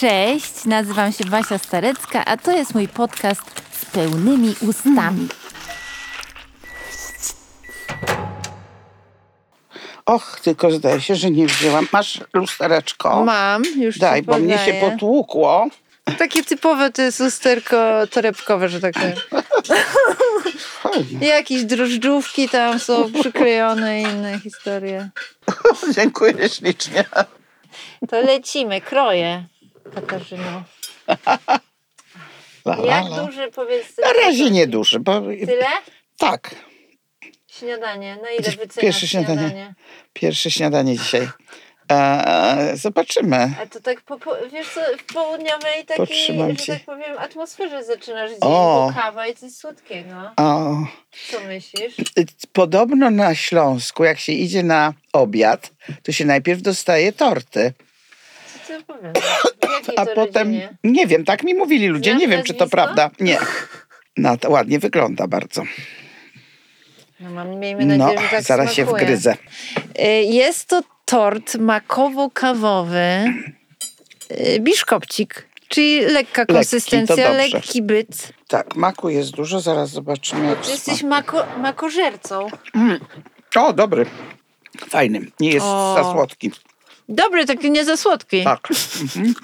Cześć, 0.00 0.64
nazywam 0.64 1.12
się 1.12 1.24
Basia 1.24 1.58
Starecka, 1.58 2.24
a 2.24 2.36
to 2.36 2.52
jest 2.52 2.74
mój 2.74 2.88
podcast 2.88 3.42
z 3.72 3.84
pełnymi 3.84 4.54
ustami. 4.60 5.28
Och, 10.06 10.40
tylko 10.42 10.70
zdaje 10.70 11.00
się, 11.00 11.14
że 11.14 11.30
nie 11.30 11.46
wzięłam. 11.46 11.88
Masz 11.92 12.20
lustereczko? 12.32 13.24
Mam, 13.24 13.62
już 13.76 13.98
Daj, 13.98 14.20
ci 14.20 14.26
bo 14.26 14.38
mnie 14.38 14.58
się 14.58 14.64
podaję. 14.72 14.90
potłukło. 14.90 15.66
Takie 16.18 16.44
typowe 16.44 16.90
to 16.90 17.02
jest 17.02 17.20
lusterko 17.20 17.76
torebkowe, 18.10 18.68
że 18.68 18.80
tak 18.80 18.94
powiem. 18.94 19.14
Fajnie. 20.82 21.26
Jakieś 21.26 21.64
drożdżówki 21.64 22.48
tam 22.48 22.78
są 22.80 23.12
przyklejone 23.12 24.00
i 24.00 24.02
inne 24.02 24.40
historie. 24.40 25.10
Dziękuję 25.96 26.48
ślicznie. 26.48 27.04
To 28.08 28.20
lecimy, 28.20 28.80
kroję, 28.80 29.44
Katarzyno. 29.94 30.62
La, 32.66 32.74
la, 32.76 32.86
Jak 32.96 33.04
la. 33.10 33.24
duży 33.26 33.50
powiedz? 33.50 33.98
Na 33.98 34.12
razie 34.12 34.50
nie 34.50 34.66
duży, 34.66 35.00
bo 35.00 35.20
Tyle? 35.20 35.66
tak. 36.18 36.54
Śniadanie. 37.50 38.16
Na 38.22 38.30
ile 38.30 38.50
wyceniasz 38.50 38.74
Pierwsze 38.80 39.08
śniadanie? 39.08 39.38
śniadanie. 39.40 39.74
Pierwsze 40.12 40.50
śniadanie 40.50 40.98
dzisiaj. 40.98 41.28
E, 41.96 42.76
zobaczymy. 42.76 43.50
A 43.62 43.66
to 43.66 43.80
tak, 43.80 44.00
po, 44.00 44.18
po, 44.18 44.30
wiesz 44.52 44.68
co, 44.74 44.80
w 44.98 45.04
południowej 45.14 45.84
takiej, 45.86 45.96
Potrzymam 46.06 46.56
że 46.56 46.66
tak 46.66 46.84
powiem, 46.84 47.18
atmosferze 47.18 47.84
zaczynasz 47.84 48.30
dzień, 48.30 48.38
O. 48.40 48.92
bo 48.96 49.00
kawa 49.02 49.26
i 49.26 49.34
coś 49.34 49.52
słodkiego. 49.52 50.14
O, 50.36 50.76
Co 51.30 51.40
myślisz? 51.46 51.94
podobno 52.52 53.10
na 53.10 53.34
Śląsku, 53.34 54.04
jak 54.04 54.18
się 54.18 54.32
idzie 54.32 54.62
na 54.62 54.92
obiad, 55.12 55.70
to 56.02 56.12
się 56.12 56.24
najpierw 56.24 56.62
dostaje 56.62 57.12
torty, 57.12 57.72
Co 58.52 58.66
ty 58.66 58.78
opowiadasz? 58.78 59.24
A 59.96 60.06
to 60.06 60.14
potem, 60.14 60.48
rodzinie? 60.48 60.76
nie 60.84 61.06
wiem, 61.06 61.24
tak 61.24 61.42
mi 61.42 61.54
mówili 61.54 61.86
ludzie, 61.88 62.10
Znasz 62.10 62.20
nie 62.22 62.28
wiem, 62.28 62.42
czy 62.42 62.54
to 62.54 62.64
nazwisko? 62.64 62.76
prawda. 62.76 63.10
Nie. 63.20 63.38
No, 64.16 64.36
to 64.36 64.50
ładnie 64.50 64.78
wygląda 64.78 65.26
bardzo. 65.26 65.62
No, 67.20 67.30
mam, 67.30 67.50
miejmy 67.58 67.84
No, 67.86 67.96
nadzieję, 68.06 68.20
że 68.28 68.36
tak 68.36 68.42
zaraz 68.44 68.72
się 68.72 68.82
smakuje. 68.82 69.04
wgryzę. 69.04 69.36
Y, 69.98 70.02
Jest 70.22 70.68
to 70.68 70.82
tort 71.04 71.54
makowo-kawowy, 71.54 73.32
y, 74.30 74.60
biszkopcik, 74.60 75.48
czyli 75.68 76.00
lekka 76.00 76.46
konsystencja, 76.46 77.16
dobrze. 77.16 77.32
lekki 77.32 77.82
byt. 77.82 78.32
Tak, 78.48 78.76
maku 78.76 79.08
jest 79.08 79.30
dużo, 79.30 79.60
zaraz 79.60 79.90
zobaczymy. 79.90 80.46
Jak 80.46 80.68
jesteś 80.68 81.02
mako, 81.02 81.46
makożercą. 81.58 82.48
O, 83.56 83.72
dobry. 83.72 84.06
Fajny. 84.88 85.20
Nie 85.40 85.50
jest 85.50 85.66
O. 85.66 85.94
za 85.98 86.12
słodki. 86.12 86.50
Dobry, 87.08 87.46
taki 87.46 87.70
nie 87.70 87.84
za 87.84 87.96
słodki. 87.96 88.44
Tak. 88.44 88.68
Mhm. 89.02 89.34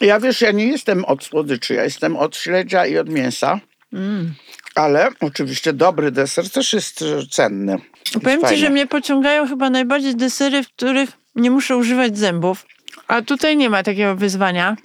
Ja 0.00 0.20
wiesz, 0.20 0.40
ja 0.40 0.50
nie 0.50 0.66
jestem 0.66 1.04
od 1.04 1.24
słodyczy, 1.24 1.74
ja 1.74 1.84
jestem 1.84 2.16
od 2.16 2.36
śledzia 2.36 2.86
i 2.86 2.98
od 2.98 3.08
mięsa. 3.08 3.60
Mm. 3.92 4.34
Ale 4.74 5.08
oczywiście 5.20 5.72
dobry 5.72 6.10
deser 6.10 6.50
też 6.50 6.72
jest 6.72 7.02
e, 7.02 7.26
cenny. 7.30 7.76
Powiem 8.12 8.40
ci, 8.40 8.46
fajny. 8.46 8.56
że 8.56 8.70
mnie 8.70 8.86
pociągają 8.86 9.48
chyba 9.48 9.70
najbardziej 9.70 10.16
desery, 10.16 10.62
w 10.62 10.68
których 10.68 11.10
nie 11.34 11.50
muszę 11.50 11.76
używać 11.76 12.18
zębów. 12.18 12.66
A 13.08 13.22
tutaj 13.22 13.56
nie 13.56 13.70
ma 13.70 13.82
takiego 13.82 14.16
wyzwania. 14.16 14.76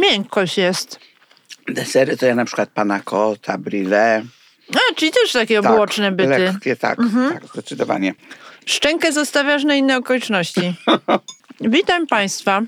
Miękkość 0.00 0.58
jest. 0.58 1.00
Desery 1.68 2.16
to 2.16 2.26
ja 2.26 2.34
na 2.34 2.44
przykład 2.44 2.68
panna 2.74 3.00
cotta, 3.04 3.58
brille. 3.58 4.22
A, 4.74 4.94
czyli 4.94 5.12
też 5.12 5.32
takie 5.32 5.62
Tak, 5.62 5.72
obłoczne 5.72 6.12
byty. 6.12 6.34
Mhm. 6.34 6.54
Lekkie, 6.54 6.76
tak, 6.76 6.98
tak, 7.32 7.46
zdecydowanie. 7.52 8.14
Szczękę 8.66 9.12
zostawiasz 9.12 9.64
na 9.64 9.74
inne 9.74 9.96
okoliczności. 9.96 10.74
Witam 11.60 12.06
Państwa 12.06 12.62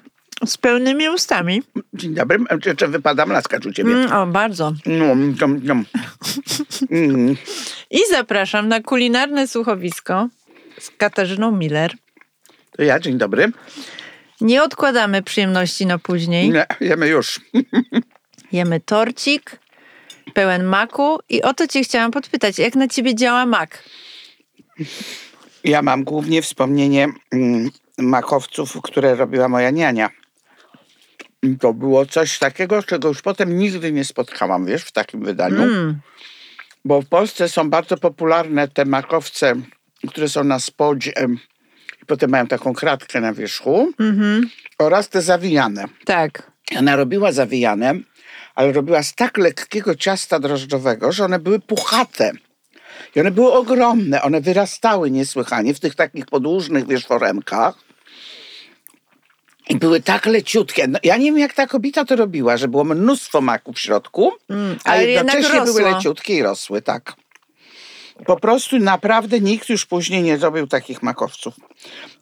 z 0.46 0.58
pełnymi 0.58 1.08
ustami. 1.08 1.62
Dzień 1.94 2.14
dobry. 2.14 2.38
Czy, 2.62 2.76
czy 2.76 2.88
wypadam 2.88 3.32
laskacz 3.32 3.66
u 3.66 3.72
ciebie? 3.72 3.92
Mm, 3.92 4.12
o, 4.12 4.26
bardzo. 4.26 4.72
No, 4.86 5.14
no, 5.14 5.46
no. 5.62 5.74
Mm. 6.90 7.36
I 7.90 7.98
zapraszam 8.10 8.68
na 8.68 8.80
kulinarne 8.80 9.48
słuchowisko 9.48 10.28
z 10.78 10.90
Katarzyną 10.90 11.52
Miller. 11.52 11.92
To 12.70 12.82
ja, 12.82 13.00
dzień 13.00 13.18
dobry. 13.18 13.52
Nie 14.40 14.62
odkładamy 14.62 15.22
przyjemności 15.22 15.86
na 15.86 15.98
później. 15.98 16.50
Nie, 16.50 16.66
jemy 16.80 17.08
już. 17.08 17.40
Jemy 18.52 18.80
torcik 18.80 19.60
pełen 20.34 20.64
maku 20.64 21.18
i 21.28 21.42
o 21.42 21.54
to 21.54 21.66
cię 21.66 21.82
chciałam 21.82 22.10
podpytać, 22.10 22.58
jak 22.58 22.74
na 22.74 22.88
ciebie 22.88 23.14
działa 23.14 23.46
mak? 23.46 23.84
Ja 25.64 25.82
mam 25.82 26.04
głównie 26.04 26.42
wspomnienie 26.42 27.08
mm, 27.32 27.70
makowców, 27.98 28.78
które 28.82 29.14
robiła 29.14 29.48
moja 29.48 29.70
niania. 29.70 30.10
To 31.60 31.74
było 31.74 32.06
coś 32.06 32.38
takiego, 32.38 32.82
czego 32.82 33.08
już 33.08 33.22
potem 33.22 33.58
nigdy 33.58 33.92
nie 33.92 34.04
spotkałam, 34.04 34.66
wiesz, 34.66 34.82
w 34.82 34.92
takim 34.92 35.24
wydaniu. 35.24 35.62
Mm. 35.62 36.00
Bo 36.84 37.02
w 37.02 37.08
Polsce 37.08 37.48
są 37.48 37.70
bardzo 37.70 37.96
popularne 37.96 38.68
te 38.68 38.84
makowce, 38.84 39.54
które 40.08 40.28
są 40.28 40.44
na 40.44 40.58
spodzie 40.58 41.12
i 42.02 42.06
potem 42.06 42.30
mają 42.30 42.46
taką 42.46 42.74
kratkę 42.74 43.20
na 43.20 43.32
wierzchu 43.32 43.92
Mhm. 43.98 44.50
oraz 44.78 45.08
te 45.08 45.22
zawijane. 45.22 45.84
Tak. 46.04 46.52
Ona 46.78 46.96
robiła 46.96 47.32
zawijane, 47.32 47.94
ale 48.54 48.72
robiła 48.72 49.02
z 49.02 49.14
tak 49.14 49.38
lekkiego 49.38 49.94
ciasta 49.94 50.40
drożdżowego, 50.40 51.12
że 51.12 51.24
one 51.24 51.38
były 51.38 51.60
puchate. 51.60 52.32
I 53.14 53.20
one 53.20 53.30
były 53.30 53.52
ogromne, 53.52 54.22
one 54.22 54.40
wyrastały 54.40 55.10
niesłychanie 55.10 55.74
w 55.74 55.80
tych 55.80 55.94
takich 55.94 56.26
podłużnych, 56.26 56.86
wiesz, 56.86 57.06
foremkach. 57.06 57.74
I 59.68 59.76
były 59.76 60.00
tak 60.00 60.26
leciutkie. 60.26 60.86
No, 60.88 60.98
ja 61.02 61.16
nie 61.16 61.24
wiem, 61.24 61.38
jak 61.38 61.52
ta 61.52 61.66
kobieta 61.66 62.04
to 62.04 62.16
robiła, 62.16 62.56
że 62.56 62.68
było 62.68 62.84
mnóstwo 62.84 63.40
maku 63.40 63.72
w 63.72 63.78
środku, 63.80 64.32
Mm, 64.50 64.76
a 64.84 64.90
ale 64.90 65.06
jednak 65.06 65.34
jednocześnie 65.34 65.64
były 65.64 65.90
leciutkie 65.90 66.34
i 66.34 66.42
rosły, 66.42 66.82
tak. 66.82 67.12
Po 68.26 68.40
prostu 68.40 68.78
naprawdę 68.78 69.40
nikt 69.40 69.68
już 69.68 69.86
później 69.86 70.22
nie 70.22 70.38
zrobił 70.38 70.66
takich 70.66 71.02
makowców. 71.02 71.54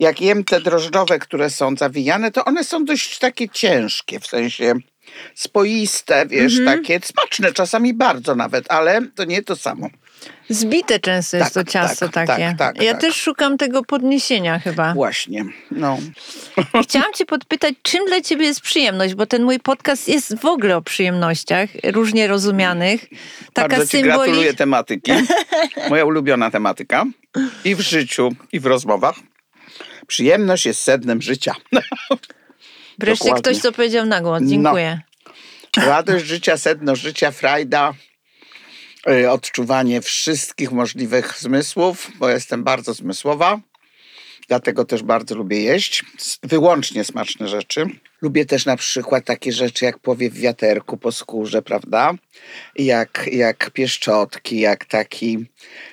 Jak 0.01 0.21
jem 0.21 0.45
te 0.45 0.61
drożdżowe, 0.61 1.19
które 1.19 1.51
są 1.51 1.77
zawijane, 1.77 2.31
to 2.33 2.45
one 2.45 2.65
są 2.65 2.85
dość 2.85 3.19
takie 3.19 3.49
ciężkie, 3.49 4.21
w 4.21 4.27
sensie 4.27 4.75
spoiste, 5.35 6.27
wiesz, 6.27 6.59
Mhm. 6.59 6.79
takie 6.79 7.01
smaczne, 7.07 7.53
czasami 7.53 7.95
bardzo 7.95 8.35
nawet, 8.35 8.65
ale 8.73 9.01
to 9.15 9.25
nie 9.25 9.43
to 9.43 9.57
samo. 9.57 9.89
Zbite 10.49 11.01
często 11.01 11.37
jest 11.37 11.55
Tak, 11.55 11.65
to 11.65 11.73
ciasto 11.73 12.09
tak, 12.09 12.27
takie. 12.27 12.55
tak, 12.59 12.59
tak, 12.59 12.83
ja 12.83 12.93
tak. 12.93 13.01
też 13.01 13.17
szukam 13.17 13.59
tego 13.59 13.85
podniesienia 13.85 14.59
chyba. 14.59 14.95
Właśnie, 14.95 15.45
no. 15.71 15.99
Chciałam 16.83 17.13
cię 17.13 17.27
podpytać, 17.27 17.75
czym 17.83 18.07
dla 18.07 18.21
ciebie 18.21 18.47
jest 18.47 18.61
przyjemność, 18.61 19.15
bo 19.15 19.27
ten 19.27 19.43
mój 19.43 19.61
podcast 19.61 20.09
jest 20.09 20.39
w 20.39 20.45
ogóle 20.45 20.77
o 20.77 20.83
przyjemnościach, 20.83 21.71
różnie 21.85 22.27
rozumianych. 22.27 23.07
Taka 23.53 23.69
Bardzo 23.69 23.85
ci 23.85 23.91
symboli... 23.91 24.13
gratuluję 24.13 24.55
tematyki. 24.55 25.13
Moja 25.91 26.05
ulubiona 26.05 26.51
tematyka. 26.51 27.05
I 27.65 27.75
w 27.75 27.81
życiu, 27.81 28.35
i 28.53 28.61
w 28.61 28.67
rozmowach. 28.67 29.15
Przyjemność 30.07 30.67
jest 30.67 30.81
sednem 30.81 31.23
życia. 31.23 31.55
Wreszcie 32.99 33.25
Dokładnie. 33.25 33.43
ktoś 33.53 33.63
to 33.63 33.73
powiedział 33.73 34.07
na 34.07 34.21
głos. 34.21 34.43
Dziękuję. 34.45 35.01
Radość 35.77 36.27
życia, 36.27 36.57
sedno 36.57 36.97
życia, 36.97 37.31
frajda, 37.31 37.95
odczuwanie 39.31 40.01
wszystkich 40.01 40.73
możliwych 40.73 41.39
zmysłów, 41.39 42.11
bo 42.19 42.29
jestem 42.29 42.65
bardzo 42.65 42.95
zmysłowa. 42.95 43.61
Dlatego 44.49 44.85
też 44.85 45.03
bardzo 45.03 45.35
lubię 45.35 45.61
jeść. 45.63 46.05
Wyłącznie 46.43 47.05
smaczne 47.05 47.49
rzeczy. 47.49 47.87
Lubię 48.23 48.47
też 48.47 48.67
na 48.67 48.77
przykład 48.77 49.25
takie 49.25 49.53
rzeczy 49.53 49.85
jak 49.85 49.99
powiew 49.99 50.35
wiaterku 50.35 50.97
po 50.97 51.13
skórze, 51.13 51.63
prawda? 51.63 52.13
Jak, 52.77 53.29
jak 53.33 53.71
pieszczotki, 53.71 54.61
jak 54.61 54.85
taki 54.85 55.47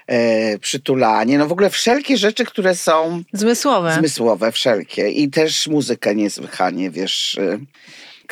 e, 0.07 0.60
przytulanie. 0.60 1.38
No 1.38 1.48
w 1.48 1.51
ogóle 1.51 1.69
wszelkie 1.69 2.18
rzeczy, 2.18 2.45
które 2.45 2.75
są 2.75 3.24
Zmysłowe. 3.33 3.94
zmysłowe, 3.94 4.51
wszelkie. 4.51 5.10
I 5.10 5.30
też 5.30 5.68
muzykę 5.68 6.15
niesłychanie, 6.15 6.92
wiesz. 6.92 7.39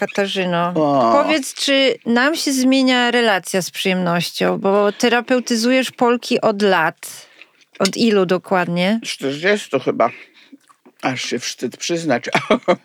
Katarzyno, 0.01 0.74
O. 0.75 1.12
powiedz, 1.12 1.53
czy 1.53 1.98
nam 2.06 2.36
się 2.36 2.53
zmienia 2.53 3.12
relacja 3.12 3.62
z 3.62 3.71
przyjemnością, 3.71 4.57
bo 4.57 4.92
terapeutyzujesz 4.92 5.92
Polki 5.92 6.42
od 6.42 6.62
lat. 6.62 7.27
Od 7.80 7.98
ilu 7.98 8.25
dokładnie? 8.25 9.00
40 9.03 9.80
chyba. 9.80 10.09
Aż 11.01 11.21
się 11.21 11.39
wstyd 11.39 11.77
przyznać. 11.77 12.25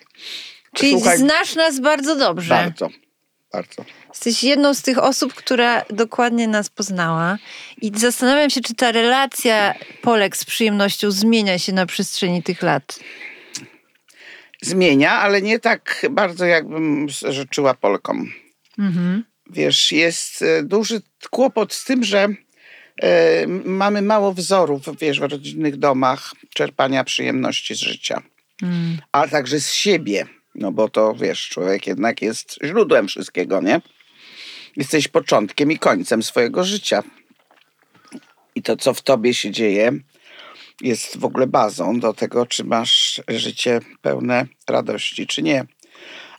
Czyli 0.77 0.93
Słuchaj, 0.93 1.19
znasz 1.19 1.55
nas 1.55 1.81
bardzo 1.81 2.17
dobrze. 2.17 2.55
Bardzo, 2.55 2.89
bardzo. 3.53 3.85
Jesteś 4.09 4.45
jedną 4.45 4.75
z 4.75 4.83
tych 4.83 4.99
osób, 4.99 5.35
która 5.35 5.85
dokładnie 5.91 6.49
nas 6.49 6.69
poznała. 6.69 7.39
I 7.83 7.93
zastanawiam 7.95 8.51
się, 8.51 8.61
czy 8.61 8.75
ta 8.75 8.93
relacja 8.93 9.75
Polek 10.03 10.37
z 10.37 10.45
przyjemnością 10.45 11.11
zmienia 11.11 11.59
się 11.59 11.73
na 11.73 11.87
przestrzeni 11.87 12.43
tych 12.43 12.63
lat. 12.63 12.99
Zmienia, 14.63 15.13
ale 15.13 15.43
nie 15.43 15.59
tak 15.59 16.07
bardzo, 16.11 16.45
jakbym 16.45 17.07
życzyła 17.09 17.75
Polkom. 17.75 18.33
Mhm. 18.79 19.25
Wiesz, 19.51 19.93
jest 19.93 20.43
e, 20.43 20.63
duży 20.63 21.03
kłopot 21.31 21.73
z 21.73 21.85
tym, 21.85 22.05
że 22.05 22.29
e, 23.03 23.47
mamy 23.47 24.03
mało 24.03 24.33
wzorów, 24.33 24.83
wiesz, 25.01 25.21
w 25.21 25.23
rodzinnych 25.23 25.77
domach 25.77 26.33
czerpania 26.55 27.05
przyjemności 27.05 27.75
z 27.75 27.79
życia. 27.79 28.23
a 29.13 29.29
także 29.29 29.61
z 29.61 29.73
siebie. 29.73 30.27
No 30.55 30.73
bo 30.73 30.89
to 30.89 31.15
wiesz, 31.15 31.49
człowiek 31.49 31.87
jednak 31.87 32.23
jest 32.23 32.59
źródłem 32.65 33.09
wszystkiego, 33.09 33.61
nie? 33.61 33.81
Jesteś 34.77 35.09
początkiem 35.09 35.73
i 35.73 35.79
końcem 35.79 36.23
swojego 36.23 36.65
życia. 36.65 37.03
I 38.55 38.63
to, 38.63 38.77
co 38.77 38.95
w 38.95 39.03
tobie 39.03 39.35
się 39.35 39.51
dzieje, 39.51 39.93
jest 40.81 41.19
w 41.19 41.25
ogóle 41.25 41.47
bazą 41.47 42.01
do 42.01 42.13
tego, 42.13 42.47
czy 42.47 42.65
masz 42.65 43.23
życie 43.29 43.81
pełne 44.03 44.47
radości, 44.69 45.27
czy 45.27 45.43
nie. 45.43 45.65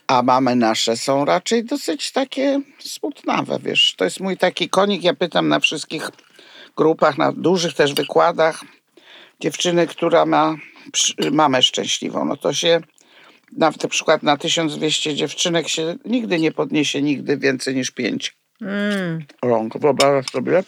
A 0.06 0.22
mamy 0.22 0.56
nasze 0.56 0.96
są 0.96 1.24
raczej 1.24 1.64
dosyć 1.64 2.12
takie 2.12 2.60
smutnawe, 2.78 3.58
wiesz. 3.62 3.94
To 3.96 4.04
jest 4.04 4.20
mój 4.20 4.36
taki 4.36 4.68
konik, 4.68 5.04
ja 5.04 5.14
pytam 5.14 5.48
na 5.48 5.60
wszystkich 5.60 6.10
grupach, 6.76 7.18
na 7.18 7.32
dużych 7.32 7.74
też 7.74 7.94
wykładach, 7.94 8.64
dziewczyny, 9.40 9.86
która 9.86 10.26
ma 10.26 10.56
mamę 11.32 11.62
szczęśliwą, 11.62 12.24
no 12.24 12.36
to 12.36 12.52
się 12.52 12.80
na 13.52 13.72
na 13.82 13.88
przykład 13.88 14.22
na 14.22 14.36
1200 14.36 15.14
dziewczynek 15.14 15.68
się 15.68 15.96
nigdy 16.04 16.38
nie 16.38 16.52
podniesie 16.52 17.02
nigdy 17.02 17.36
więcej 17.36 17.74
niż 17.74 17.90
5 17.90 18.38
Mm. 18.60 19.24
rąk. 19.42 19.78
Wyobrażasz 19.78 20.30
sobie? 20.30 20.62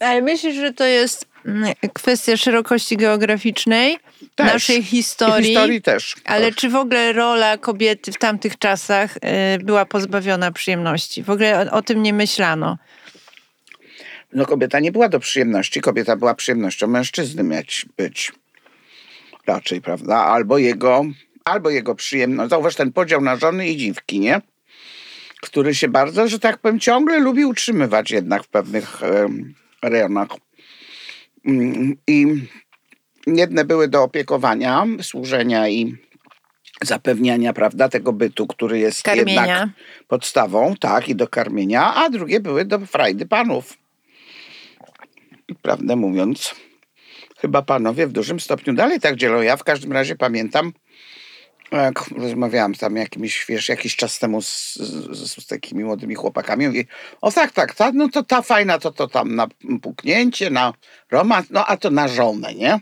Ale 0.00 0.22
myślisz, 0.22 0.56
że 0.56 0.72
to 0.72 0.84
jest 0.84 1.26
mm, 1.46 1.72
kwestia 1.94 2.36
szerokości 2.36 2.96
geograficznej 2.96 3.98
Też. 4.34 4.52
naszej 4.52 4.78
I 4.78 4.82
historii? 4.82 5.46
historii 5.46 5.82
też. 5.82 6.16
Ale 6.24 6.52
czy 6.52 6.68
w 6.68 6.76
ogóle 6.76 7.12
rola 7.12 7.58
kobiety 7.58 8.12
w 8.12 8.18
tamtych 8.18 8.58
czasach 8.58 9.16
y, 9.16 9.20
była 9.64 9.84
pozbawiona 9.84 10.52
przyjemności? 10.52 11.22
W 11.22 11.30
ogóle 11.30 11.70
o, 11.70 11.76
o 11.76 11.82
tym 11.82 12.02
nie 12.02 12.12
myślano. 12.12 12.78
No 14.32 14.46
kobieta 14.46 14.80
nie 14.80 14.92
była 14.92 15.08
do 15.08 15.20
przyjemności, 15.20 15.80
kobieta 15.80 16.16
była 16.16 16.34
przyjemnością 16.34 16.86
mężczyzny 16.86 17.42
mieć 17.42 17.86
być. 17.96 18.32
Raczej, 19.46 19.80
prawda? 19.80 20.16
Albo 20.16 20.58
jego, 20.58 21.04
albo 21.44 21.70
jego 21.70 21.94
przyjemność. 21.94 22.50
Zauważ 22.50 22.74
ten 22.74 22.92
podział 22.92 23.20
na 23.20 23.36
żony 23.36 23.68
i 23.68 23.76
dziwki, 23.76 24.20
nie? 24.20 24.40
Który 25.40 25.74
się 25.74 25.88
bardzo, 25.88 26.28
że 26.28 26.38
tak 26.38 26.58
powiem, 26.58 26.80
ciągle 26.80 27.18
lubi 27.18 27.44
utrzymywać 27.44 28.10
jednak 28.10 28.44
w 28.44 28.48
pewnych 28.48 29.02
rejonach. 29.82 30.28
Mm, 31.46 31.96
I 32.06 32.26
jedne 33.26 33.64
były 33.64 33.88
do 33.88 34.02
opiekowania, 34.02 34.86
służenia 35.02 35.68
i 35.68 35.96
zapewniania, 36.82 37.52
prawda, 37.52 37.88
tego 37.88 38.12
bytu, 38.12 38.46
który 38.46 38.78
jest 38.78 39.02
Karmienia. 39.02 39.46
jednak 39.46 39.68
podstawą, 40.08 40.74
tak, 40.80 41.08
i 41.08 41.16
do 41.16 41.28
karmienia, 41.28 41.94
a 41.94 42.10
drugie 42.10 42.40
były 42.40 42.64
do 42.64 42.78
frajdy 42.78 43.26
panów. 43.26 43.78
I 45.48 45.54
prawdę 45.54 45.96
mówiąc, 45.96 46.54
chyba 47.38 47.62
panowie 47.62 48.06
w 48.06 48.12
dużym 48.12 48.40
stopniu 48.40 48.74
dalej 48.74 49.00
tak 49.00 49.16
dzielą. 49.16 49.40
Ja 49.40 49.56
w 49.56 49.64
każdym 49.64 49.92
razie 49.92 50.16
pamiętam, 50.16 50.72
jak 51.72 52.08
rozmawiałam 52.08 52.74
tam 52.74 52.96
jakimś, 52.96 53.46
wiesz, 53.48 53.68
jakiś 53.68 53.96
czas 53.96 54.18
temu 54.18 54.42
z, 54.42 54.74
z, 54.74 55.42
z 55.42 55.46
takimi 55.46 55.84
młodymi 55.84 56.14
chłopakami, 56.14 56.66
mówi, 56.66 56.86
o 57.20 57.32
tak, 57.32 57.52
tak, 57.52 57.74
ta, 57.74 57.92
no 57.92 58.08
to 58.08 58.22
ta 58.22 58.42
fajna, 58.42 58.78
to 58.78 58.92
to 58.92 59.08
tam 59.08 59.34
na 59.34 59.46
puknięcie, 59.82 60.50
na 60.50 60.72
romans, 61.10 61.46
no 61.50 61.66
a 61.66 61.76
to 61.76 61.90
na 61.90 62.08
żonę, 62.08 62.54
nie? 62.54 62.80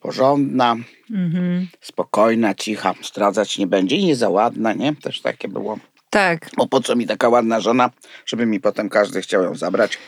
Porządna, 0.00 0.76
Mhm. 1.10 1.68
spokojna, 1.80 2.54
cicha, 2.54 2.94
zdradzać 3.02 3.58
nie 3.58 3.66
będzie 3.66 3.96
i 3.96 4.04
nie 4.04 4.16
za 4.16 4.28
ładna, 4.28 4.72
nie? 4.72 4.96
Też 4.96 5.20
takie 5.20 5.48
było. 5.48 5.78
Tak. 6.10 6.50
Bo 6.56 6.66
po 6.66 6.80
co 6.80 6.96
mi 6.96 7.06
taka 7.06 7.28
ładna 7.28 7.60
żona, 7.60 7.90
żeby 8.26 8.46
mi 8.46 8.60
potem 8.60 8.88
każdy 8.88 9.20
chciał 9.22 9.42
ją 9.42 9.54
zabrać? 9.54 9.98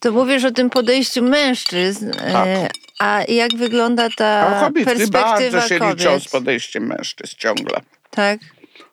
To 0.00 0.12
mówisz 0.12 0.44
o 0.44 0.50
tym 0.50 0.70
podejściu 0.70 1.22
mężczyzn. 1.22 2.10
Tak. 2.12 2.46
e, 2.46 2.68
A 2.98 3.22
jak 3.28 3.54
wygląda 3.56 4.08
ta 4.16 4.46
A 4.46 4.66
kobiety 4.66 4.84
perspektywa 4.84 5.22
bardzo 5.22 5.68
się 5.68 5.74
liczą 5.74 6.10
kobiet? 6.10 6.22
z 6.22 6.28
podejściem 6.28 6.86
mężczyzn 6.86 7.36
ciągle. 7.38 7.80
Tak. 8.10 8.40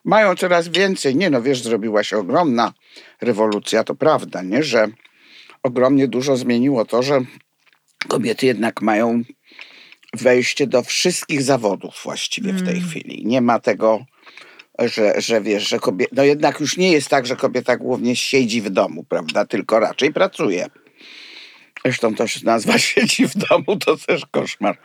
Mają 0.04 0.36
coraz 0.36 0.68
więcej. 0.68 1.16
Nie 1.16 1.30
no, 1.30 1.42
wiesz, 1.42 1.62
zrobiła 1.62 2.04
się 2.04 2.18
ogromna 2.18 2.72
rewolucja, 3.20 3.84
to 3.84 3.94
prawda, 3.94 4.42
nie? 4.42 4.62
Że 4.62 4.88
ogromnie 5.62 6.08
dużo 6.08 6.36
zmieniło 6.36 6.84
to, 6.84 7.02
że 7.02 7.20
kobiety 8.08 8.46
jednak 8.46 8.82
mają 8.82 9.22
wejście 10.12 10.66
do 10.66 10.82
wszystkich 10.82 11.42
zawodów 11.42 12.00
właściwie 12.04 12.52
w 12.52 12.66
tej 12.66 12.80
chwili. 12.80 13.26
Nie 13.26 13.40
ma 13.40 13.60
tego, 13.60 14.04
że, 14.78 15.14
że 15.20 15.40
wiesz, 15.40 15.68
że 15.68 15.78
kobieta... 15.78 16.10
No 16.16 16.24
jednak 16.24 16.60
już 16.60 16.76
nie 16.76 16.92
jest 16.92 17.08
tak, 17.08 17.26
że 17.26 17.36
kobieta 17.36 17.76
głównie 17.76 18.16
siedzi 18.16 18.62
w 18.62 18.70
domu, 18.70 19.04
prawda? 19.04 19.44
Tylko 19.44 19.80
raczej 19.80 20.12
pracuje. 20.12 20.66
Zresztą 21.84 22.14
to 22.14 22.26
się 22.26 22.40
nazwa 22.44 22.78
siedzi 22.88 23.28
w 23.28 23.36
domu, 23.36 23.76
to 23.76 23.96
też 23.96 24.26
koszmar. 24.30 24.78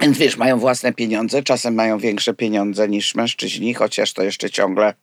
Więc 0.00 0.18
wiesz, 0.18 0.36
mają 0.36 0.58
własne 0.58 0.92
pieniądze, 0.92 1.42
czasem 1.42 1.74
mają 1.74 1.98
większe 1.98 2.34
pieniądze 2.34 2.88
niż 2.88 3.14
mężczyźni, 3.14 3.74
chociaż 3.74 4.12
to 4.12 4.22
jeszcze 4.22 4.50
ciągle 4.50 4.94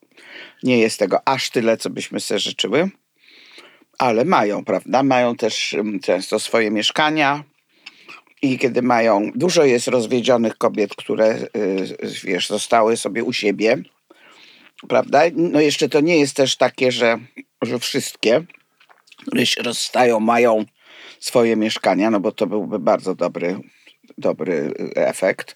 nie 0.64 0.80
jest 0.80 1.00
tego 1.00 1.28
aż 1.28 1.50
tyle, 1.50 1.78
co 1.78 1.90
byśmy 1.90 2.20
sobie 2.20 2.40
życzyły. 2.40 2.90
Ale 3.98 4.25
mają, 4.25 4.66
prawda? 4.66 5.04
Mają 5.04 5.36
też 5.36 5.74
mm, 5.74 6.00
często 6.00 6.40
swoje 6.40 6.72
mieszkania. 6.72 7.44
I 8.42 8.60
kiedy 8.60 8.81
mają, 8.81 9.31
dużo 9.36 9.64
jest 9.64 9.88
rozwiedzionych 9.88 10.58
kobiet, 10.58 10.96
które, 10.96 11.38
y, 11.58 11.98
wiesz, 12.24 12.48
zostały 12.48 12.98
sobie 12.98 13.24
u 13.24 13.34
siebie, 13.34 13.78
prawda? 14.88 15.22
No 15.36 15.62
jeszcze 15.62 15.90
to 15.90 16.02
nie 16.02 16.19
jest 16.19 16.36
też 16.36 16.56
takie, 16.56 16.92
że, 16.92 17.18
że 17.62 17.80
wszystkie, 17.80 18.42
które 19.28 19.46
się 19.46 19.64
rozstają, 19.64 20.20
mają 20.20 20.66
swoje 21.20 21.56
mieszkania, 21.56 22.10
no 22.12 22.20
bo 22.20 22.31
to 22.31 22.48
byłby 22.48 22.80
bardzo 22.80 23.16
dobry, 23.16 23.60
dobry 24.18 24.54
y, 24.54 24.96
efekt. 24.96 25.56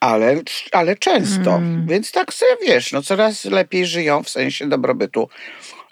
Ale, 0.00 0.42
ale 0.72 0.96
często. 0.96 1.60
Więc 1.86 2.12
tak 2.12 2.34
sobie 2.34 2.56
wiesz, 2.66 2.92
no 2.92 3.02
coraz 3.02 3.44
lepiej 3.44 3.86
żyją 3.86 4.22
w 4.22 4.30
sensie 4.30 4.68
dobrobytu. 4.68 5.28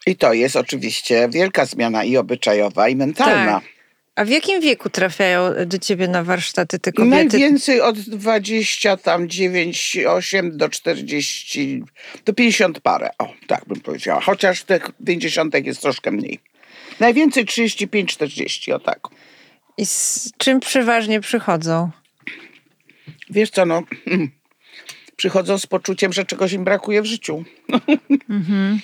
I 0.06 0.16
to 0.16 0.32
jest 0.32 0.56
oczywiście 0.56 1.28
wielka 1.32 1.64
zmiana 1.64 2.04
i 2.04 2.16
obyczajowa, 2.16 2.88
i 2.88 2.96
mentalna. 2.96 3.60
Tak. 3.60 3.78
A 4.18 4.24
w 4.24 4.28
jakim 4.28 4.60
wieku 4.60 4.90
trafiają 4.90 5.42
do 5.66 5.78
ciebie 5.78 6.08
na 6.08 6.24
warsztaty 6.24 6.78
te 6.78 6.92
kobiety? 6.92 7.38
Najwięcej 7.38 7.80
od 7.80 7.98
20, 7.98 8.96
tam 8.96 9.28
9, 9.28 9.98
8 10.08 10.56
do 10.56 10.68
40, 10.68 11.82
do 12.24 12.32
50 12.32 12.80
parę. 12.80 13.10
O, 13.18 13.32
tak 13.46 13.64
bym 13.66 13.80
powiedziała. 13.80 14.20
Chociaż 14.20 14.62
tych 14.62 14.90
50 15.06 15.54
jest 15.66 15.82
troszkę 15.82 16.10
mniej. 16.10 16.40
Najwięcej 17.00 17.44
35, 17.44 18.12
40, 18.12 18.72
o 18.72 18.78
tak. 18.78 19.00
I 19.78 19.86
z 19.86 20.30
czym 20.36 20.60
przeważnie 20.60 21.20
przychodzą? 21.20 21.90
Wiesz 23.30 23.50
co, 23.50 23.66
no, 23.66 23.82
przychodzą 25.16 25.58
z 25.58 25.66
poczuciem, 25.66 26.12
że 26.12 26.24
czegoś 26.24 26.52
im 26.52 26.64
brakuje 26.64 27.02
w 27.02 27.06
życiu. 27.06 27.44
E, 27.72 28.78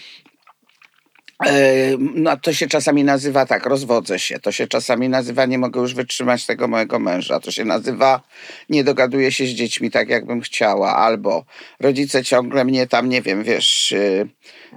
No, 1.98 2.36
to 2.36 2.52
się 2.52 2.66
czasami 2.66 3.04
nazywa 3.04 3.46
tak, 3.46 3.66
rozwodzę 3.66 4.18
się. 4.18 4.38
To 4.38 4.52
się 4.52 4.66
czasami 4.66 5.08
nazywa, 5.08 5.46
nie 5.46 5.58
mogę 5.58 5.80
już 5.80 5.94
wytrzymać 5.94 6.46
tego 6.46 6.68
mojego 6.68 6.98
męża. 6.98 7.40
To 7.40 7.50
się 7.50 7.64
nazywa, 7.64 8.20
nie 8.68 8.84
dogaduję 8.84 9.32
się 9.32 9.46
z 9.46 9.48
dziećmi 9.48 9.90
tak, 9.90 10.08
jakbym 10.08 10.40
chciała. 10.40 10.96
Albo 10.96 11.44
rodzice 11.80 12.24
ciągle 12.24 12.64
mnie 12.64 12.86
tam, 12.86 13.08
nie 13.08 13.22
wiem, 13.22 13.44
wiesz, 13.44 13.92
y, 13.92 14.28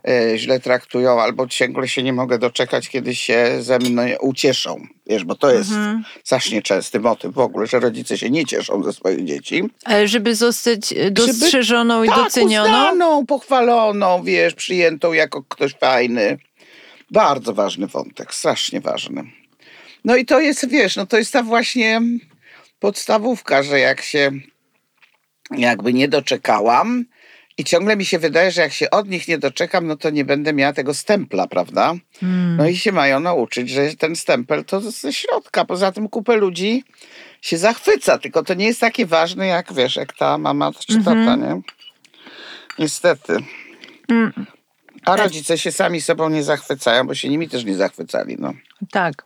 y, 0.09 0.37
źle 0.37 0.59
traktują, 0.59 1.21
albo 1.21 1.47
ciągle 1.47 1.87
się 1.87 2.03
nie 2.03 2.13
mogę 2.13 2.39
doczekać, 2.39 2.89
kiedy 2.89 3.15
się 3.15 3.57
ze 3.59 3.79
mną 3.79 4.01
ucieszą. 4.21 4.87
Wiesz, 5.07 5.23
bo 5.23 5.35
to 5.35 5.51
jest 5.51 5.69
strasznie 6.23 6.61
częsty 6.61 6.99
motyw 6.99 7.33
w 7.33 7.39
ogóle, 7.39 7.67
że 7.67 7.79
rodzice 7.79 8.17
się 8.17 8.29
nie 8.29 8.45
cieszą 8.45 8.83
ze 8.83 8.93
swoich 8.93 9.25
dzieci. 9.25 9.63
Ale 9.83 10.07
żeby 10.07 10.35
zostać 10.35 10.93
e, 10.93 11.11
dostrzeżoną 11.11 12.03
i 12.03 12.09
tak, 12.09 12.17
docenioną? 12.17 12.65
uznaną, 12.65 13.25
pochwaloną, 13.25 14.23
wiesz, 14.23 14.53
przyjętą 14.53 15.13
jako 15.13 15.43
ktoś 15.43 15.73
fajny. 15.73 16.37
Bardzo 17.11 17.53
ważny 17.53 17.87
wątek, 17.87 18.33
strasznie 18.33 18.81
ważny. 18.81 19.23
No 20.05 20.15
i 20.15 20.25
to 20.25 20.39
jest, 20.39 20.69
wiesz, 20.69 20.95
no 20.95 21.05
to 21.05 21.17
jest 21.17 21.33
ta 21.33 21.43
właśnie 21.43 22.01
podstawówka, 22.79 23.63
że 23.63 23.79
jak 23.79 24.01
się 24.01 24.31
jakby 25.51 25.93
nie 25.93 26.07
doczekałam 26.07 27.05
i 27.57 27.63
ciągle 27.63 27.95
mi 27.95 28.05
się 28.05 28.19
wydaje, 28.19 28.51
że 28.51 28.61
jak 28.61 28.73
się 28.73 28.89
od 28.89 29.09
nich 29.09 29.27
nie 29.27 29.37
doczekam, 29.37 29.87
no 29.87 29.97
to 29.97 30.09
nie 30.09 30.25
będę 30.25 30.53
miała 30.53 30.73
tego 30.73 30.93
stempla, 30.93 31.47
prawda? 31.47 31.93
No 32.57 32.67
i 32.67 32.77
się 32.77 32.91
mają 32.91 33.19
nauczyć, 33.19 33.69
że 33.69 33.95
ten 33.95 34.15
stempel 34.15 34.65
to 34.65 34.81
ze 34.81 35.13
środka. 35.13 35.65
Poza 35.65 35.91
tym 35.91 36.09
kupę 36.09 36.35
ludzi 36.35 36.83
się 37.41 37.57
zachwyca, 37.57 38.17
tylko 38.17 38.43
to 38.43 38.53
nie 38.53 38.65
jest 38.65 38.79
takie 38.79 39.05
ważne 39.05 39.47
jak, 39.47 39.73
wiesz, 39.73 39.95
jak 39.95 40.13
ta 40.13 40.37
mama 40.37 40.71
czy 40.87 41.03
tata, 41.03 41.35
nie? 41.35 41.61
Niestety. 42.79 43.37
A 45.07 45.15
rodzice 45.15 45.57
się 45.57 45.71
sami 45.71 46.01
sobą 46.01 46.29
nie 46.29 46.43
zachwycają, 46.43 47.07
bo 47.07 47.15
się 47.15 47.29
nimi 47.29 47.49
też 47.49 47.65
nie 47.65 47.75
zachwycali, 47.75 48.35
no. 48.39 48.53
Tak. 48.91 49.25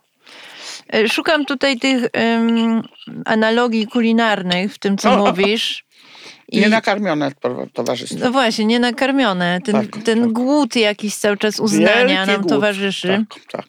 E, 0.94 1.08
Szukam 1.08 1.44
tutaj 1.44 1.78
tych 1.78 2.04
em, 2.12 2.82
analogii 3.24 3.86
kulinarnych 3.86 4.74
w 4.74 4.78
tym, 4.78 4.98
co 4.98 5.12
O. 5.12 5.16
mówisz. 5.26 5.84
I, 6.52 6.60
Nie 6.60 6.68
nakarmione 6.68 7.32
to- 7.40 7.66
towarzystwo. 7.72 8.18
no 8.24 8.30
właśnie, 8.32 8.64
nienakarmione. 8.64 9.60
Ten, 9.64 9.74
Tak, 9.74 10.02
ten 10.04 10.22
tak. 10.22 10.32
głód 10.32 10.76
jakiś 10.76 11.14
cały 11.16 11.36
czas 11.36 11.60
uznania 11.60 11.96
Wielki 12.06 12.14
nam 12.32 12.40
głód. 12.40 12.48
towarzyszy. 12.48 13.24
Tak, 13.30 13.40
tak. 13.52 13.66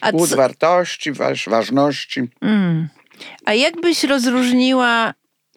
A, 0.00 0.12
Głód 0.12 0.30
co, 0.30 0.36
wartości, 0.36 1.12
waż, 1.12 1.48
ważności. 1.48 2.20
mm, 2.40 2.88
a 3.44 3.54
jak 3.54 3.80
byś 3.80 4.04
rozróżniła 4.04 5.14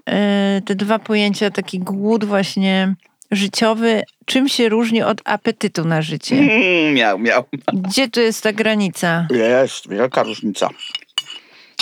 e, 0.09 0.61
te 0.65 0.75
dwa 0.75 0.99
pojęcia, 0.99 1.51
taki 1.51 1.79
głód 1.79 2.25
właśnie 2.25 2.95
życiowy, 3.35 4.03
czym 4.25 4.49
się 4.49 4.69
różni 4.69 5.01
od 5.03 5.21
apetytu 5.25 5.85
na 5.85 6.01
życie? 6.01 6.35
Mm, 6.35 6.93
miał, 6.93 7.19
miał. 7.19 7.43
Gdzie 7.73 8.09
tu 8.09 8.19
jest 8.19 8.43
ta 8.43 8.53
granica? 8.53 9.27
Jest 9.31 9.89
wielka 9.89 10.23
różnica. 10.23 10.69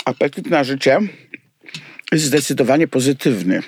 Apetyt 0.06 0.48
na 0.48 0.64
życie 0.64 1.00
jest 2.12 2.26
zdecydowanie 2.26 2.88
pozytywny. 2.88 3.62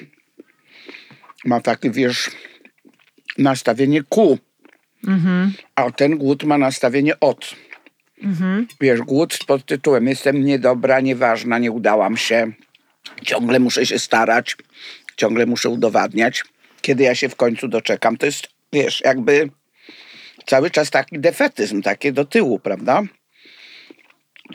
Ma 1.45 1.61
takie, 1.61 1.91
wiesz, 1.91 2.31
nastawienie 3.37 4.03
ku, 4.03 4.37
a 5.75 5.91
ten 5.91 6.17
głód 6.17 6.43
ma 6.43 6.57
nastawienie 6.57 7.19
od. 7.19 7.55
Wiesz, 8.81 9.01
głód 9.01 9.39
pod 9.47 9.65
tytułem 9.65 10.07
jestem 10.07 10.45
niedobra, 10.45 10.99
nieważna, 10.99 11.57
nie 11.57 11.71
udałam 11.71 12.17
się, 12.17 12.51
ciągle 13.23 13.59
muszę 13.59 13.85
się 13.85 13.99
starać, 13.99 14.57
ciągle 15.17 15.45
muszę 15.45 15.69
udowadniać, 15.69 16.43
kiedy 16.85 17.03
ja 17.03 17.15
się 17.15 17.29
w 17.29 17.35
końcu 17.35 17.67
doczekam. 17.67 18.17
To 18.17 18.25
jest, 18.25 18.47
wiesz, 18.73 19.01
jakby 19.05 19.49
cały 20.45 20.71
czas 20.71 20.89
taki 20.89 21.19
defetyzm, 21.19 21.81
takie 21.81 22.11
do 22.11 22.25
tyłu, 22.25 22.59
prawda? 22.59 23.01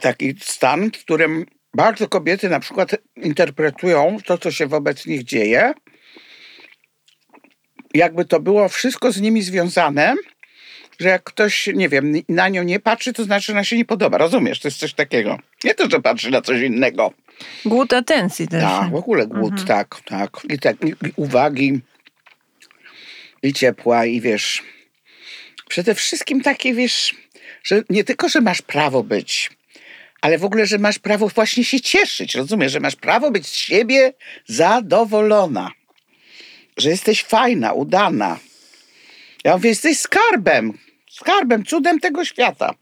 Taki 0.01 0.35
stan, 0.39 0.91
w 0.91 0.99
którym 0.99 1.45
bardzo 1.73 2.07
kobiety 2.07 2.49
na 2.49 2.59
przykład 2.59 2.95
interpretują 3.15 4.17
to, 4.25 4.37
co 4.37 4.51
się 4.51 4.67
wobec 4.67 5.05
nich 5.05 5.23
dzieje, 5.23 5.73
jakby 7.93 8.25
to 8.25 8.39
było 8.39 8.69
wszystko 8.69 9.11
z 9.11 9.21
nimi 9.21 9.41
związane, 9.41 10.15
że 10.99 11.09
jak 11.09 11.23
ktoś, 11.23 11.67
nie 11.67 11.89
wiem, 11.89 12.13
na 12.29 12.49
nią 12.49 12.63
nie 12.63 12.79
patrzy, 12.79 13.13
to 13.13 13.23
znaczy, 13.23 13.45
że 13.45 13.53
ona 13.53 13.63
się 13.63 13.77
nie 13.77 13.85
podoba. 13.85 14.17
Rozumiesz? 14.17 14.59
To 14.59 14.67
jest 14.67 14.79
coś 14.79 14.93
takiego. 14.93 15.37
Nie 15.63 15.75
to, 15.75 15.89
że 15.89 16.01
patrzy 16.01 16.31
na 16.31 16.41
coś 16.41 16.61
innego. 16.61 17.13
Głód 17.65 17.93
atencji 17.93 18.47
też. 18.47 18.63
Tak, 18.63 18.91
w 18.91 18.95
ogóle 18.95 19.27
głód, 19.27 19.65
tak, 19.65 20.01
tak. 20.05 20.29
I, 20.49 20.59
tak 20.59 20.75
i 20.85 20.93
uwagi, 21.15 21.81
i 23.43 23.53
ciepła, 23.53 24.05
i 24.05 24.21
wiesz, 24.21 24.63
przede 25.69 25.95
wszystkim 25.95 26.41
takie, 26.41 26.73
wiesz, 26.73 27.15
że 27.63 27.83
nie 27.89 28.03
tylko, 28.03 28.29
że 28.29 28.41
masz 28.41 28.61
prawo 28.61 29.03
być, 29.03 29.49
ale 30.21 30.37
w 30.37 30.45
ogóle, 30.45 30.65
że 30.65 30.77
masz 30.77 30.99
prawo 30.99 31.27
właśnie 31.27 31.63
się 31.63 31.81
cieszyć, 31.81 32.35
rozumiesz, 32.35 32.71
że 32.71 32.79
masz 32.79 32.95
prawo 32.95 33.31
być 33.31 33.47
z 33.47 33.53
siebie 33.53 34.13
zadowolona, 34.45 35.71
że 36.77 36.89
jesteś 36.89 37.23
fajna, 37.23 37.73
udana. 37.73 38.39
Ja 39.43 39.53
mówię, 39.53 39.69
jesteś 39.69 39.99
skarbem, 39.99 40.77
skarbem, 41.11 41.65
cudem 41.65 41.99
tego 41.99 42.25
świata. 42.25 42.73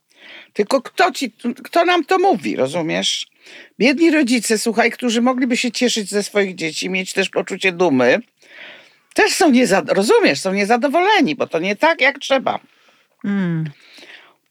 Tylko 0.54 0.82
kto, 0.82 1.12
ci, 1.12 1.32
kto 1.64 1.86
nam 1.86 2.06
to 2.06 2.20
mówi, 2.20 2.56
rozumiesz? 2.56 3.28
Biedni 3.80 4.12
rodzice, 4.12 4.58
słuchaj, 4.58 4.92
którzy 4.92 5.22
mogliby 5.22 5.58
się 5.58 5.72
cieszyć 5.72 6.10
ze 6.10 6.24
swoich 6.24 6.56
dzieci, 6.56 6.90
mieć 6.90 7.14
też 7.14 7.30
poczucie 7.30 7.72
dumy, 7.72 8.20
też 9.24 9.34
są 9.34 9.52
niezadowoleni, 9.52 9.96
rozumiesz, 9.98 10.40
są 10.40 10.54
niezadowoleni, 10.54 11.36
bo 11.36 11.48
to 11.48 11.60
nie 11.60 11.76
tak, 11.76 12.02
jak 12.02 12.20
trzeba. 12.20 12.60
Mm. 13.26 13.70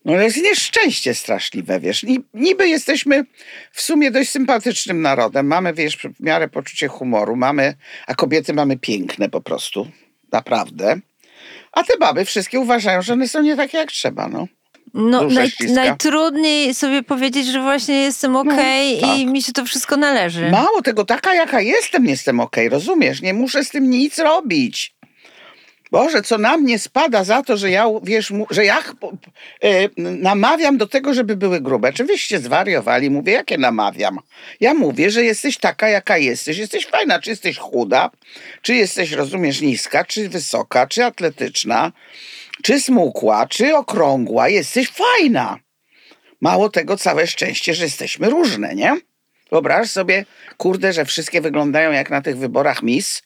No 0.04 0.12
to 0.12 0.20
jest 0.20 0.37
nieszczęście 0.42 1.14
straszliwe, 1.14 1.80
wiesz. 1.80 2.02
Ni- 2.02 2.25
Niby 2.34 2.68
jesteśmy 2.68 3.25
w 3.72 3.80
sumie 3.82 4.10
dość 4.10 4.30
sympatycznym 4.30 5.02
narodem. 5.02 5.46
Mamy, 5.46 5.75
wiesz, 5.75 5.96
w 5.96 6.20
miarę 6.20 6.48
poczucie 6.48 6.88
humoru, 6.88 7.37
mamy, 7.37 7.75
a 8.06 8.14
kobiety 8.14 8.54
mamy 8.54 8.76
piękne 8.78 9.28
po 9.28 9.40
prostu, 9.40 9.88
naprawdę. 10.32 10.96
A 11.72 11.84
te 11.84 11.98
baby 11.98 12.25
wszystkie 12.25 12.60
uważają, 12.60 13.02
że 13.02 13.12
one 13.12 13.28
są 13.28 13.42
nie 13.42 13.56
takie, 13.56 13.78
jak 13.78 13.92
trzeba, 13.92 14.28
no. 14.28 14.48
No, 14.99 15.25
naj, 15.25 15.50
najtrudniej 15.75 16.75
sobie 16.75 17.02
powiedzieć, 17.02 17.47
że 17.47 17.62
właśnie 17.62 17.95
jestem 17.95 18.37
okej 18.37 19.00
tak. 19.00 19.19
i 19.19 19.26
mi 19.26 19.43
się 19.43 19.52
to 19.52 19.64
wszystko 19.64 19.97
należy. 19.97 20.50
Mało 20.50 20.83
tego, 20.83 21.05
taka 21.05 21.35
jaka 21.35 21.61
jestem, 21.61 22.07
jestem 22.07 22.40
okej, 22.40 22.69
rozumiesz? 22.69 23.23
Nie 23.23 23.35
muszę 23.35 23.64
z 23.64 23.71
tym 23.71 23.90
nic 23.90 24.19
robić. 24.19 24.95
Boże, 25.90 26.23
co 26.23 26.38
na 26.38 26.57
mnie 26.57 26.78
spada 26.78 27.25
za 27.25 27.43
to, 27.43 27.57
że 27.57 27.71
ja, 27.71 27.87
wiesz, 28.02 28.33
że 28.50 28.64
ja 28.64 28.78
e, 29.62 29.88
namawiam 29.97 30.76
do 30.78 30.87
tego, 30.87 31.14
żeby 31.14 31.37
były 31.37 31.61
grube. 31.61 31.88
Oczywiście 31.88 32.38
zwariowali, 32.38 33.11
mówię, 33.11 33.33
jakie 33.33 33.59
namawiam? 33.59 34.19
Ja 34.61 34.75
mówię, 34.75 35.11
że 35.11 35.25
jesteś 35.25 35.59
taka, 35.59 35.88
jaka 35.88 36.19
jesteś. 36.19 36.59
Jesteś 36.59 36.87
fajna, 36.87 37.21
czy 37.21 37.31
jesteś 37.31 37.59
chuda, 37.59 38.11
czy 38.62 38.75
jesteś, 38.75 39.12
rozumiesz, 39.12 39.61
niska, 39.61 40.05
czy 40.05 40.28
wysoka, 40.28 40.87
czy 40.87 41.05
atletyczna, 41.05 41.93
czy 42.62 42.80
smukła, 42.80 43.46
czy 43.46 43.76
okrągła. 43.76 44.48
Jesteś 44.48 44.90
fajna. 44.90 45.58
Mało 46.40 46.68
tego, 46.68 46.96
całe 46.96 47.26
szczęście, 47.26 47.74
że 47.74 47.84
jesteśmy 47.84 48.30
różne, 48.30 48.74
nie? 48.74 48.96
Wyobraź 49.50 49.90
sobie, 49.90 50.24
kurde, 50.56 50.92
że 50.92 51.04
wszystkie 51.04 51.40
wyglądają 51.40 51.92
jak 51.92 52.10
na 52.10 52.22
tych 52.22 52.36
wyborach 52.36 52.82
Miss. 52.82 53.22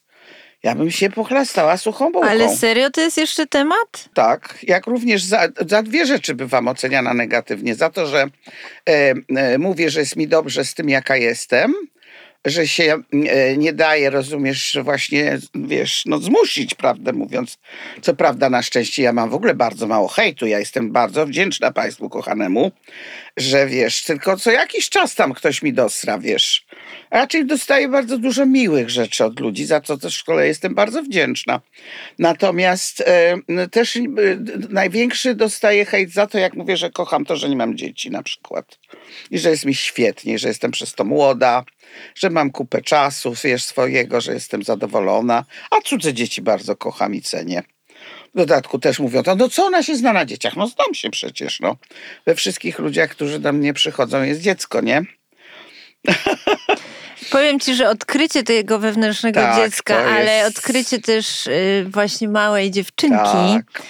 Ja 0.62 0.74
bym 0.74 0.90
się 0.90 1.10
pochlastała 1.10 1.76
suchą 1.76 2.12
bułką. 2.12 2.28
Ale 2.28 2.56
serio 2.56 2.90
to 2.90 3.00
jest 3.00 3.16
jeszcze 3.16 3.46
temat? 3.46 4.08
Tak, 4.14 4.58
jak 4.62 4.86
również 4.86 5.22
za, 5.22 5.48
za 5.66 5.82
dwie 5.82 6.06
rzeczy 6.06 6.34
bywam 6.34 6.68
oceniana 6.68 7.14
negatywnie. 7.14 7.74
Za 7.74 7.90
to, 7.90 8.06
że 8.06 8.26
e, 8.88 9.14
e, 9.36 9.58
mówię, 9.58 9.90
że 9.90 10.00
jest 10.00 10.16
mi 10.16 10.28
dobrze 10.28 10.64
z 10.64 10.74
tym, 10.74 10.88
jaka 10.88 11.16
jestem, 11.16 11.74
że 12.44 12.68
się 12.68 13.02
e, 13.12 13.56
nie 13.56 13.72
daje, 13.72 14.10
rozumiesz, 14.10 14.78
właśnie, 14.82 15.38
wiesz, 15.54 16.02
no 16.06 16.18
zmusić, 16.18 16.74
prawdę 16.74 17.12
mówiąc. 17.12 17.58
Co 18.02 18.14
prawda, 18.14 18.50
na 18.50 18.62
szczęście 18.62 19.02
ja 19.02 19.12
mam 19.12 19.30
w 19.30 19.34
ogóle 19.34 19.54
bardzo 19.54 19.86
mało 19.86 20.08
hejtu. 20.08 20.46
Ja 20.46 20.58
jestem 20.58 20.92
bardzo 20.92 21.26
wdzięczna 21.26 21.72
Państwu 21.72 22.08
kochanemu, 22.08 22.72
że 23.36 23.66
wiesz, 23.66 24.02
tylko 24.02 24.36
co 24.36 24.50
jakiś 24.50 24.88
czas 24.88 25.14
tam 25.14 25.32
ktoś 25.32 25.62
mi 25.62 25.72
dosra, 25.72 26.18
wiesz. 26.18 26.66
Raczej 27.10 27.46
dostaję 27.46 27.88
bardzo 27.88 28.18
dużo 28.18 28.46
miłych 28.46 28.90
rzeczy 28.90 29.24
od 29.24 29.40
ludzi, 29.40 29.64
za 29.64 29.80
co 29.80 29.98
też 29.98 30.14
w 30.14 30.18
szkole 30.18 30.46
jestem 30.46 30.74
bardzo 30.74 31.02
wdzięczna. 31.02 31.60
Natomiast 32.18 33.00
e, 33.00 33.68
też 33.70 33.96
e, 33.96 34.00
największy 34.68 35.34
dostaję 35.34 35.84
hejt 35.84 36.12
za 36.12 36.26
to, 36.26 36.38
jak 36.38 36.54
mówię, 36.54 36.76
że 36.76 36.90
kocham 36.90 37.24
to, 37.24 37.36
że 37.36 37.48
nie 37.48 37.56
mam 37.56 37.76
dzieci 37.76 38.10
na 38.10 38.22
przykład. 38.22 38.78
I 39.30 39.38
że 39.38 39.50
jest 39.50 39.64
mi 39.64 39.74
świetnie, 39.74 40.38
że 40.38 40.48
jestem 40.48 40.70
przez 40.70 40.94
to 40.94 41.04
młoda, 41.04 41.64
że 42.14 42.30
mam 42.30 42.50
kupę 42.50 42.82
czasu, 42.82 43.34
wiesz, 43.44 43.64
swojego, 43.64 44.20
że 44.20 44.34
jestem 44.34 44.62
zadowolona, 44.62 45.44
a 45.70 45.80
cudze 45.80 46.14
dzieci 46.14 46.42
bardzo 46.42 46.76
kocham 46.76 47.14
i 47.14 47.22
cenię. 47.22 47.62
W 48.34 48.38
dodatku 48.38 48.78
też 48.78 48.98
mówią, 48.98 49.22
to, 49.22 49.34
no 49.36 49.48
co 49.48 49.64
ona 49.66 49.82
się 49.82 49.96
zna 49.96 50.12
na 50.12 50.24
dzieciach? 50.24 50.56
No 50.56 50.66
znam 50.66 50.94
się 50.94 51.10
przecież, 51.10 51.60
no. 51.60 51.76
We 52.26 52.34
wszystkich 52.34 52.78
ludziach, 52.78 53.10
którzy 53.10 53.38
do 53.38 53.52
mnie 53.52 53.74
przychodzą 53.74 54.22
jest 54.22 54.40
dziecko, 54.40 54.80
nie? 54.80 55.02
Powiem 57.30 57.60
ci, 57.60 57.74
że 57.74 57.88
odkrycie 57.88 58.42
tego 58.42 58.78
wewnętrznego 58.78 59.40
Tak, 59.40 59.56
dziecka, 59.56 59.96
ale 59.98 60.36
jest- 60.36 60.58
odkrycie 60.58 60.98
też 61.00 61.46
y, 61.46 61.86
właśnie 61.88 62.28
małej 62.28 62.70
dziewczynki 62.70 63.16
Tak. 63.22 63.82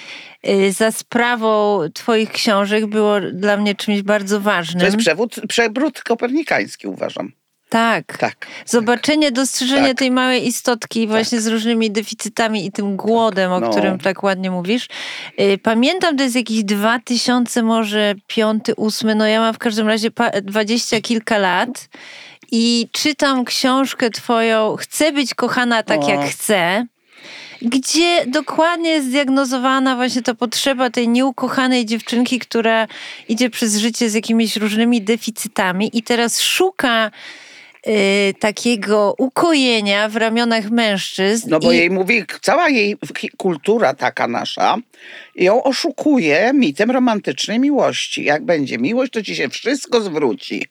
y, 0.49 0.73
za 0.73 0.91
sprawą 0.93 1.81
twoich 1.95 2.31
książek 2.31 2.87
było 2.87 3.21
dla 3.33 3.57
mnie 3.57 3.75
czymś 3.75 4.03
bardzo 4.03 4.41
ważnym. 4.41 4.81
To 4.81 4.87
jest 4.87 4.97
przewód, 4.99 5.35
przewrót 5.49 6.03
kopernikański, 6.03 6.87
uważam. 6.87 7.33
Tak. 7.73 8.19
Tak. 8.19 8.47
Zobaczenie, 8.67 9.33
dostrzeżenie 9.33 9.89
Tak. 9.89 9.99
tej 9.99 10.11
małej 10.11 10.47
istotki 10.47 11.07
właśnie 11.07 11.41
z 11.41 11.47
różnymi 11.47 11.91
deficytami 11.91 12.67
i 12.67 12.73
tym 12.73 12.97
głodem, 12.97 13.53
o 13.53 13.61
No. 13.61 13.71
którym 13.71 13.99
tak 13.99 14.23
ładnie 14.23 14.51
mówisz. 14.51 14.89
Y, 15.41 15.59
Pamiętam, 15.63 16.17
to 16.17 16.23
jest 16.23 16.37
jakiś 16.37 16.65
2000, 16.65 17.63
może 17.63 18.15
piąty, 18.27 18.75
ósmy, 18.77 19.15
no 19.15 19.27
ja 19.27 19.41
mam 19.41 19.55
w 19.55 19.59
każdym 19.59 19.89
razie 19.89 20.11
dwadzieścia 20.43 21.01
kilka 21.01 21.39
lat 21.39 21.89
i 22.53 22.89
czytam 22.93 23.45
książkę 23.45 24.11
twoją 24.11 24.77
Chcę 24.77 25.13
być 25.13 25.35
kochana 25.35 25.83
tak 25.83 26.01
O. 26.05 26.09
jak 26.11 26.21
chcę. 26.31 26.87
Gdzie 27.63 28.25
dokładnie 28.27 28.91
jest 28.91 29.07
zdiagnozowana 29.07 29.97
właśnie 29.97 30.23
ta 30.23 30.35
potrzeba 30.35 30.91
tej 30.91 31.09
nieukochanej 31.09 31.87
dziewczynki, 31.87 32.39
która 32.39 32.87
idzie 33.29 33.51
przez 33.51 33.77
życie 33.77 34.11
z 34.11 34.15
jakimiś 34.15 34.57
różnymi 34.57 35.03
deficytami 35.03 35.91
i 35.93 36.03
teraz 36.03 36.41
szuka 36.41 37.11
y, 37.87 38.35
takiego 38.41 39.15
ukojenia 39.19 40.09
w 40.09 40.17
ramionach 40.17 40.71
mężczyzn. 40.71 41.51
No 41.51 41.61
bo 41.61 41.73
i, 41.73 41.77
jej 41.77 41.91
mówi, 41.91 42.25
cała 42.41 42.69
jej 42.69 42.97
kultura 43.37 43.95
taka 43.95 44.29
nasza 44.29 44.77
ją 45.35 45.63
oszukuje 45.63 46.53
mitem 46.55 46.91
romantycznej 46.91 47.61
miłości. 47.61 48.25
Jak 48.25 48.45
będzie 48.45 48.79
miłość, 48.79 49.13
to 49.13 49.23
ci 49.23 49.37
się 49.37 49.49
wszystko 49.49 50.01
zwróci. 50.01 50.67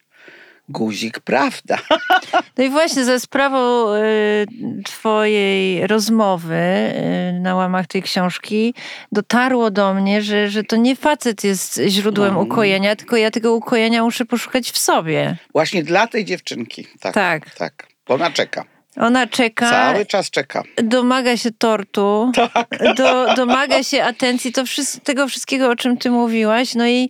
Guzik, 0.72 1.20
prawda? 1.20 1.78
no 2.58 2.64
i 2.64 2.70
właśnie 2.70 3.06
za 3.06 3.20
sprawą 3.20 3.94
y, 3.96 4.46
twojej 4.86 5.88
rozmowy 5.88 6.56
y, 6.56 7.40
na 7.40 7.56
łamach 7.56 7.88
tej 7.88 8.02
książki 8.04 8.74
dotarło 9.12 9.72
do 9.72 9.94
mnie, 9.94 10.22
że, 10.22 10.50
że 10.50 10.64
to 10.64 10.76
nie 10.76 10.96
facet 10.96 11.44
jest 11.44 11.82
źródłem 11.88 12.34
No. 12.34 12.40
ukojenia, 12.42 12.96
tylko 12.96 13.18
ja 13.18 13.32
tego 13.32 13.54
ukojenia 13.56 14.04
muszę 14.04 14.26
poszukać 14.26 14.72
w 14.72 14.78
sobie. 14.78 15.38
Właśnie 15.54 15.84
dla 15.84 16.08
tej 16.08 16.26
dziewczynki. 16.26 16.88
Tak. 17.00 17.14
Tak. 17.14 17.56
Tak. 17.56 17.88
Ona 18.08 18.32
czeka. 18.32 18.64
Ona 18.98 19.28
czeka, 19.28 19.70
Cały 19.70 20.06
czas 20.06 20.30
czeka. 20.30 20.64
domaga 20.84 21.38
się 21.38 21.52
tortu, 21.52 22.32
Tak. 22.36 22.96
do, 22.96 23.34
domaga 23.36 23.84
się 23.84 24.04
atencji, 24.04 24.52
to 24.52 24.64
tego 25.04 25.28
wszystkiego, 25.28 25.70
o 25.70 25.76
czym 25.76 25.98
ty 25.98 26.10
mówiłaś. 26.12 26.76
No 26.76 26.88
i, 26.88 27.10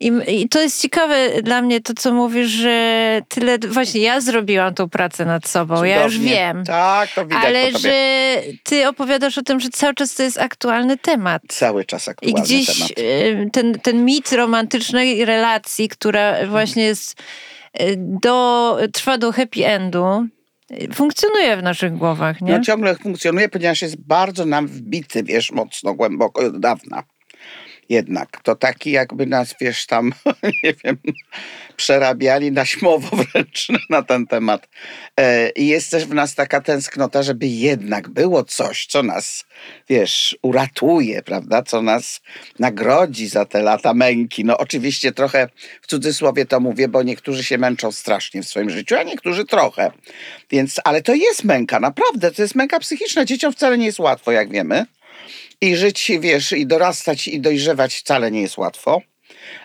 i, 0.00 0.12
i 0.28 0.48
to 0.48 0.60
jest 0.60 0.82
ciekawe 0.82 1.42
dla 1.42 1.62
mnie 1.62 1.80
to, 1.80 1.94
co 1.94 2.12
mówisz, 2.12 2.48
że 2.48 3.20
tyle, 3.28 3.58
właśnie 3.58 4.00
ja 4.00 4.20
zrobiłam 4.20 4.74
tą 4.74 4.88
pracę 4.88 5.24
nad 5.24 5.48
sobą, 5.48 5.84
ja 5.84 6.04
już 6.04 6.12
Cudownie. 6.12 6.34
wiem. 6.34 6.64
Tak, 6.64 7.10
to 7.14 7.26
widać 7.26 7.44
Ale 7.44 7.72
że 7.78 7.92
ty 8.62 8.88
opowiadasz 8.88 9.38
o 9.38 9.42
tym, 9.42 9.60
że 9.60 9.68
cały 9.68 9.94
czas 9.94 10.14
to 10.14 10.22
jest 10.22 10.38
aktualny 10.38 10.96
temat. 10.98 11.42
Cały 11.48 11.84
czas 11.84 12.06
I 12.06 12.10
aktualny 12.10 12.40
gdzieś 12.42 12.66
temat. 12.76 12.90
y, 12.98 13.50
ten, 13.52 13.78
ten 13.80 14.04
mit 14.04 14.32
romantycznej 14.32 15.24
relacji, 15.24 15.88
która 15.88 16.46
właśnie 16.46 16.82
jest 16.84 17.20
y, 17.80 17.94
do, 17.98 18.78
trwa 18.92 19.18
do 19.18 19.32
happy 19.32 19.66
endu, 19.66 20.26
funkcjonuje 20.94 21.56
w 21.56 21.62
naszych 21.62 21.96
głowach, 21.96 22.40
nie? 22.40 22.52
No 22.52 22.64
ciągle 22.64 22.94
funkcjonuje, 22.94 23.48
ponieważ 23.48 23.82
jest 23.82 24.00
bardzo 24.00 24.46
nam 24.46 24.66
wbity, 24.68 25.22
wiesz, 25.22 25.52
mocno, 25.52 25.94
głęboko 25.94 26.46
od 26.46 26.60
dawna. 26.60 27.02
Jednak 27.90 28.40
to 28.42 28.56
taki 28.56 28.90
jakby 28.90 29.26
nas, 29.26 29.54
wiesz, 29.60 29.86
tam, 29.86 30.12
nie 30.64 30.74
wiem, 30.84 30.98
przerabiali 31.76 32.52
na 32.52 32.64
śmowo 32.66 33.16
wręcz 33.16 33.68
na 33.90 34.02
ten 34.02 34.26
temat. 34.26 34.68
E, 35.16 35.50
I 35.50 35.66
jest 35.66 35.90
też 35.90 36.04
w 36.04 36.14
nas 36.14 36.34
taka 36.34 36.60
tęsknota, 36.60 37.22
żeby 37.22 37.46
jednak 37.46 38.08
było 38.08 38.44
coś, 38.44 38.86
co 38.86 39.02
nas, 39.02 39.44
wiesz, 39.88 40.38
uratuje, 40.42 41.22
prawda, 41.22 41.62
co 41.62 41.82
nas 41.82 42.20
nagrodzi 42.58 43.28
za 43.28 43.44
te 43.44 43.62
lata 43.62 43.94
męki. 43.94 44.44
No 44.44 44.58
oczywiście 44.58 45.12
trochę 45.12 45.48
w 45.82 45.86
cudzysłowie 45.86 46.46
to 46.46 46.60
mówię, 46.60 46.88
bo 46.88 47.02
niektórzy 47.02 47.44
się 47.44 47.58
męczą 47.58 47.92
strasznie 47.92 48.42
w 48.42 48.48
swoim 48.48 48.70
życiu, 48.70 48.96
a 48.96 49.02
niektórzy 49.02 49.44
trochę. 49.44 49.90
Więc, 50.50 50.80
ale 50.84 51.02
to 51.02 51.14
jest 51.14 51.44
męka, 51.44 51.80
naprawdę, 51.80 52.30
to 52.30 52.42
jest 52.42 52.54
męka 52.54 52.80
psychiczna. 52.80 53.24
Dzieciom 53.24 53.52
wcale 53.52 53.78
nie 53.78 53.86
jest 53.86 53.98
łatwo, 53.98 54.32
jak 54.32 54.50
wiemy. 54.50 54.86
I 55.60 55.76
żyć, 55.76 56.12
wiesz, 56.20 56.52
i 56.52 56.66
dorastać, 56.66 57.28
i 57.28 57.40
dojrzewać 57.40 57.94
wcale 57.94 58.30
nie 58.30 58.40
jest 58.40 58.58
łatwo. 58.58 59.00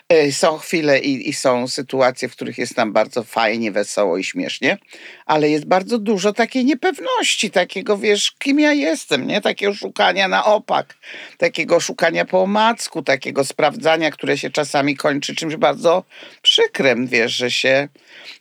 E, 0.08 0.32
Są 0.32 0.58
chwile 0.58 0.98
i, 0.98 1.28
i 1.28 1.32
są 1.32 1.68
sytuacje, 1.68 2.28
w 2.28 2.32
których 2.32 2.58
jest 2.58 2.76
nam 2.76 2.92
bardzo 2.92 3.22
fajnie, 3.22 3.72
wesoło 3.72 4.18
i 4.18 4.24
śmiesznie, 4.24 4.78
ale 5.26 5.50
jest 5.50 5.64
bardzo 5.64 5.98
dużo 5.98 6.32
takiej 6.32 6.64
niepewności, 6.64 7.50
takiego, 7.50 7.98
wiesz, 7.98 8.32
kim 8.38 8.60
ja 8.60 8.72
jestem, 8.72 9.26
nie? 9.26 9.40
Takiego 9.40 9.74
szukania 9.74 10.28
na 10.28 10.44
opak, 10.44 10.94
takiego 11.38 11.80
szukania 11.80 12.24
po 12.24 12.42
omacku, 12.42 13.02
takiego 13.02 13.44
sprawdzania, 13.44 14.10
które 14.10 14.38
się 14.38 14.50
czasami 14.50 14.96
kończy 14.96 15.34
czymś 15.34 15.56
bardzo 15.56 16.04
przykrym, 16.42 17.06
wiesz, 17.06 17.32
że 17.32 17.50
się 17.50 17.88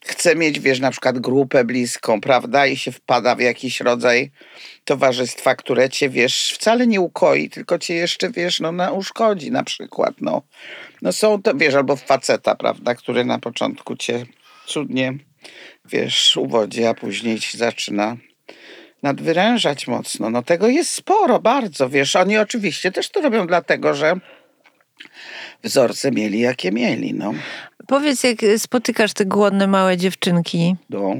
chce 0.06 0.36
mieć, 0.36 0.60
wiesz, 0.60 0.80
na 0.80 0.92
przykład 0.92 1.20
grupę 1.20 1.64
bliską, 1.64 2.22
prawda, 2.22 2.66
i 2.66 2.78
się 2.78 2.92
wpada 2.92 3.36
w 3.36 3.40
jakiś 3.40 3.82
rodzaj 3.82 4.32
towarzystwa, 4.86 5.56
które 5.56 5.90
cię, 5.90 6.10
wiesz, 6.10 6.54
wcale 6.54 6.88
nie 6.88 7.02
ukoi, 7.02 7.50
tylko 7.50 7.80
cię 7.80 7.94
jeszcze, 7.94 8.30
wiesz, 8.32 8.60
no, 8.60 8.72
na, 8.72 8.92
uszkodzi 8.92 9.52
na 9.52 9.64
przykład, 9.64 10.16
no. 10.22 10.42
No 11.05 11.12
są 11.12 11.41
to, 11.41 11.55
wiesz, 11.55 11.74
albo 11.74 11.95
faceta, 11.95 12.55
prawda, 12.55 12.95
który 12.95 13.25
na 13.25 13.39
początku 13.39 13.95
cię 13.95 14.25
cudnie, 14.65 15.13
wiesz, 15.85 16.38
uwodzi, 16.38 16.85
a 16.85 16.93
później 16.93 17.39
ci 17.39 17.57
zaczyna 17.57 18.17
nadwyrężać 19.03 19.88
mocno. 19.88 20.29
No 20.29 20.43
tego 20.43 20.67
jest 20.67 20.89
sporo, 20.89 21.39
bardzo, 21.39 21.89
wiesz. 21.89 22.15
Oni 22.15 22.38
oczywiście 22.38 22.91
też 22.91 23.09
to 23.09 23.21
robią 23.21 23.47
dlatego, 23.47 23.93
że 23.93 24.19
wzorce 25.63 26.12
mieli, 26.12 26.39
jakie 26.39 26.71
mieli, 26.71 27.13
no. 27.13 27.33
Powiedz, 27.88 28.24
jak 28.24 28.38
spotykasz 28.57 29.13
te 29.13 29.25
głodne 29.25 29.67
małe 29.67 29.97
dziewczynki 29.97 30.75
no. 30.89 31.15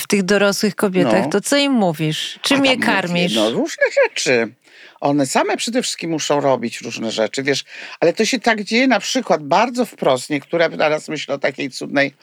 w 0.00 0.06
tych 0.06 0.22
dorosłych 0.22 0.74
kobietach, 0.74 1.24
No. 1.24 1.30
to 1.30 1.40
co 1.40 1.56
im 1.56 1.72
mówisz? 1.72 2.38
Czym 2.42 2.64
je 2.64 2.78
karmisz? 2.78 3.36
mówię, 3.36 3.50
No 3.50 3.50
różne 3.50 3.84
rzeczy. 4.04 4.54
One 5.00 5.26
same 5.26 5.56
przede 5.56 5.82
wszystkim 5.82 6.10
muszą 6.10 6.40
robić 6.40 6.80
różne 6.80 7.10
rzeczy, 7.10 7.42
wiesz, 7.42 7.64
ale 8.00 8.12
to 8.12 8.24
się 8.24 8.38
tak 8.38 8.64
dzieje 8.64 8.86
na 8.86 9.00
przykład 9.00 9.42
bardzo 9.42 9.86
wprost. 9.86 10.30
Niektóre, 10.30 10.70
teraz 10.70 11.08
myślę 11.08 11.34
o 11.34 11.38
takiej 11.38 11.70
cudnej 11.70 12.14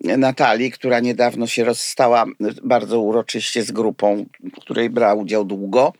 Natalii, 0.00 0.70
która 0.70 1.00
niedawno 1.00 1.46
się 1.46 1.64
rozstała 1.64 2.24
bardzo 2.62 3.00
uroczyście 3.00 3.62
z 3.62 3.72
grupą, 3.72 4.26
w 4.40 4.60
której 4.60 4.90
brała 4.90 5.14
udział 5.14 5.44
długo. 5.44 5.92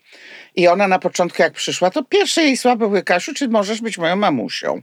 I 0.55 0.67
ona 0.67 0.87
na 0.87 0.99
początku, 0.99 1.41
jak 1.41 1.53
przyszła, 1.53 1.91
to 1.91 2.03
pierwsze 2.03 2.43
jej 2.43 2.57
słowa 2.57 2.75
były, 2.75 3.03
Kasiu, 3.03 3.33
czy 3.33 3.47
możesz 3.47 3.81
być 3.81 3.97
moją 3.97 4.15
mamusią? 4.15 4.81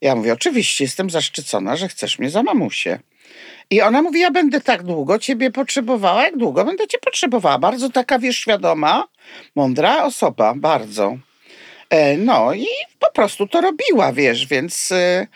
Ja 0.00 0.16
mówię, 0.16 0.32
oczywiście, 0.32 0.84
jestem 0.84 1.10
zaszczycona, 1.10 1.76
że 1.76 1.88
chcesz 1.88 2.18
mnie 2.18 2.30
za 2.30 2.42
mamusię. 2.42 2.98
I 3.70 3.82
ona 3.82 4.02
mówi, 4.02 4.20
ja 4.20 4.30
będę 4.30 4.60
tak 4.60 4.82
długo 4.82 5.18
ciebie 5.18 5.50
potrzebowała, 5.50 6.24
jak 6.24 6.36
długo 6.36 6.64
będę 6.64 6.86
cię 6.86 6.98
potrzebowała. 6.98 7.58
Bardzo 7.58 7.90
taka, 7.90 8.18
wiesz, 8.18 8.36
świadoma, 8.36 9.04
mądra 9.56 10.04
osoba, 10.04 10.54
bardzo. 10.56 11.18
E, 11.90 12.16
no 12.16 12.54
i 12.54 12.66
po 12.98 13.12
prostu 13.12 13.46
to 13.46 13.60
robiła, 13.60 14.12
wiesz, 14.12 14.46
więc 14.46 14.92
e, 14.92 15.26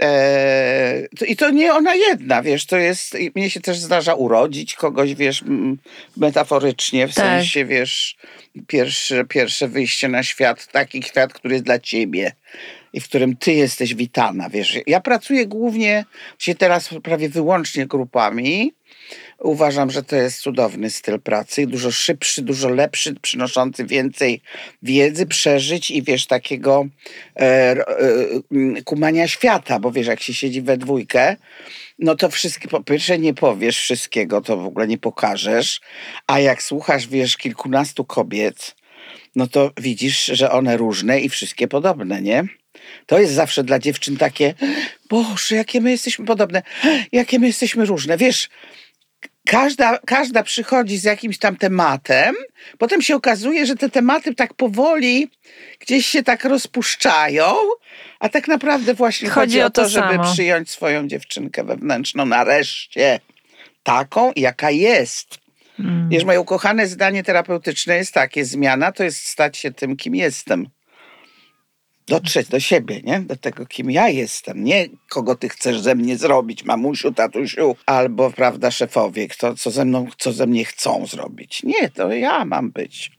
e, 0.00 1.06
i 1.26 1.36
to 1.36 1.50
nie 1.50 1.74
ona 1.74 1.94
jedna, 1.94 2.42
wiesz, 2.42 2.66
to 2.66 2.76
jest, 2.76 3.16
mnie 3.34 3.50
się 3.50 3.60
też 3.60 3.78
zdarza 3.78 4.14
urodzić 4.14 4.74
kogoś, 4.74 5.14
wiesz, 5.14 5.44
metaforycznie, 6.16 7.08
w 7.08 7.14
Tak. 7.14 7.24
sensie, 7.24 7.64
wiesz, 7.64 8.16
pierwsze, 8.66 9.24
pierwsze 9.24 9.68
wyjście 9.68 10.08
na 10.08 10.22
świat, 10.22 10.66
taki 10.66 11.02
świat, 11.02 11.32
który 11.32 11.54
jest 11.54 11.64
dla 11.64 11.78
ciebie 11.78 12.32
i 12.92 13.00
w 13.00 13.08
którym 13.08 13.36
ty 13.36 13.52
jesteś 13.52 13.94
witana, 13.94 14.48
wiesz. 14.48 14.78
Ja 14.86 15.00
pracuję 15.00 15.46
głównie, 15.46 16.04
się 16.38 16.54
teraz 16.54 16.88
prawie 17.02 17.28
wyłącznie 17.28 17.86
grupami. 17.86 18.72
Uważam, 19.38 19.90
że 19.90 20.02
to 20.02 20.16
jest 20.16 20.40
cudowny 20.40 20.90
styl 20.90 21.20
pracy, 21.20 21.66
dużo 21.66 21.90
szybszy, 21.90 22.42
dużo 22.42 22.68
lepszy, 22.68 23.14
przynoszący 23.14 23.84
więcej 23.84 24.42
wiedzy, 24.82 25.26
przeżyć 25.26 25.90
i 25.90 26.02
wiesz, 26.02 26.26
takiego 26.26 26.86
e, 27.36 27.40
e, 27.40 28.82
kumania 28.84 29.28
świata, 29.28 29.78
bo 29.78 29.92
wiesz, 29.92 30.06
jak 30.06 30.20
się 30.20 30.34
siedzi 30.34 30.62
we 30.62 30.76
dwójkę, 30.76 31.36
no 31.98 32.14
to 32.14 32.30
wszystkie, 32.30 32.68
po 32.68 32.82
pierwsze 32.82 33.18
nie 33.18 33.34
powiesz 33.34 33.78
wszystkiego, 33.78 34.40
to 34.40 34.56
w 34.56 34.66
ogóle 34.66 34.88
nie 34.88 34.98
pokażesz, 34.98 35.80
a 36.26 36.40
jak 36.40 36.62
słuchasz, 36.62 37.08
wiesz, 37.08 37.36
kilkunastu 37.36 38.04
kobiet, 38.04 38.76
no 39.36 39.46
to 39.46 39.70
widzisz, 39.80 40.24
że 40.24 40.50
one 40.50 40.76
różne 40.76 41.20
i 41.20 41.28
wszystkie 41.28 41.68
podobne, 41.68 42.22
nie? 42.22 42.44
To 43.06 43.18
jest 43.18 43.32
zawsze 43.32 43.64
dla 43.64 43.78
dziewczyn 43.78 44.16
takie, 44.16 44.54
Boże, 45.10 45.56
jakie 45.56 45.80
my 45.80 45.90
jesteśmy 45.90 46.24
podobne, 46.24 46.62
jakie 47.12 47.38
my 47.38 47.46
jesteśmy 47.46 47.84
różne. 47.84 48.16
Wiesz, 48.16 48.48
każda, 49.46 49.98
każda 50.06 50.42
przychodzi 50.42 50.98
z 50.98 51.04
jakimś 51.04 51.38
tam 51.38 51.56
tematem, 51.56 52.34
potem 52.78 53.02
się 53.02 53.16
okazuje, 53.16 53.66
że 53.66 53.76
te 53.76 53.90
tematy 53.90 54.34
tak 54.34 54.54
powoli 54.54 55.30
gdzieś 55.80 56.06
się 56.06 56.22
tak 56.22 56.44
rozpuszczają, 56.44 57.54
a 58.20 58.28
tak 58.28 58.48
naprawdę 58.48 58.94
właśnie 58.94 59.28
Chodzi 59.28 59.52
chodzi, 59.52 59.62
o 59.62 59.66
o 59.66 59.70
to, 59.70 59.82
to 59.82 59.88
żeby 59.88 60.14
samo. 60.14 60.32
przyjąć 60.32 60.70
swoją 60.70 61.08
dziewczynkę 61.08 61.64
wewnętrzną 61.64 62.26
nareszcie. 62.26 63.20
Taką, 63.82 64.32
jaka 64.36 64.70
jest. 64.70 65.38
Mm. 65.80 66.08
Wiesz, 66.08 66.24
moje 66.24 66.40
ukochane 66.40 66.86
zdanie 66.86 67.22
terapeutyczne 67.22 67.96
jest 67.96 68.14
takie: 68.14 68.44
zmiana 68.44 68.92
to 68.92 69.04
jest 69.04 69.26
stać 69.26 69.56
się 69.56 69.72
tym, 69.72 69.96
kim 69.96 70.14
jestem. 70.14 70.66
Dotrzeć 72.08 72.48
do 72.48 72.60
siebie, 72.60 73.00
nie? 73.02 73.20
Do 73.20 73.36
tego, 73.36 73.66
kim 73.66 73.90
ja 73.90 74.08
jestem. 74.08 74.64
Nie 74.64 74.86
kogo 75.08 75.34
ty 75.34 75.48
chcesz 75.48 75.80
ze 75.80 75.94
mnie 75.94 76.18
zrobić, 76.18 76.64
mamusiu, 76.64 77.12
tatusiu, 77.12 77.76
albo, 77.86 78.30
prawda, 78.30 78.70
szefowie, 78.70 79.28
kto, 79.28 79.54
co, 79.54 79.70
ze 79.70 79.84
mną, 79.84 80.06
co 80.18 80.32
ze 80.32 80.46
mnie 80.46 80.64
chcą 80.64 81.06
zrobić. 81.06 81.62
Nie, 81.62 81.90
to 81.90 82.12
ja 82.12 82.44
mam 82.44 82.70
być. 82.70 83.16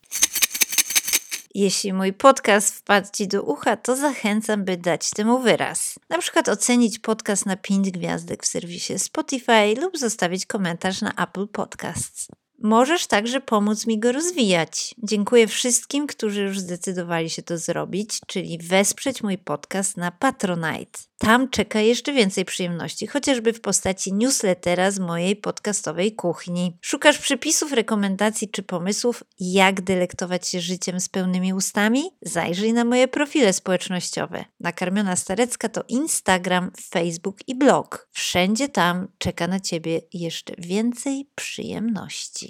Jeśli 1.55 1.93
mój 1.93 2.13
podcast 2.13 2.75
wpadł 2.75 3.07
Ci 3.13 3.27
do 3.27 3.43
ucha, 3.43 3.77
to 3.77 3.95
zachęcam, 3.95 4.65
by 4.65 4.77
dać 4.77 5.09
temu 5.09 5.39
wyraz. 5.39 5.99
Na 6.09 6.17
przykład 6.17 6.49
ocenić 6.49 6.99
podcast 6.99 7.45
na 7.45 7.55
5 7.55 7.91
gwiazdek 7.91 8.43
w 8.43 8.47
serwisie 8.47 8.99
Spotify 8.99 9.75
lub 9.81 9.97
zostawić 9.97 10.45
komentarz 10.45 11.01
na 11.01 11.13
Apple 11.13 11.47
Podcasts. 11.47 12.27
Możesz 12.59 13.07
także 13.07 13.41
pomóc 13.41 13.87
mi 13.87 13.99
go 13.99 14.11
rozwijać. 14.11 14.95
Dziękuję 15.03 15.47
wszystkim, 15.47 16.07
którzy 16.07 16.41
już 16.41 16.59
zdecydowali 16.59 17.29
się 17.29 17.41
to 17.43 17.57
zrobić, 17.57 18.19
czyli 18.27 18.57
wesprzeć 18.57 19.23
mój 19.23 19.37
podcast 19.37 19.97
na 19.97 20.11
Patronite. 20.11 20.99
Tam 21.17 21.49
czeka 21.49 21.79
jeszcze 21.79 22.13
więcej 22.13 22.45
przyjemności, 22.45 23.07
chociażby 23.07 23.53
w 23.53 23.61
postaci 23.61 24.13
newslettera 24.13 24.91
z 24.91 24.99
mojej 24.99 25.35
podcastowej 25.35 26.15
kuchni. 26.15 26.77
Szukasz 26.81 27.17
przepisów, 27.17 27.73
rekomendacji 27.73 28.49
czy 28.49 28.63
pomysłów, 28.63 29.23
jak 29.39 29.81
delektować 29.81 30.47
się 30.47 30.61
życiem 30.61 30.99
z 30.99 31.09
pełnymi 31.09 31.53
ustami? 31.53 32.03
Zajrzyj 32.21 32.73
na 32.73 32.85
moje 32.85 33.07
profile 33.07 33.53
społecznościowe. 33.53 34.45
Nakarmiona 34.59 35.15
Starecka 35.15 35.69
to 35.69 35.83
Instagram, 35.87 36.71
Facebook 36.89 37.37
i 37.47 37.55
blog. 37.55 38.07
Wszędzie 38.11 38.69
tam 38.69 39.07
czeka 39.17 39.47
na 39.47 39.59
Ciebie 39.59 40.01
jeszcze 40.13 40.53
więcej 40.57 41.29
przyjemności. 41.35 42.46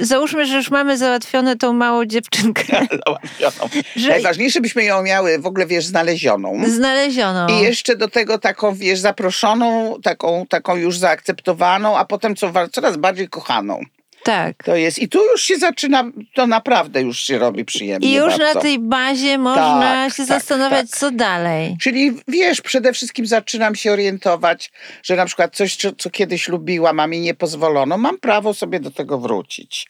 Załóżmy, 0.00 0.46
że 0.46 0.56
już 0.56 0.70
mamy 0.70 0.98
załatwione 0.98 1.56
tą 1.56 1.72
małą 1.72 2.04
dziewczynkę. 2.04 2.86
Załatwioną. 3.06 3.70
Że 3.96 4.08
Najważniejsze, 4.08 4.60
byśmy 4.60 4.84
ją 4.84 5.02
miały 5.02 5.38
w 5.38 5.46
ogóle, 5.46 5.66
wiesz, 5.66 5.84
znalezioną. 5.84 6.62
znaleziono. 6.66 7.46
I 7.48 7.60
jeszcze 7.60 7.96
do 7.96 8.08
tego 8.08 8.38
taką, 8.38 8.74
wiesz, 8.74 8.98
zaproszoną, 8.98 9.96
taką, 10.02 10.46
taką 10.48 10.76
już 10.76 10.98
zaakceptowaną, 10.98 11.96
a 11.96 12.04
potem 12.04 12.36
co, 12.36 12.52
coraz 12.72 12.96
bardziej 12.96 13.28
kochaną. 13.28 13.80
Tak. 14.26 14.62
To 14.64 14.76
jest, 14.76 14.98
i 14.98 15.08
tu 15.08 15.24
już 15.24 15.42
się 15.44 15.56
zaczyna, 15.56 16.04
to 16.34 16.46
naprawdę 16.46 17.02
już 17.02 17.20
się 17.20 17.38
robi 17.38 17.64
przyjemnie 17.64 18.08
I 18.08 18.14
już 18.14 18.38
bardzo. 18.38 18.54
na 18.54 18.60
tej 18.60 18.78
bazie 18.78 19.38
można 19.38 19.80
Tak, 19.80 20.12
się 20.12 20.16
tak, 20.16 20.26
zastanawiać, 20.26 20.90
tak. 20.90 20.98
co 21.00 21.10
dalej. 21.10 21.76
Czyli 21.80 22.12
wiesz, 22.28 22.60
przede 22.60 22.92
wszystkim 22.92 23.26
zaczynam 23.26 23.74
się 23.74 23.92
orientować, 23.92 24.72
że 25.02 25.16
na 25.16 25.26
przykład 25.26 25.56
coś, 25.56 25.76
co, 25.76 25.92
co 25.92 26.10
kiedyś 26.10 26.48
lubiłam, 26.48 27.00
a 27.00 27.06
mi 27.06 27.20
nie 27.20 27.34
pozwolono, 27.34 27.98
mam 27.98 28.18
prawo 28.18 28.54
sobie 28.54 28.80
do 28.80 28.90
tego 28.90 29.18
wrócić. 29.18 29.86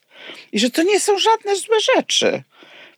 I 0.52 0.58
że 0.58 0.70
to 0.70 0.82
nie 0.82 1.00
są 1.00 1.18
żadne 1.18 1.56
złe 1.56 1.76
rzeczy. 1.96 2.42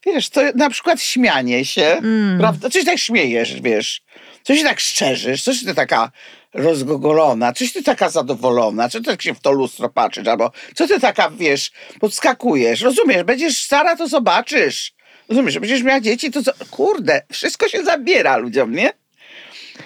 Wiesz, 0.07 0.31
to 0.31 0.41
na 0.55 0.71
przykład 0.71 1.03
śmianie 1.03 1.65
się, 1.65 1.85
Mm. 1.87 2.39
prawda? 2.39 2.71
Coś 2.71 2.85
tak 2.85 2.99
śmiejesz, 2.99 3.61
wiesz. 3.61 4.03
Coś 4.43 4.63
tak 4.63 4.81
szczerzysz, 4.81 5.43
coś 5.43 5.65
ty 5.65 5.75
taka 5.75 6.11
rozgogolona, 6.55 7.53
coś 7.53 7.73
ty 7.73 7.83
taka 7.83 8.11
zadowolona, 8.11 8.89
co 8.89 8.99
ty 8.99 9.05
tak 9.05 9.23
się 9.23 9.35
w 9.35 9.41
to 9.41 9.53
lustro 9.53 9.89
patrzysz, 9.89 10.27
albo 10.27 10.51
co 10.75 10.89
ty 10.89 11.01
taka, 11.01 11.31
wiesz, 11.31 11.73
podskakujesz, 12.01 12.81
rozumiesz, 12.81 13.23
będziesz 13.23 13.65
stara, 13.65 13.97
to 13.97 14.09
zobaczysz. 14.09 14.93
Rozumiesz, 15.29 15.59
będziesz 15.59 15.83
miała 15.83 16.01
dzieci, 16.01 16.31
to? 16.31 16.41
Kurde, 16.71 17.23
wszystko 17.33 17.69
się 17.69 17.85
zabiera 17.85 18.37
ludziom, 18.37 18.73
nie? 18.73 18.93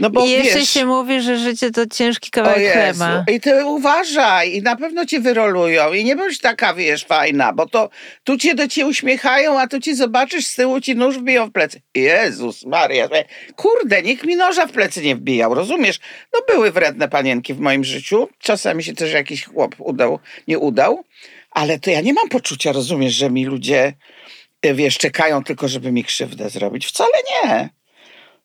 No 0.03 0.11
bo 0.11 0.27
I 0.27 0.31
jeszcze 0.31 0.59
wiesz, 0.59 0.71
się 0.71 0.87
mówi, 0.87 1.21
że 1.21 1.39
życie 1.39 1.71
to 1.71 1.87
ciężki 1.87 2.31
kawałek 2.31 2.73
chleba. 2.73 3.25
I 3.33 3.41
ty 3.41 3.65
uważaj, 3.65 4.55
i 4.55 4.63
na 4.63 4.77
pewno 4.77 5.07
cię 5.07 5.21
wyrolują, 5.21 5.93
i 5.93 6.05
nie 6.05 6.17
bądź 6.17 6.39
taka, 6.39 6.75
wiesz, 6.75 7.05
fajna, 7.05 7.53
bo 7.53 7.67
to 7.67 7.91
tu 8.25 8.37
cię 8.37 8.55
do 8.55 8.69
ciebie 8.69 8.87
uśmiechają, 8.87 9.61
a 9.61 9.67
tu 9.67 9.81
ci 9.81 9.95
zobaczysz, 9.95 10.47
z 10.47 10.55
tyłu 10.55 10.81
ci 10.81 10.97
nóż 10.97 11.19
wbiją 11.19 11.47
w 11.47 11.53
plecy. 11.53 11.81
Jezus 11.95 12.65
Maria, 12.65 13.09
kurde, 13.57 14.03
nikt 14.03 14.25
mi 14.25 14.37
noża 14.37 14.67
w 14.67 14.73
plecy 14.73 15.03
nie 15.03 15.17
wbijał, 15.17 15.55
rozumiesz? 15.55 15.99
No 16.33 16.41
były 16.55 16.71
wredne 16.71 17.09
panienki 17.09 17.55
w 17.55 17.61
moim 17.61 17.85
życiu, 17.85 18.29
czasami 18.39 18.85
się 18.85 18.95
też 18.95 19.13
jakiś 19.13 19.45
chłop 19.45 19.75
udał, 19.79 20.19
nie 20.49 20.59
udał, 20.59 21.05
ale 21.51 21.79
to 21.79 21.91
ja 21.91 22.01
nie 22.01 22.13
mam 22.13 22.29
poczucia, 22.29 22.73
rozumiesz, 22.73 23.15
że 23.15 23.31
mi 23.31 23.45
ludzie, 23.45 23.93
e, 24.63 24.75
wiesz, 24.75 24.99
czekają 24.99 25.45
tylko, 25.45 25.69
żeby 25.69 25.93
mi 25.93 26.05
krzywdę 26.05 26.51
zrobić. 26.51 26.87
Wcale 26.87 27.13
nie 27.45 27.82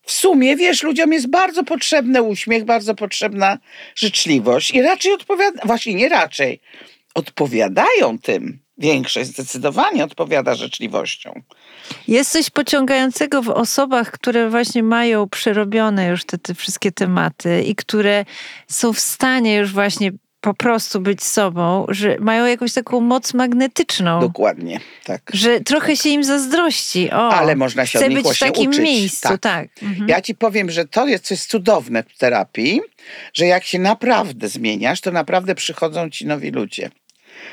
w 0.07 0.11
sumie, 0.11 0.55
wiesz, 0.55 0.83
ludziom 0.83 1.13
jest 1.13 1.29
bardzo 1.29 1.63
potrzebny 1.63 2.23
uśmiech, 2.23 2.65
bardzo 2.65 2.95
potrzebna 2.95 3.57
życzliwość 3.95 4.71
i 4.71 4.81
raczej 4.81 5.13
odpowiada, 5.13 5.61
właśnie 5.65 5.93
nie 5.93 6.09
raczej, 6.09 6.59
odpowiadają 7.15 8.19
tym. 8.19 8.59
Większość 8.77 9.29
zdecydowanie 9.29 10.03
odpowiada 10.03 10.55
życzliwością. 10.55 11.41
Jest 12.07 12.31
coś 12.31 12.49
pociągającego 12.49 13.41
w 13.41 13.49
osobach, 13.49 14.11
które 14.11 14.49
właśnie 14.49 14.83
mają 14.83 15.29
przerobione 15.29 16.07
już 16.07 16.25
te, 16.25 16.37
te 16.37 16.55
wszystkie 16.55 16.91
tematy 16.91 17.63
i 17.63 17.75
które 17.75 18.25
są 18.67 18.93
w 18.93 18.99
stanie 18.99 19.55
już 19.55 19.73
właśnie 19.73 20.11
po 20.47 20.53
prostu 20.53 21.01
być 21.01 21.23
sobą, 21.23 21.85
że 21.89 22.17
mają 22.19 22.45
jakąś 22.45 22.73
taką 22.73 22.99
moc 22.99 23.33
magnetyczną. 23.33 24.19
Dokładnie, 24.19 24.79
tak. 25.03 25.21
Że 25.33 25.61
trochę 25.61 25.97
się 25.97 26.09
im 26.09 26.23
zazdrości. 26.23 27.11
O, 27.11 27.29
Ale 27.33 27.55
można 27.55 27.85
się 27.85 27.99
od 27.99 28.09
nich 28.09 28.23
być 28.23 28.35
w 28.35 28.39
takim 28.39 28.69
uczyć. 28.69 28.83
miejscu, 28.83 29.27
tak. 29.27 29.41
Tak. 29.41 29.67
Mhm. 29.83 30.09
Ja 30.09 30.21
ci 30.21 30.35
powiem, 30.35 30.71
że 30.71 30.85
to 30.85 31.07
jest 31.07 31.25
coś 31.25 31.41
cudowne 31.41 32.03
w 32.03 32.17
terapii, 32.17 32.81
że 33.33 33.45
jak 33.45 33.63
się 33.63 33.79
naprawdę 33.79 34.47
zmieniasz, 34.47 35.01
to 35.01 35.11
naprawdę 35.11 35.55
przychodzą 35.55 36.09
ci 36.09 36.25
nowi 36.25 36.51
ludzie. 36.51 36.89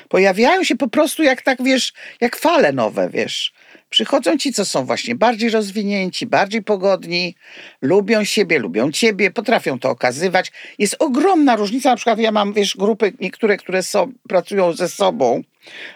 Pojawiają 0.09 0.65
się 0.65 0.77
po 0.77 0.89
prostu 0.89 1.23
jak 1.23 1.43
tak, 1.43 1.63
wiesz, 1.63 1.93
jak 2.21 2.37
fale 2.37 2.73
nowe, 2.73 3.11
wiesz. 3.11 3.53
Przychodzą 3.95 4.39
ci, 4.39 4.53
co 4.53 4.65
są 4.65 4.85
właśnie 4.85 5.15
bardziej 5.15 5.51
rozwinięci, 5.51 6.27
bardziej 6.27 6.63
pogodni, 6.63 7.35
lubią 7.83 8.25
siebie, 8.25 8.59
lubią 8.59 8.93
ciebie, 8.93 9.31
potrafią 9.31 9.79
to 9.79 9.91
okazywać. 9.91 10.53
Jest 10.79 10.97
ogromna 10.99 11.57
różnica. 11.57 11.91
Na 11.91 11.97
przykład 11.97 12.19
ja 12.19 12.33
mam, 12.33 12.53
wiesz, 12.53 12.77
grupy 12.77 13.13
niektóre, 13.21 13.57
które 13.57 13.83
są, 13.83 14.13
pracują 14.29 14.73
ze 14.73 14.89
sobą 14.89 15.43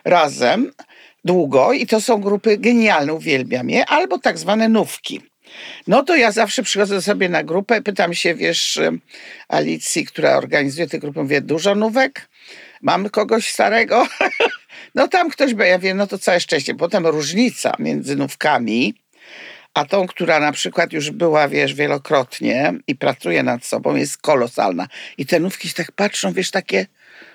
razem 0.04 0.72
długo 1.24 1.72
i 1.72 1.86
to 1.86 2.00
są 2.00 2.20
grupy 2.20 2.58
genialne, 2.58 3.14
uwielbiam 3.14 3.70
je, 3.70 3.86
albo 3.86 4.18
tak 4.18 4.38
zwane 4.38 4.68
nówki. 4.68 5.20
No 5.86 6.02
to 6.02 6.16
ja 6.16 6.32
zawsze 6.32 6.62
przychodzę 6.62 7.02
sobie 7.02 7.28
na 7.28 7.44
grupę, 7.44 7.82
pytam 7.82 8.14
się, 8.14 8.34
wiesz, 8.34 8.80
Alicji, 9.48 10.06
która 10.06 10.36
organizuje 10.36 10.86
tę 10.86 10.98
grupę, 10.98 11.22
mówię, 11.22 11.40
dużo 11.40 11.74
nówek? 11.74 12.28
Mamy 12.82 13.10
kogoś 13.10 13.50
starego? 13.52 14.06
No 14.94 15.08
tam 15.08 15.30
ktoś 15.30 15.54
by, 15.54 15.66
ja 15.66 15.78
wiem, 15.78 15.96
no 15.96 16.06
to 16.06 16.18
całe 16.18 16.40
szczęście. 16.40 16.74
Potem 16.74 17.06
różnica 17.06 17.76
między 17.78 18.16
nówkami, 18.16 18.94
a 19.74 19.84
tą, 19.84 20.06
która 20.06 20.40
na 20.40 20.52
przykład 20.52 20.92
już 20.92 21.10
była, 21.10 21.48
wiesz, 21.48 21.74
wielokrotnie 21.74 22.72
i 22.86 22.96
pracuje 22.96 23.42
nad 23.42 23.64
sobą, 23.64 23.94
jest 23.94 24.18
kolosalna. 24.18 24.88
I 25.18 25.26
te 25.26 25.40
nówki 25.40 25.68
się 25.68 25.74
tak 25.74 25.92
patrzą, 25.92 26.32
wiesz, 26.32 26.50
takie, 26.50 26.86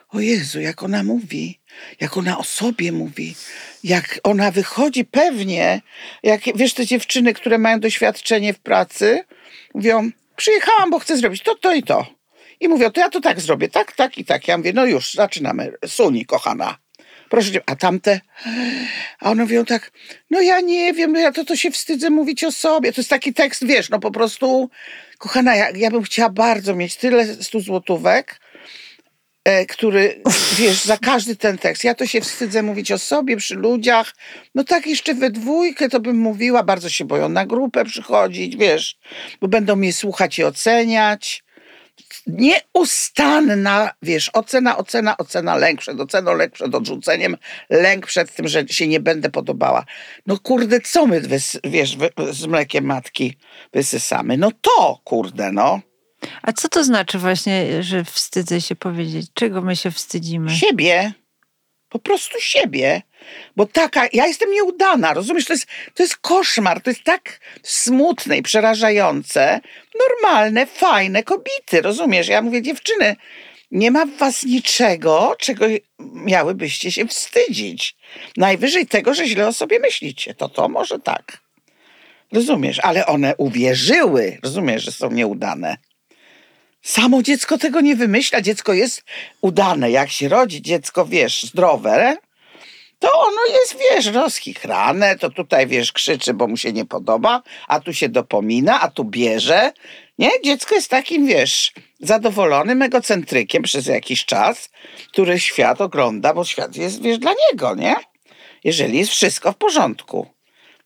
o 0.10 0.20
Jezu, 0.20 0.62
jak 0.62 0.84
ona 0.84 1.04
mówi, 1.04 1.60
jak 2.00 2.18
ona 2.18 2.38
o 2.38 2.44
sobie 2.44 2.92
mówi, 2.92 3.36
jak 3.84 4.20
ona 4.24 4.52
wychodzi 4.52 5.06
pewnie, 5.06 5.82
jak, 6.24 6.42
wiesz, 6.56 6.74
te 6.74 6.86
dziewczyny, 6.86 7.34
które 7.34 7.58
mają 7.58 7.80
doświadczenie 7.80 8.54
w 8.54 8.60
pracy, 8.60 9.24
mówią, 9.74 10.10
przyjechałam, 10.36 10.90
bo 10.90 11.00
chcę 11.00 11.18
zrobić 11.18 11.44
to, 11.44 11.56
to 11.56 11.74
i 11.74 11.84
to. 11.84 12.06
I 12.60 12.68
mówią, 12.68 12.92
to 12.92 13.02
ja 13.02 13.10
to 13.10 13.22
tak 13.22 13.40
zrobię, 13.40 13.70
tak, 13.70 13.92
tak 13.92 14.18
i 14.18 14.26
tak. 14.26 14.48
Ja 14.48 14.58
mówię, 14.58 14.74
no 14.74 14.86
już, 14.86 15.14
zaczynamy. 15.14 15.74
Suni, 15.88 16.26
kochana. 16.26 16.78
Proszę 17.34 17.52
cię, 17.52 17.62
a 17.66 17.76
tamte? 17.76 18.22
A 19.20 19.32
one 19.32 19.44
mówią 19.44 19.66
tak, 19.66 19.92
no 20.30 20.42
ja 20.42 20.60
nie 20.60 20.94
wiem, 20.94 21.12
no 21.12 21.20
ja 21.20 21.32
to, 21.32 21.46
to 21.46 21.56
się 21.56 21.72
wstydzę 21.72 22.10
mówić 22.10 22.44
o 22.44 22.52
sobie. 22.52 22.94
To 22.94 23.02
jest 23.02 23.10
taki 23.10 23.34
tekst, 23.34 23.66
wiesz, 23.66 23.90
no 23.90 24.00
po 24.00 24.12
prostu, 24.12 24.70
kochana, 25.18 25.56
ja, 25.56 25.70
ja 25.70 25.92
bym 25.92 26.04
chciała 26.04 26.30
bardzo 26.30 26.76
mieć 26.76 26.96
tyle 26.96 27.26
stu 27.44 27.60
złotówek, 27.60 28.40
e, 29.44 29.66
który, 29.66 30.22
wiesz, 30.60 30.84
za 30.84 30.98
każdy 30.98 31.36
ten 31.36 31.58
tekst. 31.58 31.84
Ja 31.84 31.96
to 31.96 32.08
się 32.08 32.22
wstydzę 32.22 32.64
mówić 32.64 32.92
o 32.92 32.98
sobie 32.98 33.38
przy 33.38 33.56
ludziach. 33.56 34.14
No 34.56 34.64
tak 34.64 34.88
jeszcze 34.88 35.14
we 35.14 35.30
dwójkę 35.30 35.90
to 35.90 36.00
bym 36.00 36.18
mówiła, 36.18 36.64
bardzo 36.64 36.90
się 36.90 37.06
boją 37.06 37.30
na 37.30 37.46
grupę 37.46 37.86
przychodzić, 37.86 38.58
wiesz, 38.58 38.98
bo 39.42 39.48
będą 39.48 39.76
mnie 39.76 39.94
słuchać 39.94 40.40
i 40.40 40.44
oceniać 40.44 41.44
nieustanna, 42.28 43.92
wiesz, 44.02 44.30
ocena, 44.34 44.78
ocena, 44.78 45.18
ocena, 45.18 45.56
lęk 45.56 45.80
przed 45.80 46.00
oceną, 46.00 46.34
lęk 46.34 46.54
przed 46.54 46.76
odrzuceniem, 46.76 47.38
lęk 47.70 48.06
przed 48.06 48.36
tym, 48.36 48.48
że 48.48 48.68
się 48.68 48.88
nie 48.88 49.00
będę 49.00 49.30
podobała. 49.30 49.86
No 50.26 50.38
kurde, 50.40 50.82
co 50.82 51.08
my, 51.08 51.22
wys, 51.22 51.60
wiesz, 51.64 51.98
wy, 51.98 52.10
z 52.32 52.46
mlekiem 52.46 52.86
matki 52.86 53.38
wysysamy? 53.74 54.38
No 54.38 54.52
to, 54.62 55.02
kurde, 55.04 55.52
no. 55.52 55.80
A 56.42 56.54
co 56.54 56.70
to 56.70 56.84
znaczy 56.84 57.20
właśnie, 57.20 57.84
że 57.84 58.04
wstydzę 58.04 58.62
się 58.62 58.76
powiedzieć? 58.76 59.28
Czego 59.34 59.62
my 59.62 59.76
się 59.76 59.92
wstydzimy? 59.92 60.50
Siebie. 60.50 61.14
Po 61.94 62.00
prostu 62.00 62.40
siebie. 62.40 63.02
Bo 63.56 63.66
taka, 63.66 64.08
ja 64.14 64.28
jestem 64.28 64.52
nieudana, 64.52 65.14
rozumiesz? 65.14 65.46
To 65.46 65.54
jest, 65.54 65.68
to 65.94 66.04
jest 66.04 66.18
koszmar, 66.18 66.82
to 66.82 66.90
jest 66.90 67.04
tak 67.04 67.40
smutne 67.64 68.38
i 68.38 68.42
przerażające. 68.42 69.62
Normalne, 70.00 70.66
fajne 70.66 71.24
kobiety, 71.24 71.82
rozumiesz? 71.82 72.28
Ja 72.28 72.42
mówię, 72.42 72.62
dziewczyny, 72.62 73.16
nie 73.72 73.92
ma 73.92 74.06
w 74.06 74.18
was 74.18 74.44
niczego, 74.44 75.36
czego 75.40 75.66
miałybyście 76.00 76.92
się 76.92 77.08
wstydzić. 77.08 77.96
Najwyżej 78.38 78.88
tego, 78.88 79.14
że 79.14 79.28
źle 79.28 79.48
o 79.48 79.54
sobie 79.54 79.80
myślicie. 79.80 80.34
To 80.34 80.50
to 80.50 80.70
może 80.70 81.00
tak. 81.00 81.38
Rozumiesz? 82.32 82.80
Ale 82.84 83.06
one 83.06 83.36
uwierzyły, 83.38 84.38
rozumiesz, 84.44 84.84
że 84.84 84.92
są 84.92 85.12
nieudane. 85.12 85.78
Samo 86.84 87.24
dziecko 87.24 87.58
tego 87.58 87.82
nie 87.82 87.96
wymyśla. 87.96 88.42
Dziecko 88.42 88.74
jest 88.74 89.04
udane. 89.42 89.92
Jak 89.92 90.10
się 90.10 90.30
rodzi 90.30 90.62
dziecko, 90.62 91.06
wiesz, 91.06 91.44
zdrowe, 91.44 92.18
to 93.00 93.10
ono 93.14 93.42
jest, 93.60 93.78
wiesz, 93.80 94.06
rozchichrane, 94.06 95.18
to 95.18 95.30
tutaj, 95.30 95.68
wiesz, 95.68 95.92
krzyczy, 95.92 96.34
bo 96.34 96.48
mu 96.48 96.58
się 96.58 96.74
nie 96.74 96.86
podoba, 96.86 97.42
a 97.68 97.80
tu 97.80 97.94
się 97.94 98.10
dopomina, 98.10 98.82
a 98.82 98.88
tu 98.88 99.04
bierze. 99.04 99.72
Nie? 100.18 100.30
Dziecko 100.44 100.76
jest 100.76 100.90
takim, 100.90 101.26
wiesz, 101.26 101.74
zadowolonym 102.00 102.82
egocentrykiem 102.82 103.64
przez 103.64 103.88
jakiś 103.88 104.26
czas, 104.26 104.70
który 105.12 105.40
świat 105.40 105.82
ogląda, 105.82 106.34
bo 106.34 106.46
świat 106.46 106.76
jest, 106.76 107.02
wiesz, 107.02 107.18
dla 107.18 107.34
niego, 107.52 107.76
nie? 107.76 107.96
Jeżeli 108.64 108.98
jest 108.98 109.12
wszystko 109.12 109.52
w 109.52 109.56
porządku. 109.56 110.28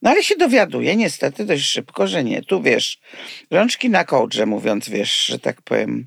No 0.02 0.10
ale 0.10 0.22
się 0.22 0.36
dowiaduje 0.36 0.96
niestety 0.96 1.44
dość 1.44 1.64
szybko, 1.64 2.06
że 2.06 2.24
nie. 2.24 2.42
Tu 2.42 2.62
wiesz, 2.62 2.98
rączki 3.50 3.90
na 3.90 4.04
kołdrze, 4.04 4.46
mówiąc, 4.46 4.88
wiesz, 4.88 5.26
że 5.26 5.38
tak 5.38 5.62
powiem 5.62 6.06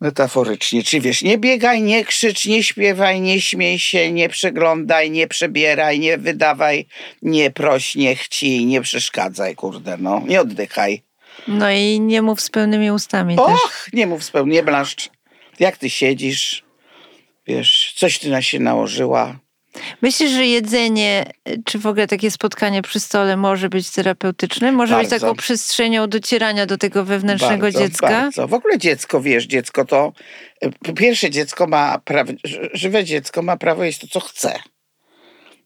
metaforycznie. 0.00 0.82
Czy 0.82 1.00
wiesz, 1.00 1.22
nie 1.22 1.38
biegaj, 1.38 1.82
nie 1.82 2.04
krzycz, 2.04 2.46
nie 2.46 2.62
śpiewaj, 2.62 3.20
nie 3.20 3.40
śmiej 3.40 3.78
się, 3.78 4.12
nie 4.12 4.28
przeglądaj, 4.28 5.10
nie 5.10 5.28
przebieraj, 5.28 6.00
nie 6.00 6.18
wydawaj, 6.18 6.86
nie 7.22 7.50
proś, 7.50 7.94
nie 7.94 8.16
chcij, 8.16 8.66
nie 8.66 8.80
przeszkadzaj, 8.80 9.54
kurde, 9.54 9.96
no. 9.98 10.22
Nie 10.26 10.40
oddychaj. 10.40 11.02
No 11.48 11.70
i 11.70 12.00
nie 12.00 12.22
mów 12.22 12.40
z 12.40 12.50
pełnymi 12.50 12.90
ustami 12.90 13.36
też. 13.36 13.44
Och, 13.46 13.86
nie 13.92 14.06
mów 14.06 14.24
spełni, 14.24 14.52
nie 14.52 14.62
blaszcz. 14.62 15.10
Jak 15.60 15.76
ty 15.76 15.90
siedzisz, 15.90 16.64
wiesz, 17.46 17.94
coś 17.96 18.18
ty 18.18 18.30
na 18.30 18.42
się 18.42 18.58
nałożyła, 18.58 19.38
Myślisz, 20.02 20.30
że 20.30 20.46
jedzenie, 20.46 21.24
czy 21.64 21.78
w 21.78 21.86
ogóle 21.86 22.06
takie 22.06 22.30
spotkanie 22.30 22.82
przy 22.82 23.00
stole 23.00 23.36
może 23.36 23.68
być 23.68 23.90
terapeutyczne? 23.90 24.72
Może 24.72 24.96
być 24.98 25.08
Bardzo. 25.08 25.26
taką 25.26 25.36
przestrzenią 25.36 26.06
docierania 26.06 26.66
do 26.66 26.78
tego 26.78 27.04
wewnętrznego 27.04 27.62
bardzo, 27.62 27.78
dziecka? 27.78 28.08
Bardzo. 28.08 28.48
W 28.48 28.54
ogóle 28.54 28.78
dziecko, 28.78 29.20
wiesz, 29.20 29.44
dziecko 29.46 29.84
to, 29.84 30.12
po 30.84 30.92
pierwsze 30.92 31.30
dziecko 31.30 31.66
ma 31.66 31.98
prawo, 31.98 32.32
ży- 32.44 32.70
żywe 32.74 33.04
dziecko 33.04 33.42
ma 33.42 33.56
prawo 33.56 33.84
jeść 33.84 33.98
to, 34.00 34.06
co 34.06 34.20
chce. 34.20 34.58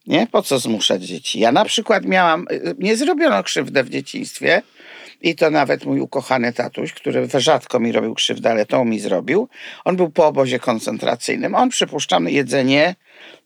Nie? 0.07 0.27
Po 0.27 0.43
co 0.43 0.59
zmuszać 0.59 1.03
dzieci? 1.03 1.41
Ja 1.41 1.53
na 1.53 1.65
przykład 1.65 2.05
miałam, 2.05 2.47
e, 2.51 2.75
nie 2.79 2.97
zrobiono 2.97 3.43
krzywdę 3.43 3.85
w 3.85 3.91
dzieciństwie 3.91 4.63
i 5.21 5.35
to 5.35 5.51
nawet 5.51 5.85
mój 5.85 6.01
ukochany 6.01 6.53
tatuś, 6.53 6.93
który 6.93 7.29
rzadko 7.35 7.81
mi 7.81 7.93
robił 7.93 8.15
krzywdę, 8.15 8.51
ale 8.51 8.67
to 8.67 8.85
mi 8.85 9.01
zrobił. 9.01 9.49
On 9.85 9.97
był 9.97 10.11
po 10.11 10.27
obozie 10.27 10.59
koncentracyjnym. 10.59 11.55
On, 11.55 11.69
przypuszczam, 11.69 12.29
jedzenie, 12.29 12.95